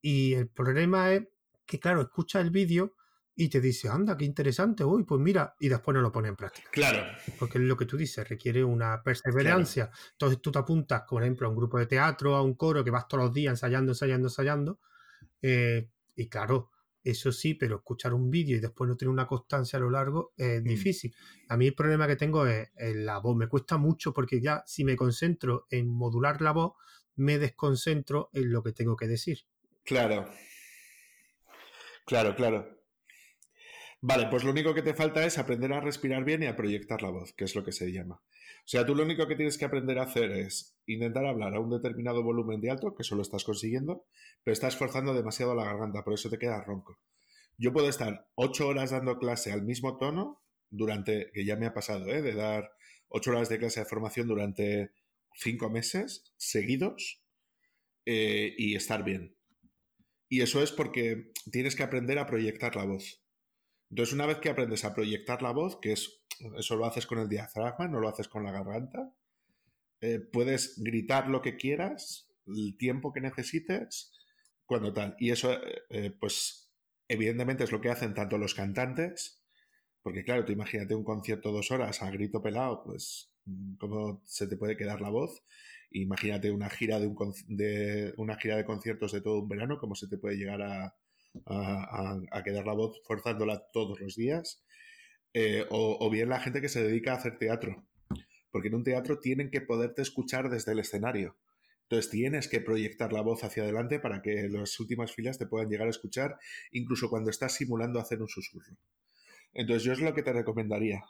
[0.00, 1.24] Y el problema es
[1.66, 2.94] que, claro, escucha el vídeo
[3.36, 6.36] y te dice, anda, qué interesante, uy, pues mira, y después no lo pone en
[6.36, 6.68] práctica.
[6.70, 7.04] Claro.
[7.38, 9.90] Porque es lo que tú dices, requiere una perseverancia.
[10.12, 12.90] Entonces tú te apuntas, por ejemplo, a un grupo de teatro, a un coro, que
[12.90, 14.80] vas todos los días ensayando, ensayando, ensayando.
[15.42, 16.70] Eh, y claro,
[17.02, 20.32] eso sí, pero escuchar un vídeo y después no tener una constancia a lo largo
[20.36, 20.64] es mm.
[20.64, 21.14] difícil.
[21.48, 23.36] A mí el problema que tengo es, es la voz.
[23.36, 26.74] Me cuesta mucho porque ya si me concentro en modular la voz,
[27.16, 29.40] me desconcentro en lo que tengo que decir.
[29.84, 30.30] Claro.
[32.06, 32.83] Claro, claro.
[34.06, 37.00] Vale, pues lo único que te falta es aprender a respirar bien y a proyectar
[37.00, 38.16] la voz, que es lo que se llama.
[38.16, 41.60] O sea, tú lo único que tienes que aprender a hacer es intentar hablar a
[41.60, 44.04] un determinado volumen de alto, que solo estás consiguiendo,
[44.42, 46.98] pero estás forzando demasiado la garganta, por eso te queda ronco.
[47.56, 51.72] Yo puedo estar ocho horas dando clase al mismo tono durante, que ya me ha
[51.72, 52.20] pasado, ¿eh?
[52.20, 52.72] de dar
[53.08, 54.90] ocho horas de clase de formación durante
[55.34, 57.22] cinco meses seguidos
[58.04, 59.34] eh, y estar bien.
[60.28, 63.23] Y eso es porque tienes que aprender a proyectar la voz.
[63.90, 66.24] Entonces, una vez que aprendes a proyectar la voz, que es
[66.58, 69.12] eso lo haces con el diafragma, no lo haces con la garganta,
[70.00, 74.12] eh, puedes gritar lo que quieras, el tiempo que necesites,
[74.66, 75.16] cuando tal.
[75.18, 76.72] Y eso, eh, eh, pues,
[77.08, 79.42] evidentemente es lo que hacen tanto los cantantes,
[80.02, 83.32] porque claro, tú imagínate un concierto dos horas a grito pelado, pues,
[83.78, 85.42] ¿cómo se te puede quedar la voz?
[85.90, 87.16] Imagínate una gira de, un,
[87.48, 90.94] de una gira de conciertos de todo un verano, cómo se te puede llegar a,
[91.46, 94.62] a, quedar la voz forzándola todos los días,
[95.32, 97.84] eh, o, bien la gente que se dedica a hacer teatro,
[98.50, 101.36] porque en un teatro tienen que poderte escuchar desde el escenario.
[101.82, 105.68] Entonces tienes que proyectar la voz hacia adelante para que las últimas filas te puedan
[105.68, 106.38] llegar a escuchar,
[106.72, 108.76] incluso cuando estás simulando hacer un susurro.
[109.52, 111.04] Entonces yo es lo que te recomendaría.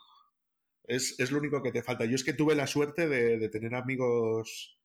[0.83, 2.05] Es, lo único que te falta.
[2.05, 4.77] Yo es que tuve la suerte de tener amigos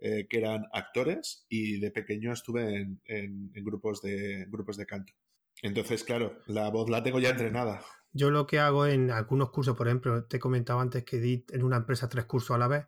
[0.00, 5.12] eh, que eran actores y de pequeño estuve en, grupos, de, grupos de canto.
[5.60, 7.82] Entonces, claro, la voz la tengo ya entrenada.
[8.12, 11.44] Yo lo que hago en algunos cursos, por ejemplo, te he comentado antes que di
[11.50, 12.86] en una empresa tres cursos a la vez,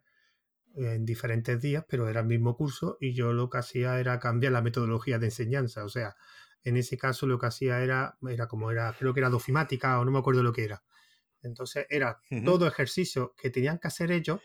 [0.77, 4.53] en diferentes días, pero era el mismo curso y yo lo que hacía era cambiar
[4.53, 5.85] la metodología de enseñanza.
[5.85, 6.15] O sea,
[6.63, 10.05] en ese caso lo que hacía era, era como era, creo que era dofimática o
[10.05, 10.85] no me acuerdo lo que era.
[11.43, 14.41] Entonces era todo ejercicio que tenían que hacer ellos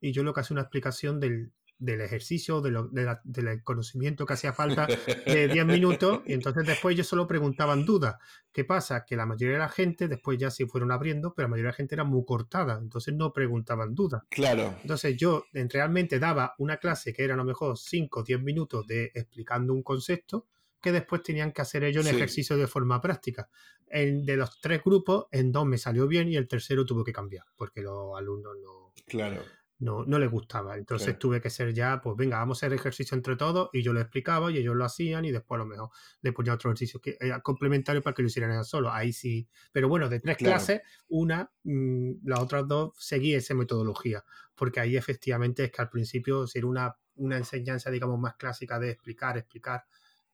[0.00, 4.52] y yo lo que hacía una explicación del, del ejercicio, de del conocimiento que hacía
[4.52, 4.86] falta
[5.26, 8.16] de 10 minutos, y entonces después ellos solo preguntaban dudas.
[8.52, 9.04] ¿Qué pasa?
[9.06, 11.72] Que la mayoría de la gente después ya se fueron abriendo, pero la mayoría de
[11.72, 14.22] la gente era muy cortada, entonces no preguntaban dudas.
[14.28, 14.76] Claro.
[14.82, 18.86] Entonces yo realmente daba una clase que era a lo mejor 5 o 10 minutos
[18.86, 20.46] de explicando un concepto,
[20.82, 23.48] que después tenían que hacer ellos un ejercicio de forma práctica.
[23.88, 27.12] En, de los tres grupos, en dos me salió bien y el tercero tuvo que
[27.12, 28.92] cambiar, porque los alumnos no...
[29.06, 29.42] Claro
[29.80, 30.76] no, no les gustaba.
[30.76, 33.92] Entonces tuve que ser ya, pues venga, vamos a hacer ejercicio entre todos y yo
[33.92, 35.90] lo explicaba y ellos lo hacían y después a lo mejor
[36.20, 38.92] le ponía otro ejercicio que era complementario para que lo hicieran ellos solo.
[38.92, 39.48] Ahí sí.
[39.72, 44.22] Pero bueno, de tres clases, una, mm, las otras dos seguí esa metodología,
[44.54, 48.78] porque ahí efectivamente es que al principio, si era una, una enseñanza, digamos, más clásica
[48.78, 49.84] de explicar, explicar,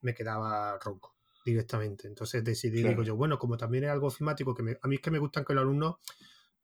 [0.01, 1.15] me quedaba ronco
[1.45, 2.09] directamente.
[2.09, 5.11] Entonces decidí, digo yo, bueno, como también es algo ofimático, que a mí es que
[5.11, 5.95] me gustan que los alumnos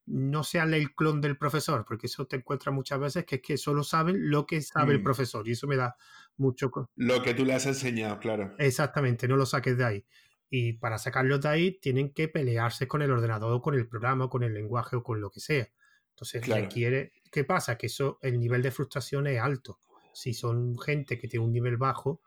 [0.05, 3.57] no sean el clon del profesor, porque eso te encuentra muchas veces que es que
[3.57, 5.03] solo saben lo que sabe el mm.
[5.03, 5.95] profesor y eso me da
[6.37, 6.71] mucho...
[6.95, 8.53] Lo que tú le has enseñado, claro.
[8.57, 10.05] Exactamente, no lo saques de ahí.
[10.49, 14.43] Y para sacarlos de ahí tienen que pelearse con el ordenador, con el programa, con
[14.43, 15.67] el lenguaje o con lo que sea.
[16.09, 17.13] Entonces requiere...
[17.31, 17.77] ¿Qué pasa?
[17.77, 19.79] Que eso, el nivel de frustración es alto.
[20.13, 22.21] Si son gente que tiene un nivel bajo,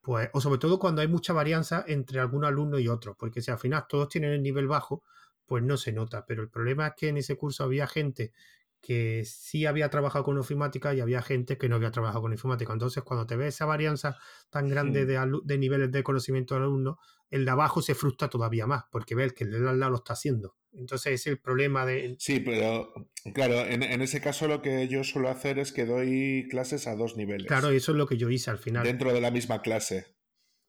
[0.00, 3.50] pues, o sobre todo cuando hay mucha varianza entre algún alumno y otro, porque si
[3.50, 5.02] al final todos tienen el nivel bajo,
[5.46, 6.26] pues no se nota.
[6.26, 8.32] Pero el problema es que en ese curso había gente
[8.80, 12.72] que sí había trabajado con informática y había gente que no había trabajado con informática.
[12.72, 14.16] Entonces, cuando te ves esa varianza
[14.50, 16.98] tan grande de, niveles de conocimiento del alumno,
[17.30, 19.96] el de abajo se frustra todavía más, porque ve que el de al lado lo
[19.96, 20.56] está haciendo.
[20.72, 22.14] Entonces, es el problema de...
[22.20, 22.92] Sí, pero
[23.34, 26.94] claro, en, en, ese caso lo que yo suelo hacer es que doy clases a
[26.94, 27.48] dos niveles.
[27.48, 28.84] Claro, eso es lo que yo hice al final.
[28.84, 30.14] Dentro de la misma clase.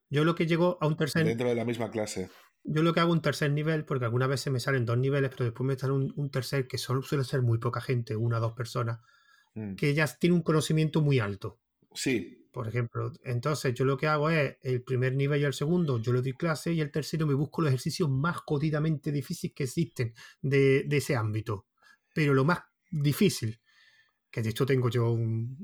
[0.09, 1.25] Yo lo que llego a un tercer...
[1.25, 2.29] Dentro de la misma clase
[2.63, 5.45] yo lo que hago un tercer nivel, porque algunas veces me salen dos niveles, pero
[5.45, 8.53] después me sale un, tercer que solo suele ser muy poca gente, una o dos
[8.53, 8.99] personas,
[9.55, 9.75] mm.
[9.75, 11.59] que ya tiene un conocimiento muy alto.
[11.93, 12.47] Sí.
[12.51, 16.11] Por ejemplo, entonces yo lo que hago es el primer nivel y el segundo, yo
[16.11, 20.13] le doy clase y el tercero me busco los ejercicios más jodidamente difíciles que existen
[20.41, 21.67] de, de ese ámbito.
[22.15, 22.59] Pero lo más
[22.89, 23.59] difícil,
[24.31, 25.57] que de hecho tengo yo un,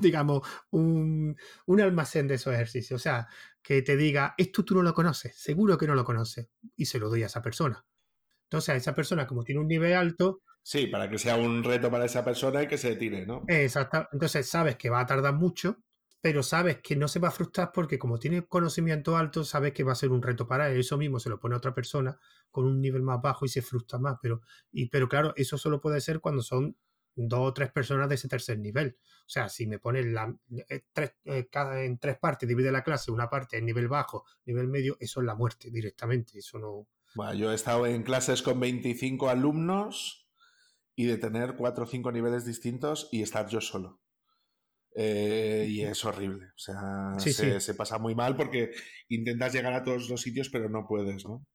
[0.00, 1.36] digamos, un,
[1.66, 3.00] un, almacén de esos ejercicios.
[3.00, 3.28] O sea,
[3.62, 6.98] que te diga, esto tú no lo conoces, seguro que no lo conoces, y se
[6.98, 7.84] lo doy a esa persona.
[8.44, 10.42] Entonces, a esa persona, como tiene un nivel alto.
[10.62, 13.44] Sí, para que sea un reto para esa persona y que se tire, ¿no?
[13.48, 14.08] Exacto.
[14.12, 15.78] Entonces, sabes que va a tardar mucho,
[16.20, 19.82] pero sabes que no se va a frustrar porque como tiene conocimiento alto, sabes que
[19.82, 20.78] va a ser un reto para él.
[20.78, 22.16] Eso mismo se lo pone a otra persona
[22.50, 24.18] con un nivel más bajo y se frustra más.
[24.20, 26.76] Pero, y, pero claro, eso solo puede ser cuando son
[27.14, 28.96] dos o tres personas de ese tercer nivel.
[29.00, 30.34] O sea, si me pones la,
[30.68, 34.24] eh, tres, eh, cada, en tres partes, divide la clase, una parte en nivel bajo,
[34.44, 36.38] nivel medio, eso es la muerte directamente.
[36.38, 36.88] Eso no.
[37.14, 40.28] Bueno, yo he estado en clases con 25 alumnos
[40.94, 44.00] y de tener cuatro o cinco niveles distintos y estar yo solo.
[44.94, 46.48] Eh, y es horrible.
[46.48, 48.72] O sea, se, pasa muy mal porque
[49.08, 51.46] intentas llegar a todos los sitios, pero no puedes, ¿no?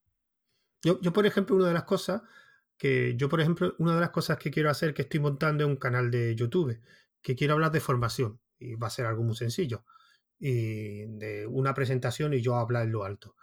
[0.84, 2.22] Yo, yo, por ejemplo, una de las cosas
[2.78, 5.70] que yo, por ejemplo, una de las cosas que quiero hacer que estoy montando es
[5.70, 6.80] un canal de YouTube,
[7.22, 9.86] que quiero hablar de formación, y va a ser algo muy sencillo,
[10.40, 13.36] y de una presentación y yo hablar en lo alto.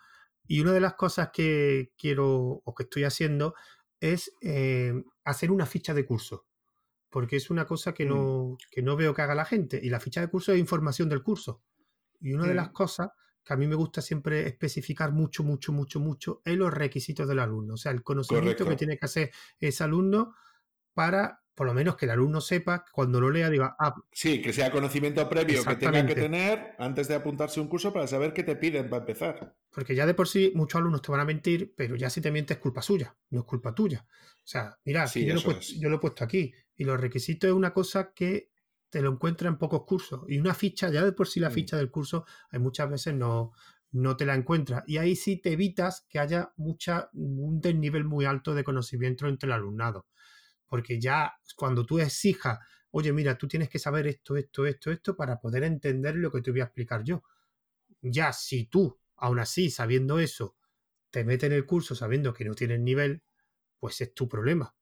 [0.46, 3.54] Y una de las cosas que quiero o que estoy haciendo
[4.00, 4.94] es eh,
[5.24, 6.46] hacer una ficha de curso
[7.14, 8.08] porque es una cosa que mm.
[8.08, 9.78] no, que no veo que haga la gente.
[9.80, 11.62] Y la ficha de curso es información del curso.
[12.20, 12.72] Y una de las mm.
[12.72, 13.10] cosas
[13.44, 17.40] que a mí me gusta siempre especificar mucho, mucho, mucho, mucho es los requisitos del
[17.40, 17.74] alumno.
[17.74, 19.30] O sea, el conocimiento que tiene que hacer
[19.60, 20.34] ese alumno
[20.94, 24.52] para, por lo menos, que el alumno sepa, cuando lo lea, diga, ah, Sí, que
[24.52, 28.32] sea conocimiento previo que tenga que tener antes de apuntarse a un curso para saber
[28.32, 29.54] qué te piden para empezar.
[29.70, 32.30] Porque ya de por sí muchos alumnos te van a mentir, pero ya si te
[32.30, 34.06] mientes es culpa suya, no es culpa tuya.
[34.08, 35.20] O sea, mira, yo,
[35.78, 36.54] yo lo he puesto aquí.
[36.76, 38.53] Y los requisitos es una cosa que
[38.94, 40.20] te lo encuentra en pocos cursos.
[40.28, 41.52] Y una ficha, ya de por sí la mm.
[41.52, 43.50] ficha del curso, hay muchas veces no,
[43.90, 44.84] no te la encuentras.
[44.86, 49.48] Y ahí sí te evitas que haya mucha, un desnivel muy alto de conocimiento entre
[49.48, 50.06] el alumnado.
[50.68, 52.60] Porque ya cuando tú exijas,
[52.92, 56.40] oye, mira, tú tienes que saber esto, esto, esto, esto, para poder entender lo que
[56.40, 57.24] te voy a explicar yo.
[58.00, 60.54] Ya si tú, aún así, sabiendo eso,
[61.10, 63.24] te metes en el curso sabiendo que no tienes nivel,
[63.80, 64.72] pues es tu problema.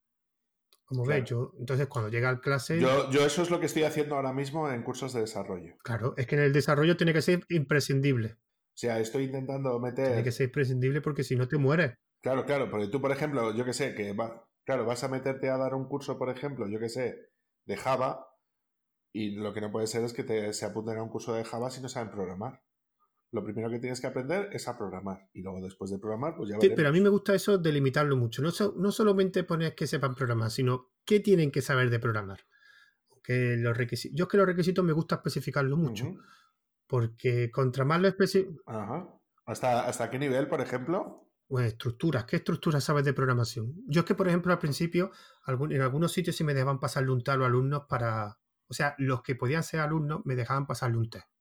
[0.92, 2.78] Como ves, yo, entonces cuando llega al clase.
[2.78, 5.74] Yo, yo, eso es lo que estoy haciendo ahora mismo en cursos de desarrollo.
[5.82, 8.36] Claro, es que en el desarrollo tiene que ser imprescindible.
[8.36, 10.08] O sea, estoy intentando meter.
[10.08, 11.94] Tiene que ser imprescindible porque si no te mueres.
[12.22, 15.48] Claro, claro, porque tú, por ejemplo, yo que sé, que va, claro, vas a meterte
[15.48, 17.30] a dar un curso, por ejemplo, yo que sé,
[17.64, 18.28] de Java,
[19.14, 21.44] y lo que no puede ser es que te, se apunten a un curso de
[21.44, 22.60] Java si no saben programar
[23.32, 25.28] lo primero que tienes que aprender es a programar.
[25.32, 27.72] Y luego después de programar, pues ya Sí, pero a mí me gusta eso de
[27.72, 28.42] limitarlo mucho.
[28.42, 32.40] No, no solamente poner que sepan programar, sino qué tienen que saber de programar.
[33.22, 34.16] Que los requisitos.
[34.18, 36.14] Yo es que los requisitos me gusta especificarlo mucho.
[36.86, 38.62] Porque contra más lo especifico.
[38.66, 39.08] Ajá.
[39.46, 41.30] ¿Hasta, ¿Hasta qué nivel, por ejemplo?
[41.48, 42.26] Pues estructuras.
[42.26, 43.72] ¿Qué estructuras sabes de programación?
[43.86, 45.10] Yo es que, por ejemplo, al principio,
[45.46, 48.38] en algunos sitios sí me dejaban pasarle un tal a alumnos para.
[48.68, 51.32] O sea, los que podían ser alumnos me dejaban pasarle un test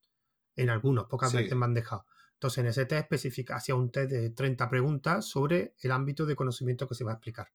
[0.55, 2.05] en algunos, pocas veces me han dejado.
[2.33, 6.35] Entonces, en ese test específica hacía un test de 30 preguntas sobre el ámbito de
[6.35, 7.51] conocimiento que se va a explicar.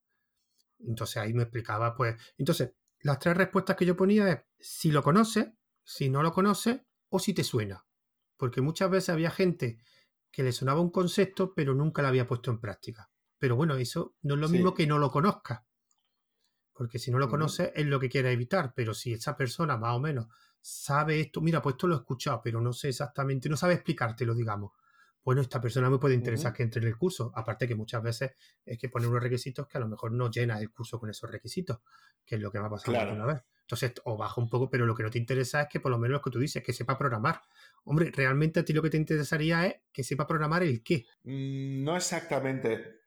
[0.78, 5.02] Entonces ahí me explicaba, pues, entonces, las tres respuestas que yo ponía es si lo
[5.02, 5.48] conoces,
[5.82, 7.84] si no lo conoces o si te suena.
[8.36, 9.78] Porque muchas veces había gente
[10.30, 13.10] que le sonaba un concepto, pero nunca lo había puesto en práctica.
[13.38, 15.66] Pero bueno, eso no es lo mismo que no lo conozca.
[16.72, 19.96] Porque si no lo conoces es lo que quiere evitar, pero si esa persona más
[19.96, 20.26] o menos
[20.66, 24.34] sabe esto, mira, pues esto lo he escuchado, pero no sé exactamente, no sabe explicártelo,
[24.34, 24.72] digamos.
[25.24, 27.32] Bueno, esta persona me puede interesar que entre en el curso.
[27.34, 28.32] Aparte que muchas veces
[28.64, 31.30] es que pone unos requisitos que a lo mejor no llena el curso con esos
[31.30, 31.78] requisitos,
[32.24, 33.42] que es lo que me ha pasado una vez.
[33.60, 35.98] Entonces, o baja un poco, pero lo que no te interesa es que por lo
[35.98, 37.40] menos lo que tú dices, que sepa programar.
[37.84, 41.06] Hombre, realmente a ti lo que te interesaría es que sepa programar el qué.
[41.24, 43.02] Mm, no exactamente.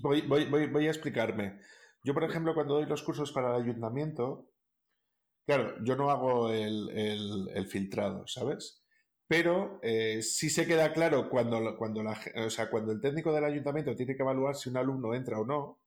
[0.00, 1.60] Voy, voy, voy, voy a explicarme.
[2.04, 4.51] Yo, por ejemplo, cuando doy los cursos para el ayuntamiento,
[5.46, 8.82] Claro, yo no hago el, filtrado, ¿sabes?
[9.26, 13.44] Pero eh, sí se queda claro cuando, cuando, la, o sea, cuando el técnico del
[13.44, 15.80] ayuntamiento tiene que evaluar si un alumno entra o no,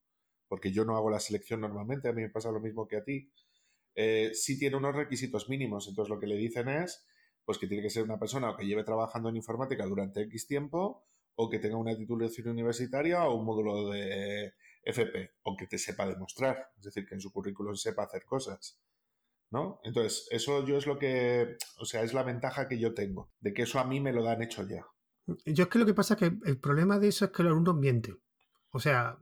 [0.48, 3.03] porque yo no hago la selección normalmente, a mí me pasa lo mismo que a
[3.03, 3.32] ti,
[3.95, 5.88] eh, sí tiene unos requisitos mínimos.
[5.88, 7.06] Entonces lo que le dicen es
[7.45, 11.06] pues que tiene que ser una persona que lleve trabajando en informática durante X tiempo
[11.36, 14.53] o que tenga una titulación universitaria o un módulo de
[14.84, 18.80] FP, o que te sepa demostrar, es decir, que en su currículum sepa hacer cosas.
[19.56, 19.80] ¿No?
[19.84, 23.53] Entonces, eso yo es lo que, o sea, es la ventaja que yo tengo, de
[23.53, 24.86] que eso a mí me lo dan hecho ya.
[25.45, 27.52] Yo es que lo que pasa es que el problema de eso es que los
[27.52, 28.19] alumnos mienten.
[28.72, 29.18] O sea,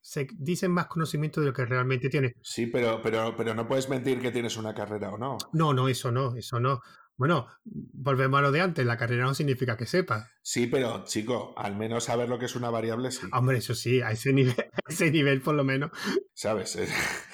[0.00, 2.34] se dicen más conocimiento de lo que realmente tienen.
[2.42, 5.38] Sí, pero, pero, pero no puedes mentir que tienes una carrera o no.
[5.52, 6.80] No, no, eso no, eso no.
[7.16, 10.30] Bueno, volvemos a lo de antes, la carrera no significa que sepa.
[10.42, 13.26] Sí, pero chico, al menos saber lo que es una variable sí.
[13.32, 14.54] Hombre, eso sí, a ese nivel,
[14.88, 15.90] ese nivel por lo menos.
[16.32, 16.78] ¿Sabes?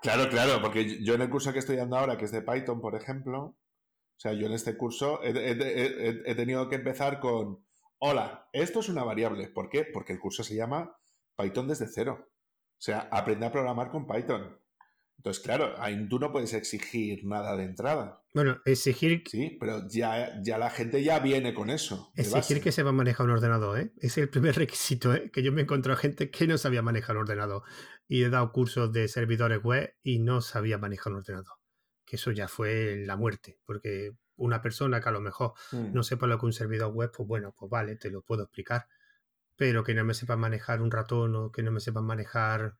[0.00, 2.80] claro, claro, porque yo en el curso que estoy dando ahora, que es de Python,
[2.80, 3.56] por ejemplo,
[4.18, 7.64] o sea, yo en este curso he tenido que empezar con,
[7.98, 9.48] hola, esto es una variable.
[9.48, 9.84] ¿Por qué?
[9.84, 10.96] Porque el curso se llama
[11.36, 12.26] Python desde cero.
[12.30, 14.58] O sea, aprende a programar con Python.
[15.18, 18.22] Entonces, claro, ahí tú no puedes exigir nada de entrada.
[18.32, 19.24] Bueno, exigir.
[19.28, 22.12] Sí, pero ya, ya la gente ya viene con eso.
[22.14, 23.92] Exigir que se va a manejar un ordenador, ¿eh?
[23.98, 25.30] Es el primer requisito, ¿eh?
[25.32, 27.64] Que yo me he encontrado gente que no sabía manejar un ordenador.
[28.06, 31.58] Y he dado cursos de servidores web y no sabía manejar un ordenador.
[32.06, 33.58] Que eso ya fue la muerte.
[33.66, 35.92] Porque una persona que a lo mejor mm.
[35.92, 38.86] no sepa lo que un servidor web, pues bueno, pues vale, te lo puedo explicar
[39.58, 42.76] pero que no me sepan manejar un ratón o que no me sepan manejar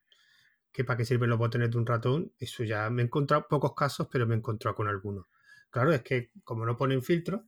[0.72, 3.74] que para qué sirven los botones de un ratón, eso ya me he encontrado pocos
[3.74, 5.26] casos, pero me he encontrado con algunos.
[5.70, 7.42] Claro, es que como no ponen filtros,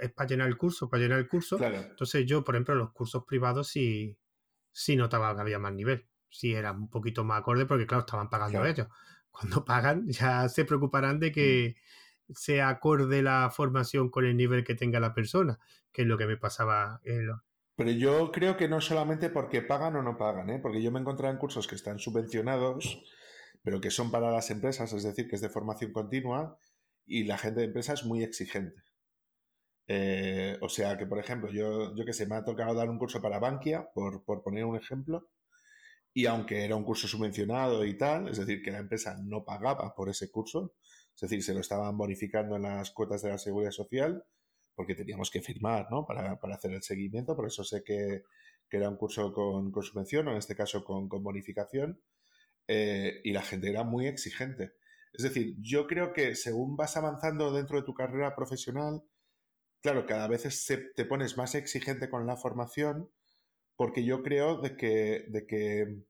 [0.00, 1.58] es, para llenar el curso, para llenar el curso.
[1.62, 4.16] Entonces yo, por ejemplo, los cursos privados sí,
[4.72, 6.06] sí notaba que había más nivel.
[6.28, 8.88] Sí era un poquito más acorde porque, claro, estaban pagando ellos.
[9.30, 11.76] Cuando pagan ya se preocuparán de que
[12.28, 12.32] mm.
[12.34, 15.58] sea acorde la formación con el nivel que tenga la persona,
[15.92, 17.40] que es lo que me pasaba en los,
[17.80, 20.58] pero yo creo que no solamente porque pagan o no pagan, ¿eh?
[20.58, 23.02] porque yo me he encontrado en cursos que están subvencionados,
[23.62, 26.58] pero que son para las empresas, es decir, que es de formación continua
[27.06, 28.82] y la gente de empresa es muy exigente.
[29.88, 32.98] Eh, o sea que, por ejemplo, yo, yo que sé, me ha tocado dar un
[32.98, 35.30] curso para Bankia, por, por poner un ejemplo,
[36.12, 39.94] y aunque era un curso subvencionado y tal, es decir, que la empresa no pagaba
[39.94, 40.74] por ese curso,
[41.14, 44.22] es decir, se lo estaban bonificando en las cuotas de la seguridad social,
[44.74, 46.06] porque teníamos que firmar, ¿no?
[46.06, 48.22] Para, hacer el seguimiento, por eso sé que,
[48.70, 52.00] era un curso con, subvención, o en este caso con, bonificación,
[52.68, 54.74] eh, y la gente era muy exigente.
[55.12, 59.02] Es decir, yo creo que según vas avanzando dentro de tu carrera profesional,
[59.82, 63.10] claro, cada vez te pones más exigente con la formación,
[63.76, 66.04] porque yo creo de que, de que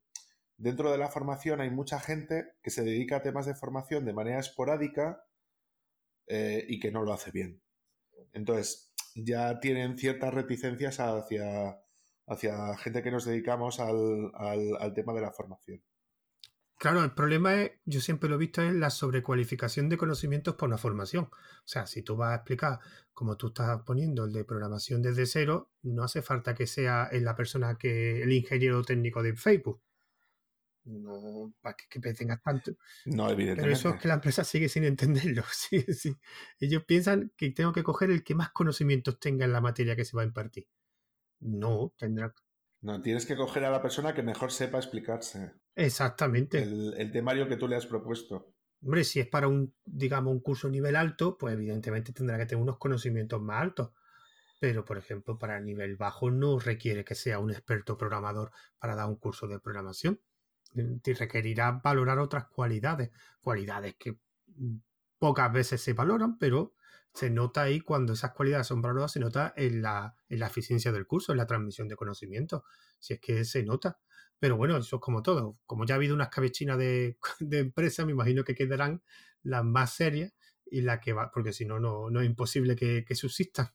[0.56, 4.12] dentro de la formación hay mucha gente que se dedica a temas de formación de
[4.12, 5.24] manera esporádica
[6.26, 7.62] eh, y que no lo hace bien.
[8.32, 11.80] Entonces, ya tienen ciertas reticencias hacia,
[12.26, 15.82] hacia gente que nos dedicamos al, al, tema de la formación.
[16.78, 20.68] Claro, el problema es, yo siempre lo he visto, es la sobrecualificación de conocimientos por
[20.68, 21.24] una formación.
[21.24, 22.78] O sea, si tú vas a explicar,
[23.12, 27.34] como tú estás poniendo, el de programación desde cero, no hace falta que sea la
[27.36, 29.82] persona que, el ingeniero técnico de Facebook
[30.84, 32.72] no para que, tengas tanto.
[33.06, 33.62] No, evidentemente.
[33.62, 35.42] Pero eso es que la empresa sigue sin entenderlo.
[35.52, 36.16] Sí, sí.
[36.58, 40.04] Ellos piensan que tengo que coger el que más conocimientos tenga en la materia que
[40.04, 40.66] se va a impartir.
[41.40, 42.34] No, tendrá.
[42.82, 45.52] No, tienes que coger a la persona que mejor sepa explicarse.
[45.74, 46.62] Exactamente.
[46.62, 48.54] El, temario que tú le has propuesto.
[48.82, 52.62] Hombre, si es para un, digamos, un curso nivel alto, pues evidentemente tendrá que tener
[52.62, 53.92] unos conocimientos más altos.
[54.58, 59.08] Pero, por ejemplo, para nivel bajo no requiere que sea un experto programador para dar
[59.08, 60.20] un curso de programación
[61.02, 63.10] te requerirá valorar otras cualidades,
[63.40, 64.76] cualidades que mm,
[65.18, 66.74] pocas veces se valoran, pero
[67.12, 70.92] se nota ahí cuando esas cualidades son valoradas, se nota en la, en la eficiencia
[70.92, 72.64] del curso, en la transmisión de conocimiento,
[72.98, 73.98] si es que se nota.
[74.38, 75.58] Pero bueno, eso es como todo.
[75.66, 79.02] Como ya ha habido unas cabechinas de, de empresas, me imagino que quedarán
[79.42, 80.32] las más serias
[80.70, 83.70] y las que va, porque si no, no es imposible que, que subsistan.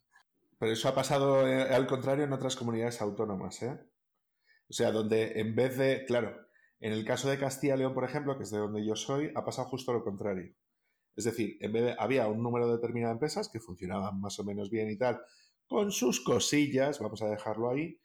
[0.57, 3.77] Pero eso ha pasado eh, al contrario en otras comunidades autónomas, ¿eh?
[4.69, 6.44] O sea, donde en vez de, claro,
[6.85, 9.31] en el caso de Castilla y León, por ejemplo, que es de donde yo soy,
[9.33, 10.53] ha pasado justo lo contrario.
[11.15, 14.43] Es decir, en vez de, había un número determinado de empresas que funcionaban más o
[14.43, 15.19] menos bien y tal,
[15.65, 17.99] con sus cosillas, vamos a dejarlo ahí,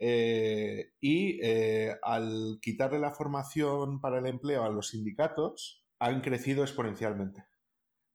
[0.00, 6.64] eh, y eh, al quitarle la formación para el empleo a los sindicatos, han crecido
[6.64, 7.44] exponencialmente.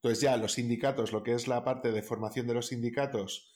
[0.01, 3.48] Entonces ya los sindicatos, lo que es la parte de formación de los sindicatos,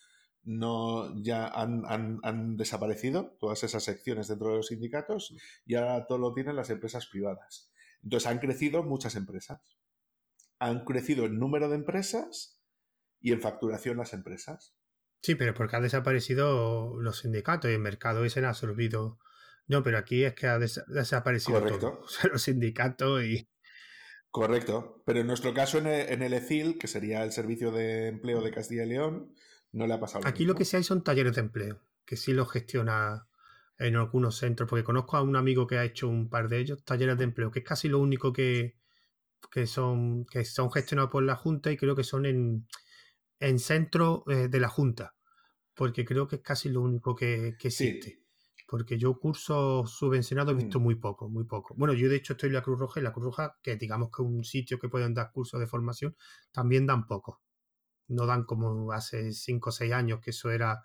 [0.44, 6.34] no ya han, desaparecido todas esas secciones dentro de los sindicatos y ahora todo lo
[6.34, 7.72] tienen las empresas privadas.
[8.04, 9.78] Entonces han crecido muchas empresas.
[10.60, 12.60] Han crecido el número de empresas
[13.20, 14.76] y en facturación las empresas.
[15.22, 19.20] Sí, pero porque han desaparecido los sindicatos y el mercado y se han absorbido.
[19.68, 22.02] No, pero aquí es que ha desaparecido todo.
[22.32, 23.50] los sindicatos y.
[24.30, 25.02] Correcto.
[25.06, 28.42] Pero en nuestro caso, en el, en el ECIL, que sería el Servicio de Empleo
[28.42, 29.34] de Castilla y León,
[29.74, 30.26] no le ha pasado.
[30.28, 33.28] Aquí lo que sí hay son talleres de empleo, que sí lo gestiona
[33.78, 36.84] en algunos centros, porque conozco a un amigo que ha hecho un par de ellos,
[36.86, 38.76] talleres de empleo, que es casi lo único que,
[39.66, 42.68] son, que son gestionados por la Junta y creo que son en,
[43.40, 45.16] en centros eh, de la Junta.
[45.76, 48.20] porque creo que es casi lo único que, existe.
[48.68, 50.84] Porque yo cursos subvencionados he visto mm.
[50.84, 51.76] muy poco, muy poco.
[51.76, 54.10] Bueno, yo de hecho estoy en la Cruz Roja y la Cruz Roja, que digamos
[54.10, 56.16] que es un sitio que pueden dar cursos de formación,
[56.52, 57.43] también dan poco.
[58.14, 60.84] No dan como hace 5 o 6 años, que eso era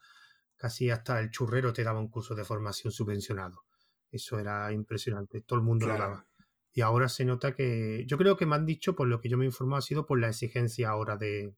[0.56, 3.64] casi hasta el churrero te daba un curso de formación subvencionado.
[4.10, 6.26] Eso era impresionante, todo el mundo lo daba.
[6.72, 9.36] Y ahora se nota que, yo creo que me han dicho, por lo que yo
[9.36, 11.55] me he informado, ha sido por la exigencia ahora de,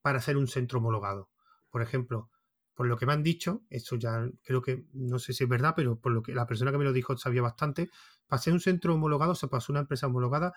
[0.00, 1.30] para hacer un centro homologado.
[1.70, 2.30] Por ejemplo,
[2.74, 5.74] por lo que me han dicho, eso ya creo que, no sé si es verdad,
[5.76, 7.90] pero por lo que la persona que me lo dijo sabía bastante,
[8.26, 10.52] para ser un centro homologado, o sea, para ser una empresa homologada,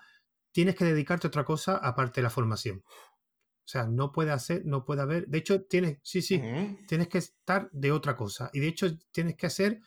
[0.52, 2.82] tienes que dedicarte a otra cosa aparte de la formación.
[3.66, 5.26] O sea, no puede hacer, no puede haber.
[5.26, 6.40] De hecho, tienes, sí, sí,
[6.86, 8.48] tienes que estar de otra cosa.
[8.52, 9.80] Y de hecho, tienes que hacer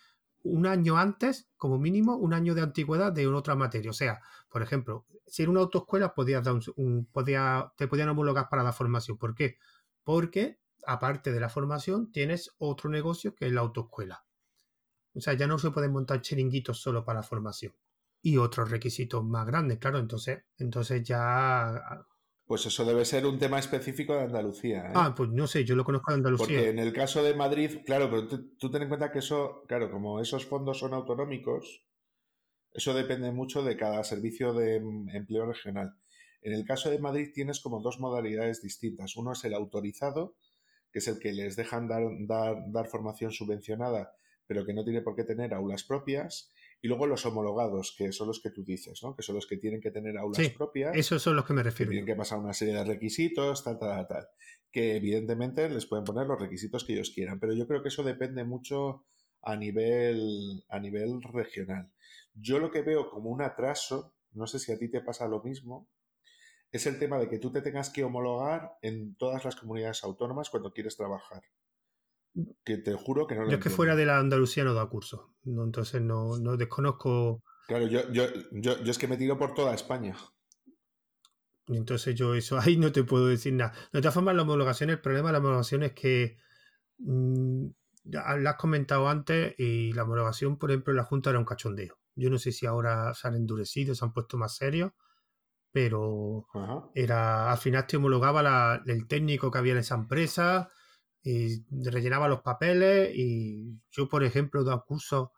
[0.44, 3.90] un año antes, como mínimo, un año de antigüedad de otra materia.
[3.90, 4.20] O sea,
[4.50, 8.74] por ejemplo, si en una autoescuela podías dar un, podía, te podían homologar para la
[8.74, 9.18] formación.
[9.18, 9.60] ¿Por qué?
[10.04, 14.26] Porque, aparte de la formación, tienes otro negocio que es la autoescuela.
[15.14, 17.74] O sea, ya no se pueden montar chiringuitos solo para la formación.
[18.22, 20.00] Y otros requisitos más grandes, claro.
[20.00, 22.06] Entonces, entonces ya
[22.50, 24.88] pues eso debe ser un tema específico de Andalucía.
[24.88, 24.94] ¿eh?
[24.96, 26.48] Ah, pues no sé, yo lo conozco de Andalucía.
[26.48, 29.92] Porque en el caso de Madrid, claro, pero tú, ten en cuenta que eso, claro,
[29.92, 31.86] como esos fondos son autonómicos,
[32.74, 35.94] eso depende mucho de cada servicio de empleo regional.
[36.42, 39.16] En el caso de Madrid tienes como dos modalidades distintas.
[39.16, 40.36] Uno es el autorizado,
[40.92, 44.16] que es el que les dejan dar, dar, dar formación subvencionada,
[44.48, 46.52] pero que no tiene por qué tener aulas propias.
[46.82, 49.16] Y luego los homologados, que son los que tú dices, ¿no?
[49.16, 50.96] Que son los que tienen que tener aulas sí, propias.
[50.96, 51.90] Esos son los que me refiero.
[51.90, 54.28] Que tienen que pasar una serie de requisitos, tal, tal, tal.
[54.72, 57.40] Que evidentemente les pueden poner los requisitos que ellos quieran.
[57.40, 59.06] Pero yo creo que eso depende mucho
[59.42, 61.92] a nivel, a nivel regional.
[62.34, 65.44] Yo lo que veo como un atraso, no sé si a ti te pasa lo
[65.44, 65.90] mismo,
[66.72, 70.50] es el tema de que tú te tengas que homologar en todas las comunidades autónomas
[70.50, 71.42] cuando quieres trabajar
[72.64, 74.88] que te juro que no lo Yo es que fuera de la Andalucía no da
[74.88, 77.44] curso, no, entonces no, no desconozco.
[77.68, 80.16] Claro, yo, yo, yo, es que me tiro por toda España.
[81.68, 83.74] Entonces yo eso ahí no te puedo decir nada.
[83.94, 86.38] De todas formas, la homologación, el problema de la homologación es que
[86.98, 87.68] mmm,
[88.06, 91.98] lo has comentado antes y la homologación, por ejemplo, en la Junta era un cachondeo.
[92.16, 94.92] Yo no sé si ahora se han endurecido, se han puesto más serios,
[95.72, 96.48] pero
[96.96, 100.72] era al final te homologaba la, el técnico que había en esa empresa,
[101.22, 105.30] y rellenaba los papeles y yo, por ejemplo, daba cursos,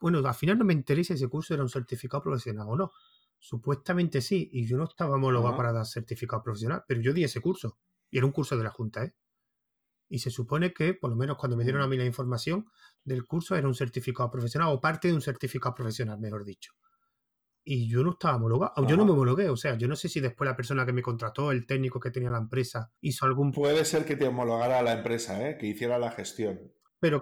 [0.00, 2.92] bueno, al final no me enteré si ese curso era un certificado profesional o no.
[3.38, 7.40] Supuestamente sí, y yo no estaba homologado para dar certificado profesional, pero yo di ese
[7.40, 7.78] curso,
[8.10, 9.14] y era un curso de la Junta, ¿eh?
[10.08, 12.66] Y se supone que, por lo menos cuando me dieron a mí la información
[13.04, 16.72] del curso, era un certificado profesional, o parte de un certificado profesional, mejor dicho
[17.64, 18.86] y yo no estaba homologado.
[18.86, 21.02] Yo no me homologué, o sea, yo no sé si después la persona que me
[21.02, 23.52] contrató, el técnico que tenía la empresa, hizo algún...
[23.52, 25.56] Puede ser que te homologara la empresa, ¿eh?
[25.58, 26.72] que hiciera la gestión.
[26.98, 27.20] Pero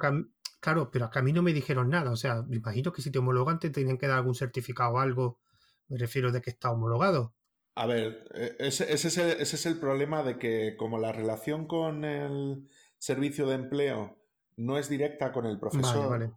[0.60, 3.18] claro, pero a mí no me dijeron nada, o sea, me imagino que si te
[3.18, 5.40] homologan te tenían que dar algún certificado o algo,
[5.88, 7.34] me refiero de que está homologado.
[7.74, 11.12] A ver, e, ese, ese, es el, ese es el problema de que como la
[11.12, 14.18] relación con el servicio de empleo
[14.56, 16.36] no es directa con el profesor,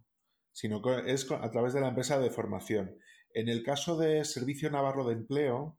[0.52, 2.96] sino que es a través de la empresa de formación.
[3.34, 5.78] En el caso de Servicio Navarro de Empleo,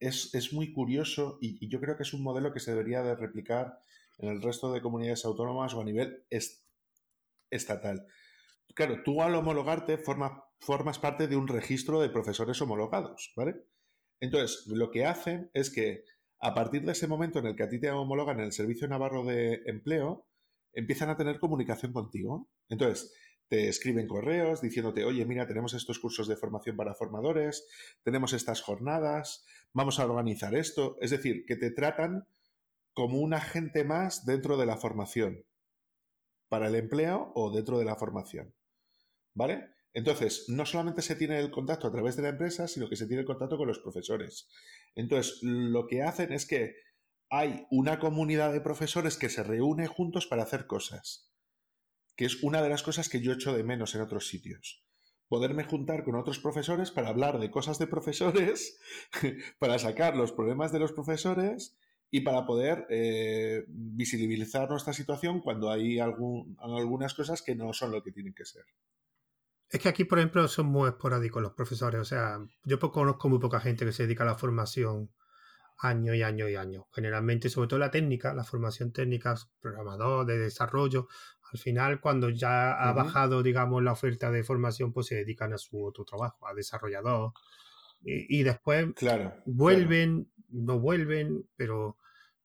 [0.00, 3.80] es, muy curioso y, yo creo que es un modelo que se debería de replicar
[4.18, 6.24] en el resto de comunidades autónomas o a nivel
[7.50, 8.06] estatal.
[8.74, 13.56] Claro, tú al homologarte formas parte de un registro de profesores homologados, ¿vale?
[14.20, 16.04] Entonces, lo que hacen es que
[16.40, 18.86] a partir de ese momento en el que a ti te homologan en el Servicio
[18.88, 20.26] Navarro de Empleo,
[20.72, 22.48] empiezan a tener comunicación contigo.
[22.68, 23.12] Entonces,
[23.48, 27.66] te escriben correos diciéndote, oye, mira, tenemos estos cursos de formación para formadores,
[28.02, 30.96] tenemos estas jornadas, vamos a organizar esto.
[31.00, 32.26] Es decir, que te tratan
[32.92, 35.44] como un agente más dentro de la formación,
[36.48, 38.54] para el empleo o dentro de la formación.
[39.34, 39.70] ¿Vale?
[39.94, 43.06] Entonces, no solamente se tiene el contacto a través de la empresa, sino que se
[43.06, 44.48] tiene el contacto con los profesores.
[44.94, 46.76] Entonces, lo que hacen es que
[47.30, 51.28] hay una comunidad de profesores que se reúne juntos para hacer cosas
[52.18, 54.84] que es una de las cosas que yo echo de menos en otros sitios.
[55.28, 58.80] Poderme juntar con otros profesores para hablar de cosas de profesores,
[59.60, 61.78] para sacar los problemas de los profesores
[62.10, 68.02] y para poder eh, visibilizar nuestra situación cuando hay algunas cosas que no son lo
[68.02, 68.64] que tienen que ser.
[69.68, 72.00] Es que aquí, por ejemplo, son muy esporádicos los profesores.
[72.00, 75.12] O sea, yo conozco muy poca gente que se dedica a la formación
[75.78, 76.88] año y año y año.
[76.92, 81.08] Generalmente, sobre todo la técnica, la formación técnica, programador, de desarrollo,
[81.52, 85.58] al final, cuando ya ha bajado, digamos, la oferta de formación, pues se dedican a
[85.58, 87.32] su otro trabajo, a desarrollador.
[88.02, 91.96] Y, después claro, vuelven, no vuelven, pero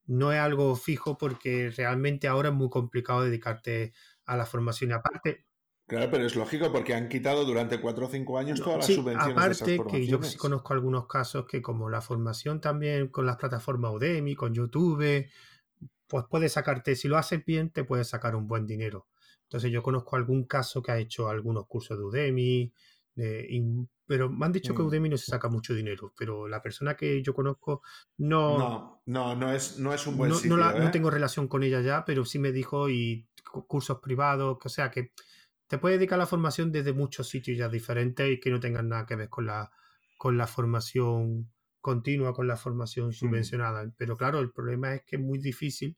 [0.08, 3.94] no es algo fijo porque realmente ahora es muy complicado dedicarte
[4.26, 4.92] a la formación.
[4.92, 5.46] Y aparte,
[5.86, 9.38] Claro, pero es lógico porque han quitado durante cuatro o cinco años todas las subvenciones.
[9.38, 13.92] Aparte que yo sí conozco algunos casos que como la formación también con las plataformas
[13.94, 15.28] Udemy, con YouTube,
[16.14, 19.08] pues puedes sacarte, si lo haces bien, te puedes sacar un buen dinero.
[19.46, 22.72] Entonces yo conozco algún caso que ha hecho algunos cursos de Udemy,
[24.06, 24.86] pero me han dicho que mm.
[24.86, 27.82] Udemy no se saca mucho dinero, pero la persona que yo conozco
[28.18, 28.60] no...
[28.60, 30.92] No, no, no es, no es un buen sitio, no, no ¿eh?
[30.92, 35.14] tengo relación con ella ya, pero sí me dijo y cursos privados, o sea que
[35.66, 38.88] te puedes dedicar a la formación desde muchos sitios ya diferentes y que no tengan
[38.88, 39.72] nada que ver con la,
[40.20, 41.52] con la formación
[41.84, 43.14] continua, con la formación mm.
[43.14, 43.94] subvencionada.
[43.98, 45.98] Pero claro, el problema es que es muy difícil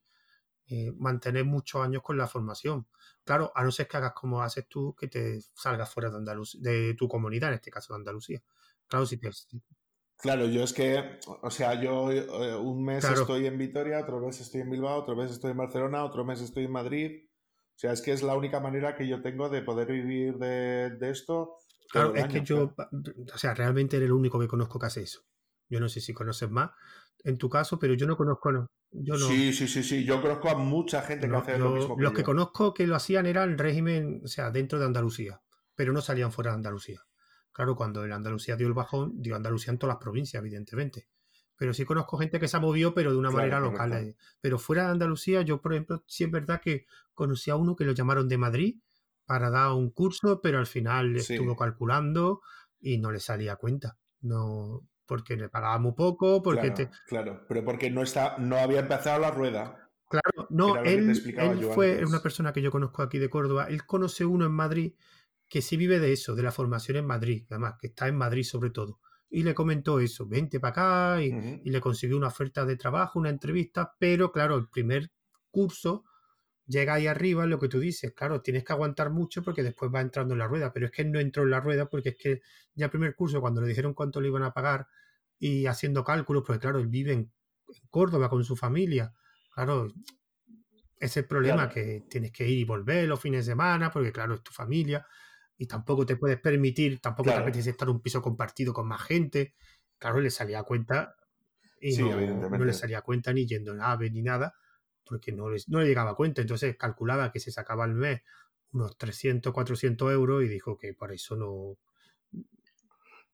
[0.67, 2.87] eh, mantener muchos años con la formación.
[3.23, 6.59] Claro, a no ser que hagas como haces tú, que te salgas fuera de, Andalucía,
[6.63, 8.41] de tu comunidad, en este caso de Andalucía.
[8.87, 9.29] Claro, si te...
[10.17, 14.39] Claro, yo es que, o sea, yo eh, un mes estoy en Vitoria, otro mes
[14.39, 17.11] estoy en Bilbao, otro mes estoy en Barcelona, otro mes estoy en Madrid.
[17.75, 20.97] O sea, es que es la única manera que yo tengo de poder vivir de,
[21.11, 21.57] esto.
[21.91, 22.73] Claro, es que yo,
[23.33, 25.21] o sea, realmente eres el único que conozco que hace eso.
[25.69, 26.71] Yo no sé si conoces más
[27.25, 28.51] en tu caso, pero yo no conozco.
[28.51, 30.05] No, yo no, sí, sí, sí, sí.
[30.05, 31.95] Yo conozco a mucha gente que hace lo mismo.
[31.97, 35.41] los que conozco que lo hacían eran régimen, o sea, dentro de Andalucía,
[35.73, 37.01] pero no salían fuera de Andalucía.
[37.51, 41.09] Claro, cuando en Andalucía dio el bajón, dio Andalucía en todas las provincias, evidentemente.
[41.57, 43.93] Pero sí conozco gente que se ha movido, pero de una manera local.
[43.93, 44.15] Eh.
[44.41, 47.85] Pero fuera de Andalucía, yo, por ejemplo, sí es verdad que conocí a uno que
[47.85, 48.79] lo llamaron de Madrid
[49.25, 52.41] para dar un curso, pero al final estuvo calculando
[52.79, 53.97] y no le salía cuenta.
[54.19, 58.81] No, porque le pagaba muy poco, porque claro, claro, pero porque no está, no había
[58.81, 59.89] empezado la rueda.
[60.07, 63.65] Claro, no, él, él fue una persona que yo conozco aquí de Córdoba.
[63.69, 64.93] Él conoce uno en Madrid
[65.49, 68.43] que sí vive de eso, de la formación en Madrid, además, que está en Madrid
[68.43, 68.99] sobre todo
[69.35, 73.29] y le comentó eso, vente para acá y, le consiguió una oferta de trabajo, una
[73.29, 75.11] entrevista, pero claro, el primer
[75.51, 76.05] curso
[76.67, 80.01] llega ahí arriba, lo que tú dices, claro, tienes que aguantar mucho porque después va
[80.01, 82.41] entrando en la rueda, pero es que no entró en la rueda porque es que
[82.73, 84.87] ya el primer curso, cuando le dijeron cuánto le iban a pagar
[85.39, 87.31] y haciendo cálculos, pues claro, él vive en,
[87.89, 89.11] Córdoba con su familia,
[89.53, 89.87] claro,
[90.99, 94.35] es el problema que tienes que ir y volver los fines de semana porque claro,
[94.35, 95.05] es tu familia
[95.57, 99.01] y tampoco te puedes permitir, tampoco te apetece estar en un piso compartido con más
[99.01, 99.55] gente.
[99.97, 101.15] Claro, le salía a cuenta
[101.79, 104.53] y no, le salía a cuenta ni yendo en AVE ni nada,
[105.07, 106.41] porque no, no le llegaba a cuenta.
[106.41, 108.21] Entonces calculaba que se sacaba al mes
[108.73, 111.77] unos 300, 400 euros y dijo que por eso no.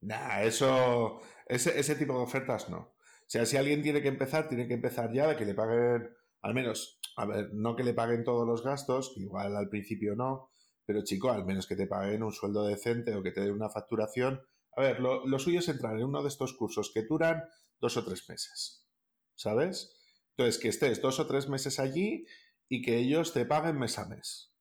[0.01, 1.21] Nah, eso.
[1.45, 2.77] Ese, ese tipo de ofertas no.
[2.77, 6.09] O sea, si alguien tiene que empezar, tiene que empezar ya que le paguen,
[6.41, 10.51] al menos, a ver, no que le paguen todos los gastos, igual al principio no,
[10.85, 13.69] pero chico, al menos que te paguen un sueldo decente o que te den una
[13.69, 14.41] facturación.
[14.75, 17.43] A ver, lo, suyo es entrar en uno de estos cursos que duran
[17.79, 18.85] dos o tres meses,
[19.35, 20.00] ¿sabes?
[20.31, 22.25] Entonces, que estés dos o tres meses allí
[22.69, 24.53] y que ellos te paguen mes a mes.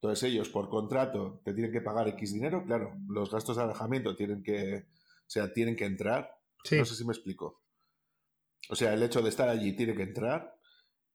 [0.00, 4.14] Entonces, ellos por contrato te tienen que pagar X dinero, claro, los gastos de alojamiento
[4.14, 6.38] tienen que, o sea, tienen que entrar.
[6.70, 7.62] No sé si me explico.
[8.68, 10.56] O sea, el hecho de estar allí tiene que entrar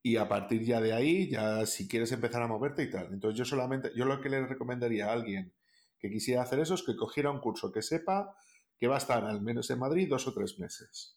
[0.02, 3.12] y a partir ya de ahí, ya si quieres empezar a moverte y tal.
[3.12, 5.52] Entonces yo solamente, yo lo que le recomendaría a alguien
[5.98, 8.36] que quisiera hacer eso es que cogiera un curso que sepa
[8.76, 11.16] que va a estar al menos en Madrid dos o tres meses.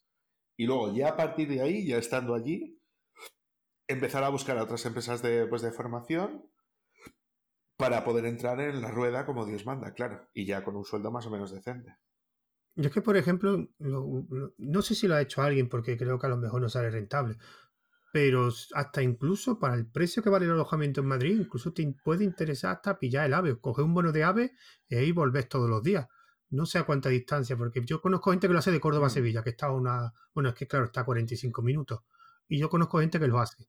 [0.57, 2.79] Y luego ya a partir de ahí, ya estando allí,
[3.87, 6.49] empezar a buscar a otras empresas de, pues, de formación
[7.77, 11.11] para poder entrar en la rueda como Dios manda, claro, y ya con un sueldo
[11.11, 11.97] más o menos decente.
[12.75, 16.27] Yo es que, por ejemplo, no sé si lo ha hecho alguien porque creo que
[16.27, 17.37] a lo mejor no sale rentable,
[18.11, 22.23] pero hasta incluso para el precio que vale el alojamiento en Madrid, incluso te puede
[22.23, 24.51] interesar hasta pillar el AVE, coger un bono de AVE
[24.87, 26.07] y ahí volvés todos los días.
[26.49, 29.09] No sé a cuánta distancia, porque yo conozco gente que lo hace de Córdoba a
[29.09, 29.13] mm.
[29.13, 31.99] Sevilla, que está a una, bueno, es que claro, está a 45 minutos.
[32.47, 33.67] Y yo conozco gente que lo hace.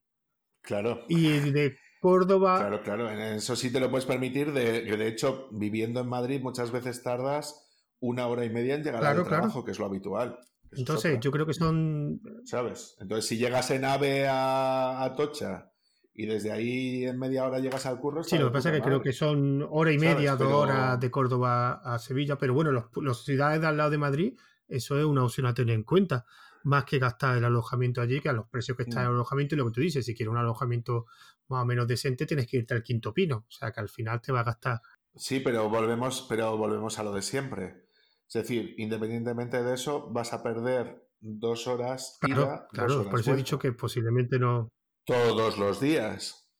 [0.62, 1.04] Claro.
[1.08, 2.58] Y de Córdoba.
[2.58, 4.52] Claro, claro, eso sí te lo puedes permitir.
[4.52, 7.66] De, de hecho, viviendo en Madrid muchas veces tardas
[8.00, 10.38] una hora y media en llegar al trabajo, que es lo habitual.
[10.72, 12.20] Entonces, yo creo que son.
[12.44, 12.96] ¿Sabes?
[13.00, 15.72] Entonces, si llegas en AVE a, Tocha
[16.16, 18.24] y desde ahí en media hora llegas al curro.
[18.24, 21.10] Sí, lo que pasa es que creo que son hora y media, dos horas de
[21.10, 24.38] Córdoba a Sevilla, pero bueno, las ciudades de al lado de Madrid,
[24.68, 26.24] eso es una opción a tener en cuenta.
[26.64, 29.14] Más que gastar el alojamiento allí, que a los precios que está el mm.
[29.14, 31.06] alojamiento, y lo que tú dices, si quieres un alojamiento
[31.48, 33.44] más o menos decente, tienes que irte al quinto pino.
[33.48, 34.80] O sea que al final te va a gastar.
[35.14, 37.86] Sí, pero volvemos, pero volvemos a lo de siempre
[38.28, 42.18] es decir, independientemente de eso, vas a perder dos horas.
[42.20, 44.72] Claro, claro por eso he dicho que posiblemente no.
[45.06, 46.50] Todos los días.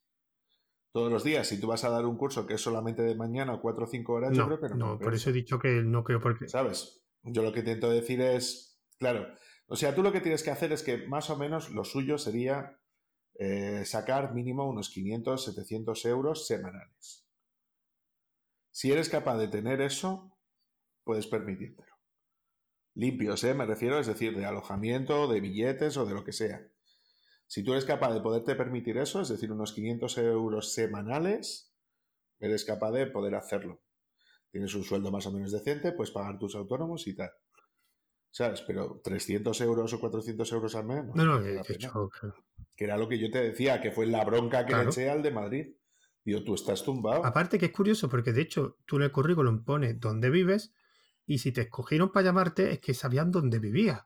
[0.93, 1.47] Todos los días.
[1.47, 3.87] Si tú vas a dar un curso que es solamente de mañana o cuatro o
[3.87, 4.75] cinco horas, yo creo que no.
[4.75, 6.47] No, por eso he dicho que no creo porque.
[6.47, 7.05] ¿Sabes?
[7.23, 8.81] Yo lo que intento decir es.
[8.97, 9.27] Claro.
[9.67, 12.17] O sea, tú lo que tienes que hacer es que más o menos lo suyo
[12.17, 12.79] sería
[13.35, 17.27] eh, sacar mínimo unos 500, 700 euros semanales.
[18.71, 20.31] Si eres capaz de tener eso,
[21.03, 21.93] puedes permitírtelo.
[22.95, 23.53] Limpios, ¿eh?
[23.53, 26.65] me refiero, es decir, de alojamiento, de billetes o de lo que sea.
[27.47, 31.73] Si tú eres capaz de poderte permitir eso, es decir, unos 500 euros semanales,
[32.39, 33.81] eres capaz de poder hacerlo.
[34.51, 37.31] Tienes un sueldo más o menos decente, puedes pagar tus autónomos y tal.
[38.31, 38.61] ¿Sabes?
[38.61, 41.05] Pero 300 euros o 400 euros al mes.
[41.15, 42.09] No, no, de hecho,
[42.75, 45.23] Que era lo que yo te decía, que fue la bronca que le eché al
[45.23, 45.75] de Madrid.
[46.23, 47.25] Digo, tú estás tumbado.
[47.25, 50.73] Aparte que es curioso, porque de hecho tú en el currículum pones dónde vives
[51.25, 54.05] y si te escogieron para llamarte es que sabían dónde vivías.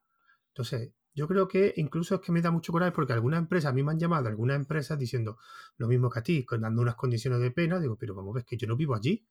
[0.50, 3.74] Entonces, yo creo que incluso es que me da mucho coraje porque algunas empresas, a
[3.74, 5.38] mí me han llamado algunas empresas diciendo
[5.78, 7.80] lo mismo que a ti, dando unas condiciones de pena.
[7.80, 9.26] Digo, pero vamos a ver, que yo no vivo allí.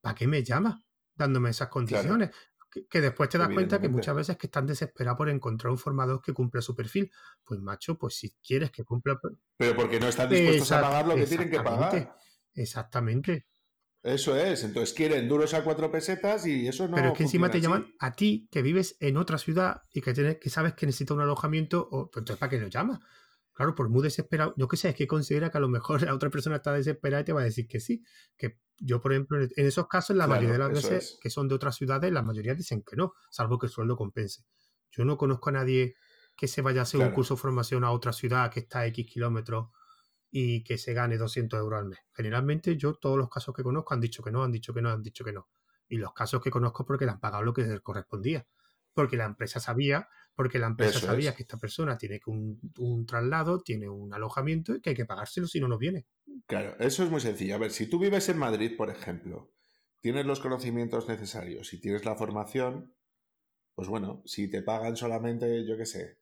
[0.00, 0.76] ¿Para qué me llamas
[1.14, 2.30] dándome esas condiciones?
[2.90, 6.20] Que, después te das cuenta que muchas veces que están desesperados por encontrar un formador
[6.20, 7.10] que cumpla su perfil.
[7.42, 9.18] Pues macho, pues si quieres que cumpla...
[9.56, 12.16] Pero porque no están dispuestos a pagar lo que tienen que pagar.
[12.54, 13.46] Exactamente.
[14.06, 16.94] Eso es, entonces quieren duros a cuatro pesetas y eso no.
[16.94, 20.14] Pero es que encima te llaman a ti, que vives en otra ciudad y que,
[20.14, 23.00] tienes, que sabes que necesita un alojamiento, o, pues entonces ¿para qué lo llamas?
[23.52, 24.54] Claro, por muy desesperado.
[24.56, 27.22] Yo qué sé, es que considera que a lo mejor la otra persona está desesperada
[27.22, 28.04] y te va a decir que sí.
[28.36, 31.56] Que yo, por ejemplo, en esos casos, la mayoría de las veces que son de
[31.56, 34.44] otras ciudades, la mayoría dicen que no, salvo que el sueldo compense.
[34.92, 35.96] Yo no conozco a nadie
[36.36, 38.86] que se vaya a hacer un curso de formación a otra ciudad que está a
[38.86, 39.70] X kilómetros
[40.38, 41.98] y que se gane 200 euros al mes.
[42.12, 44.90] Generalmente yo todos los casos que conozco han dicho que no, han dicho que no,
[44.90, 45.48] han dicho que no.
[45.88, 48.46] Y los casos que conozco porque le han pagado lo que les correspondía.
[48.92, 53.62] Porque la empresa sabía, porque la empresa sabía que esta persona tiene un, un, traslado,
[53.62, 56.04] tiene un alojamiento y que hay que pagárselo si no, no viene.
[56.44, 57.54] Claro, eso es muy sencillo.
[57.54, 59.54] A ver, si tú vives en Madrid, por ejemplo,
[60.02, 62.94] tienes los conocimientos necesarios y tienes la formación,
[63.74, 66.18] pues bueno, si te pagan solamente, yo qué sé,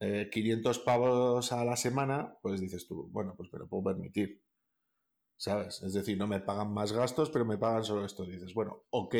[0.00, 4.42] 500 eh, pavos a la semana, pues dices tú, bueno, pues me lo puedo permitir.
[5.36, 5.82] ¿Sabes?
[5.82, 8.24] Es decir, no me pagan más gastos, pero me pagan solo esto.
[8.24, 9.14] dices, bueno, ok.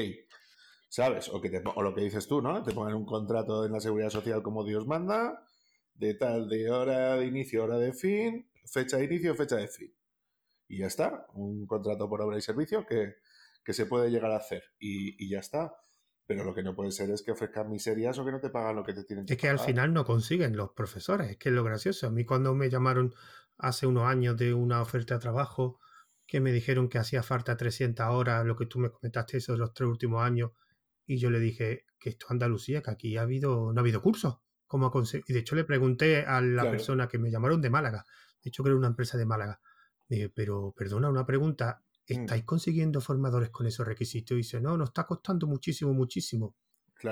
[0.88, 1.28] ¿Sabes?
[1.28, 2.62] O, que o lo que dices tú, ¿no?
[2.62, 5.46] Te ponen un contrato en la seguridad social como Dios manda,
[5.94, 9.94] de tal, de hora de inicio, hora de fin, fecha de inicio, fecha de fin.
[10.68, 11.26] Y ya está.
[11.34, 13.16] Un contrato por obra y servicio que,
[13.72, 14.64] se puede llegar a hacer.
[14.78, 15.74] Y, y ya está.
[16.30, 18.76] Pero lo que no puede ser es que ofrezcan miserias o que no te pagan
[18.76, 21.48] lo que te tienen que Es que al final no consiguen los profesores, es que
[21.48, 22.06] es lo gracioso.
[22.06, 23.12] A mí cuando me llamaron
[23.58, 25.80] hace unos años de una oferta de trabajo
[26.28, 29.58] que me dijeron que hacía falta 300 horas, lo que tú me comentaste eso de
[29.58, 30.52] los tres últimos años,
[31.04, 34.00] y yo le dije que esto es Andalucía, que aquí ha habido, no ha habido
[34.00, 34.38] cursos.
[34.68, 34.92] ¿Cómo
[35.26, 38.06] y de hecho le pregunté a la persona que me llamaron de Málaga,
[38.40, 39.60] de hecho que era una empresa de Málaga,
[40.08, 41.82] dije, pero perdona, una pregunta.
[42.14, 44.34] ¿Estáis consiguiendo formadores con esos requisitos?
[44.34, 46.56] Y dice, no, nos está costando muchísimo, muchísimo.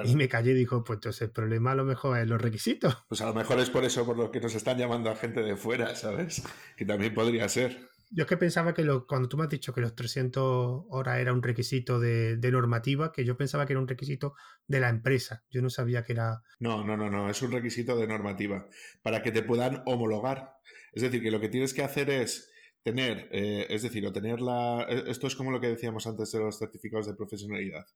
[0.05, 2.97] Y me callé y dijo, pues entonces el problema a lo mejor es los requisitos.
[3.09, 5.41] Pues a lo mejor es por eso por lo que nos están llamando a gente
[5.43, 6.43] de fuera, ¿sabes?
[6.77, 7.89] Que también podría ser.
[8.11, 11.19] Yo es que pensaba que lo, cuando tú me has dicho que los 300 horas
[11.19, 14.35] era un requisito de, de, normativa, que yo pensaba que era un requisito
[14.67, 15.45] de la empresa.
[15.51, 16.43] Yo no sabía que era...
[16.59, 18.67] No, no, no, no, es un requisito de normativa
[19.03, 20.55] para que te puedan homologar.
[20.93, 22.48] Es decir, que lo que tienes que hacer es
[22.83, 24.87] tener, eh, es decir, o tener la...
[24.89, 27.87] E, esto es como lo que decíamos antes de los certificados de profesionalidad.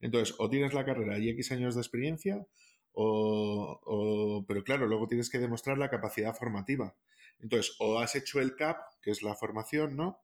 [0.00, 2.46] Entonces, o tienes la carrera y X años de experiencia,
[2.92, 6.96] o, pero claro, luego tienes que demostrar la capacidad formativa.
[7.38, 10.20] Entonces, o has hecho el CAP, que es la formación, ¿no?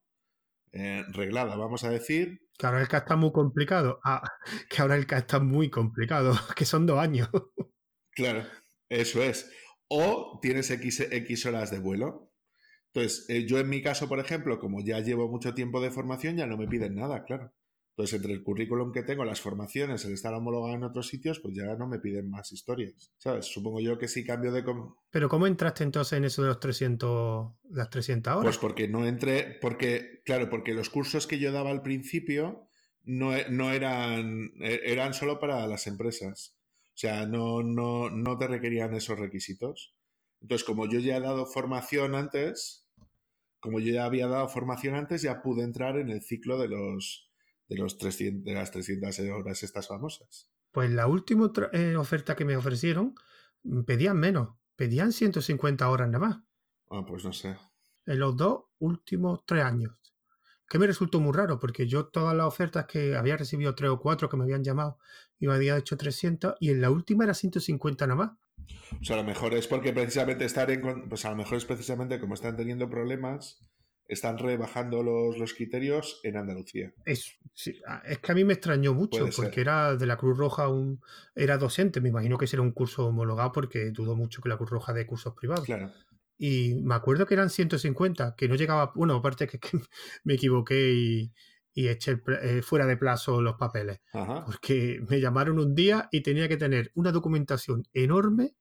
[0.73, 2.41] Eh, reglada, vamos a decir.
[2.57, 3.99] Que ahora el CAP está muy complicado.
[4.03, 4.21] Ah,
[4.69, 7.29] que ahora el CAP está muy complicado, que son dos años.
[8.11, 8.47] Claro,
[8.89, 9.47] eso es.
[9.89, 12.26] O tienes X, X horas de vuelo.
[12.97, 16.35] Entonces, eh, yo en mi caso, por ejemplo, como ya llevo mucho tiempo de formación,
[16.35, 17.53] ya no me piden nada, claro.
[17.91, 21.53] Entonces, entre el currículum que tengo, las formaciones, el estar homologado en otros sitios, pues
[21.53, 23.13] ya no me piden más historias.
[23.19, 23.45] ¿Sabes?
[23.45, 24.63] Supongo yo que sí cambio de...
[25.11, 28.43] Pero ¿cómo entraste entonces en eso de los 300, las 300 horas?
[28.43, 32.67] Pues porque no entré, porque, claro, porque los cursos que yo daba al principio
[33.03, 36.57] no, no eran, e, eran solo para las empresas.
[36.87, 39.95] O sea, no, no, no te requerían esos requisitos.
[40.41, 42.86] Entonces, como yo ya he dado formación antes,
[43.59, 47.27] como yo ya había dado formación antes, ya pude entrar en el ciclo de los
[47.69, 50.49] de los 300, de las 300 horas estas famosas.
[50.71, 53.15] Pues la última eh, oferta que me ofrecieron
[53.63, 56.37] mm, pedían menos, pedían 150 horas nada más.
[56.89, 57.57] Ah, pues no sé.
[58.05, 59.93] En los dos últimos tres años.
[60.69, 63.99] Que me resultó muy raro, porque yo todas las ofertas que había recibido tres o
[63.99, 64.97] cuatro que me habían llamado
[65.39, 68.31] y me había hecho 300 y en la última era 150 nada más.
[69.01, 71.09] O sea, a lo mejor es porque precisamente estar en.
[71.09, 73.61] Pues a lo mejor es precisamente como están teniendo problemas,
[74.07, 76.93] están rebajando los, los criterios en Andalucía.
[77.05, 77.37] Es,
[78.05, 81.01] es que a mí me extrañó mucho, porque era de la Cruz Roja, un,
[81.35, 82.01] era docente.
[82.01, 85.05] Me imagino que será un curso homologado, porque dudo mucho que la Cruz Roja dé
[85.05, 85.65] cursos privados.
[85.65, 85.91] Claro.
[86.37, 89.79] y me acuerdo que eran 150, que no llegaba, bueno, aparte que, que
[90.23, 91.33] me equivoqué y,
[91.77, 96.47] y eché eh, fuera de plazo los papeles, porque me llamaron un día y tenía
[96.47, 98.55] que tener una documentación enorme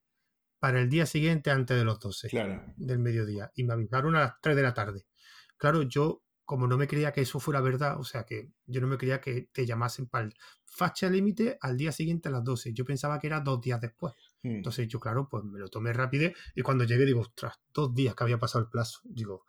[0.58, 2.28] para el día siguiente antes de los 12
[2.76, 5.06] del mediodía y me avisaron a las 3 de la tarde.
[5.56, 8.86] Claro, yo como no me creía que eso fuera verdad, o sea que yo no
[8.86, 10.34] me creía que te llamasen para el
[10.66, 12.74] facha límite al día siguiente a las 12.
[12.74, 14.12] Yo pensaba que era dos días después.
[14.42, 14.56] Hmm.
[14.56, 18.14] Entonces yo, claro, pues me lo tomé rápido y cuando llegué digo, ostras, dos días
[18.14, 19.00] que había pasado el plazo.
[19.04, 19.46] Digo,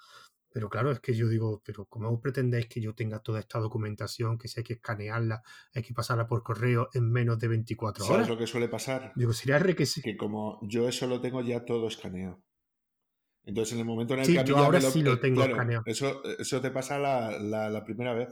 [0.57, 4.39] pero claro, es que yo digo, pero ¿cómo pretendéis que yo tenga toda esta documentación,
[4.39, 5.43] que si hay que escanearla,
[5.75, 8.15] hay que pasarla por correo en menos de 24 horas?
[8.15, 9.11] ¿Sabes lo que suele pasar?
[9.15, 12.43] Digo, sería re que Que como yo eso lo tengo ya todo escaneado.
[13.43, 15.83] Entonces, en el momento en el que yo ahora sí lo tengo escaneado.
[15.85, 18.29] Eso, eso te pasa la, la, primera vez.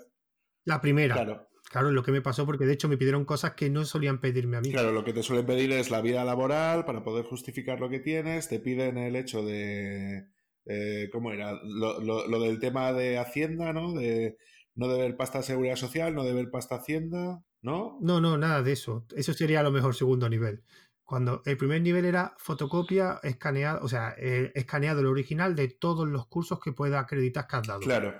[0.64, 1.14] La primera.
[1.14, 1.47] Claro.
[1.69, 4.57] Claro, lo que me pasó porque de hecho me pidieron cosas que no solían pedirme
[4.57, 4.72] a mí.
[4.72, 7.99] Claro, lo que te suelen pedir es la vida laboral para poder justificar lo que
[7.99, 10.34] tienes, te piden el hecho de
[10.66, 11.60] eh, ¿cómo era?
[11.64, 13.94] Lo, lo, del tema de Hacienda, ¿no?
[13.94, 14.38] De
[14.74, 17.98] no deber pasta de seguridad social, no deber pasta Hacienda, ¿no?
[18.02, 19.06] No, no, nada de eso.
[19.16, 20.64] Eso sería a lo mejor segundo nivel.
[21.04, 26.08] Cuando el primer nivel era fotocopia, escaneado, o sea, eh, escaneado el original de todos
[26.08, 27.82] los cursos que pueda acreditar que has dado.
[27.82, 28.16] Claro.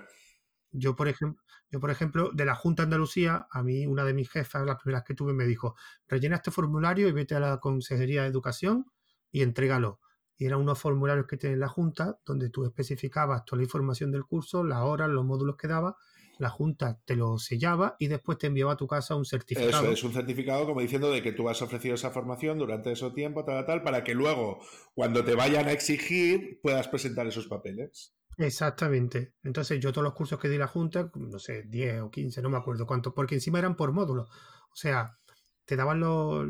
[0.70, 4.14] Yo, por ejemplo, yo, por ejemplo, de la Junta de Andalucía, a mí una de
[4.14, 5.74] mis jefas, las primeras que tuve, me dijo,
[6.06, 8.86] rellena este formulario y vete a la Consejería de Educación
[9.32, 10.00] y entrégalo
[10.38, 14.24] y eran unos formularios que tiene la Junta donde tú especificabas toda la información del
[14.24, 15.96] curso, las horas, los módulos que daba,
[16.38, 19.84] la Junta te lo sellaba y después te enviaba a tu casa un certificado.
[19.84, 23.10] Eso es un certificado como diciendo de que tú has ofrecido esa formación durante ese
[23.12, 24.60] tiempo, tal, tal, para que luego,
[24.94, 28.14] cuando te vayan a exigir, puedas presentar esos papeles.
[28.36, 29.32] Exactamente.
[29.42, 32.50] Entonces yo todos los cursos que di la Junta, no sé, 10 o 15, no
[32.50, 34.28] me acuerdo cuánto, porque encima eran por módulos.
[34.28, 35.16] O sea,
[35.64, 36.46] te daban los,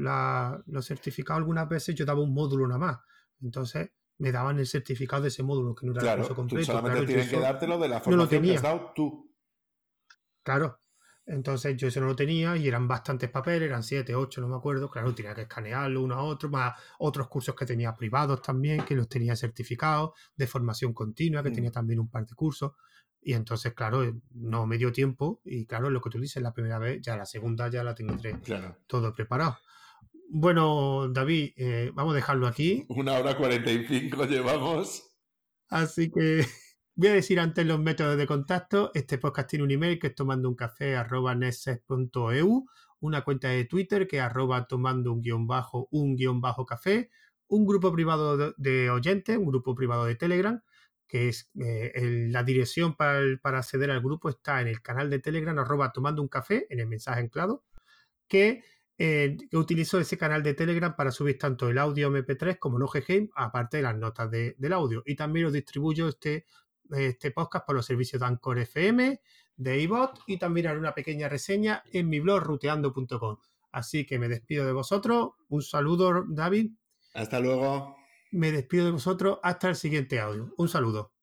[0.67, 2.99] los certificados algunas veces, yo daba un módulo nada más
[3.43, 6.61] entonces me daban el certificado de ese módulo, que no era el curso completo.
[6.61, 9.35] Tú solamente tienes que dártelo de la formación que has dado tú.
[10.43, 10.81] Claro.
[11.27, 14.55] Entonces yo eso no lo tenía y eran bastantes papeles, eran siete, ocho, no me
[14.55, 14.89] acuerdo.
[14.89, 18.95] Claro, tenía que escanearlo uno a otro, más otros cursos que tenía privados también, que
[18.95, 21.73] los tenía certificados, de formación continua, que tenía mm.
[21.73, 22.73] también un par de cursos.
[23.21, 24.05] Y entonces, claro,
[24.35, 25.41] no me dio tiempo.
[25.45, 28.39] Y claro, lo que tú dices, la primera vez, ya la segunda ya la tendré
[28.87, 29.59] todo preparado.
[30.29, 32.85] Bueno, David, eh, vamos a dejarlo aquí.
[32.89, 35.05] Una hora cuarenta y cinco llevamos.
[35.69, 36.45] Así que
[36.95, 38.91] voy a decir antes los métodos de contacto.
[38.95, 40.97] Este podcast tiene un email que es tomando un café
[43.01, 47.11] una cuenta de Twitter que es arroba tomando un guion bajo un guion bajo café,
[47.47, 50.61] un grupo privado de oyentes, un grupo privado de Telegram,
[51.07, 55.21] que es eh, la dirección para, para, acceder al grupo está en el canal de
[55.21, 57.65] Telegram arroba tomando un café, en el mensaje anclado,
[58.29, 58.65] que
[58.99, 63.31] eh, utilizo ese canal de Telegram para subir tanto el audio MP3 como el OGG,
[63.35, 65.03] aparte de las notas del audio.
[65.05, 66.47] Y también os distribuyo este,
[66.91, 69.21] este podcast por los servicios de Anchor FM,
[69.57, 73.37] de iBot y también haré una pequeña reseña en mi blog ruteando.com.
[73.73, 75.33] Así que me despido de vosotros.
[75.49, 76.73] Un saludo, David.
[77.15, 77.97] Hasta luego.
[78.31, 80.53] Me despido de vosotros hasta el siguiente audio.
[80.57, 81.16] Un saludo.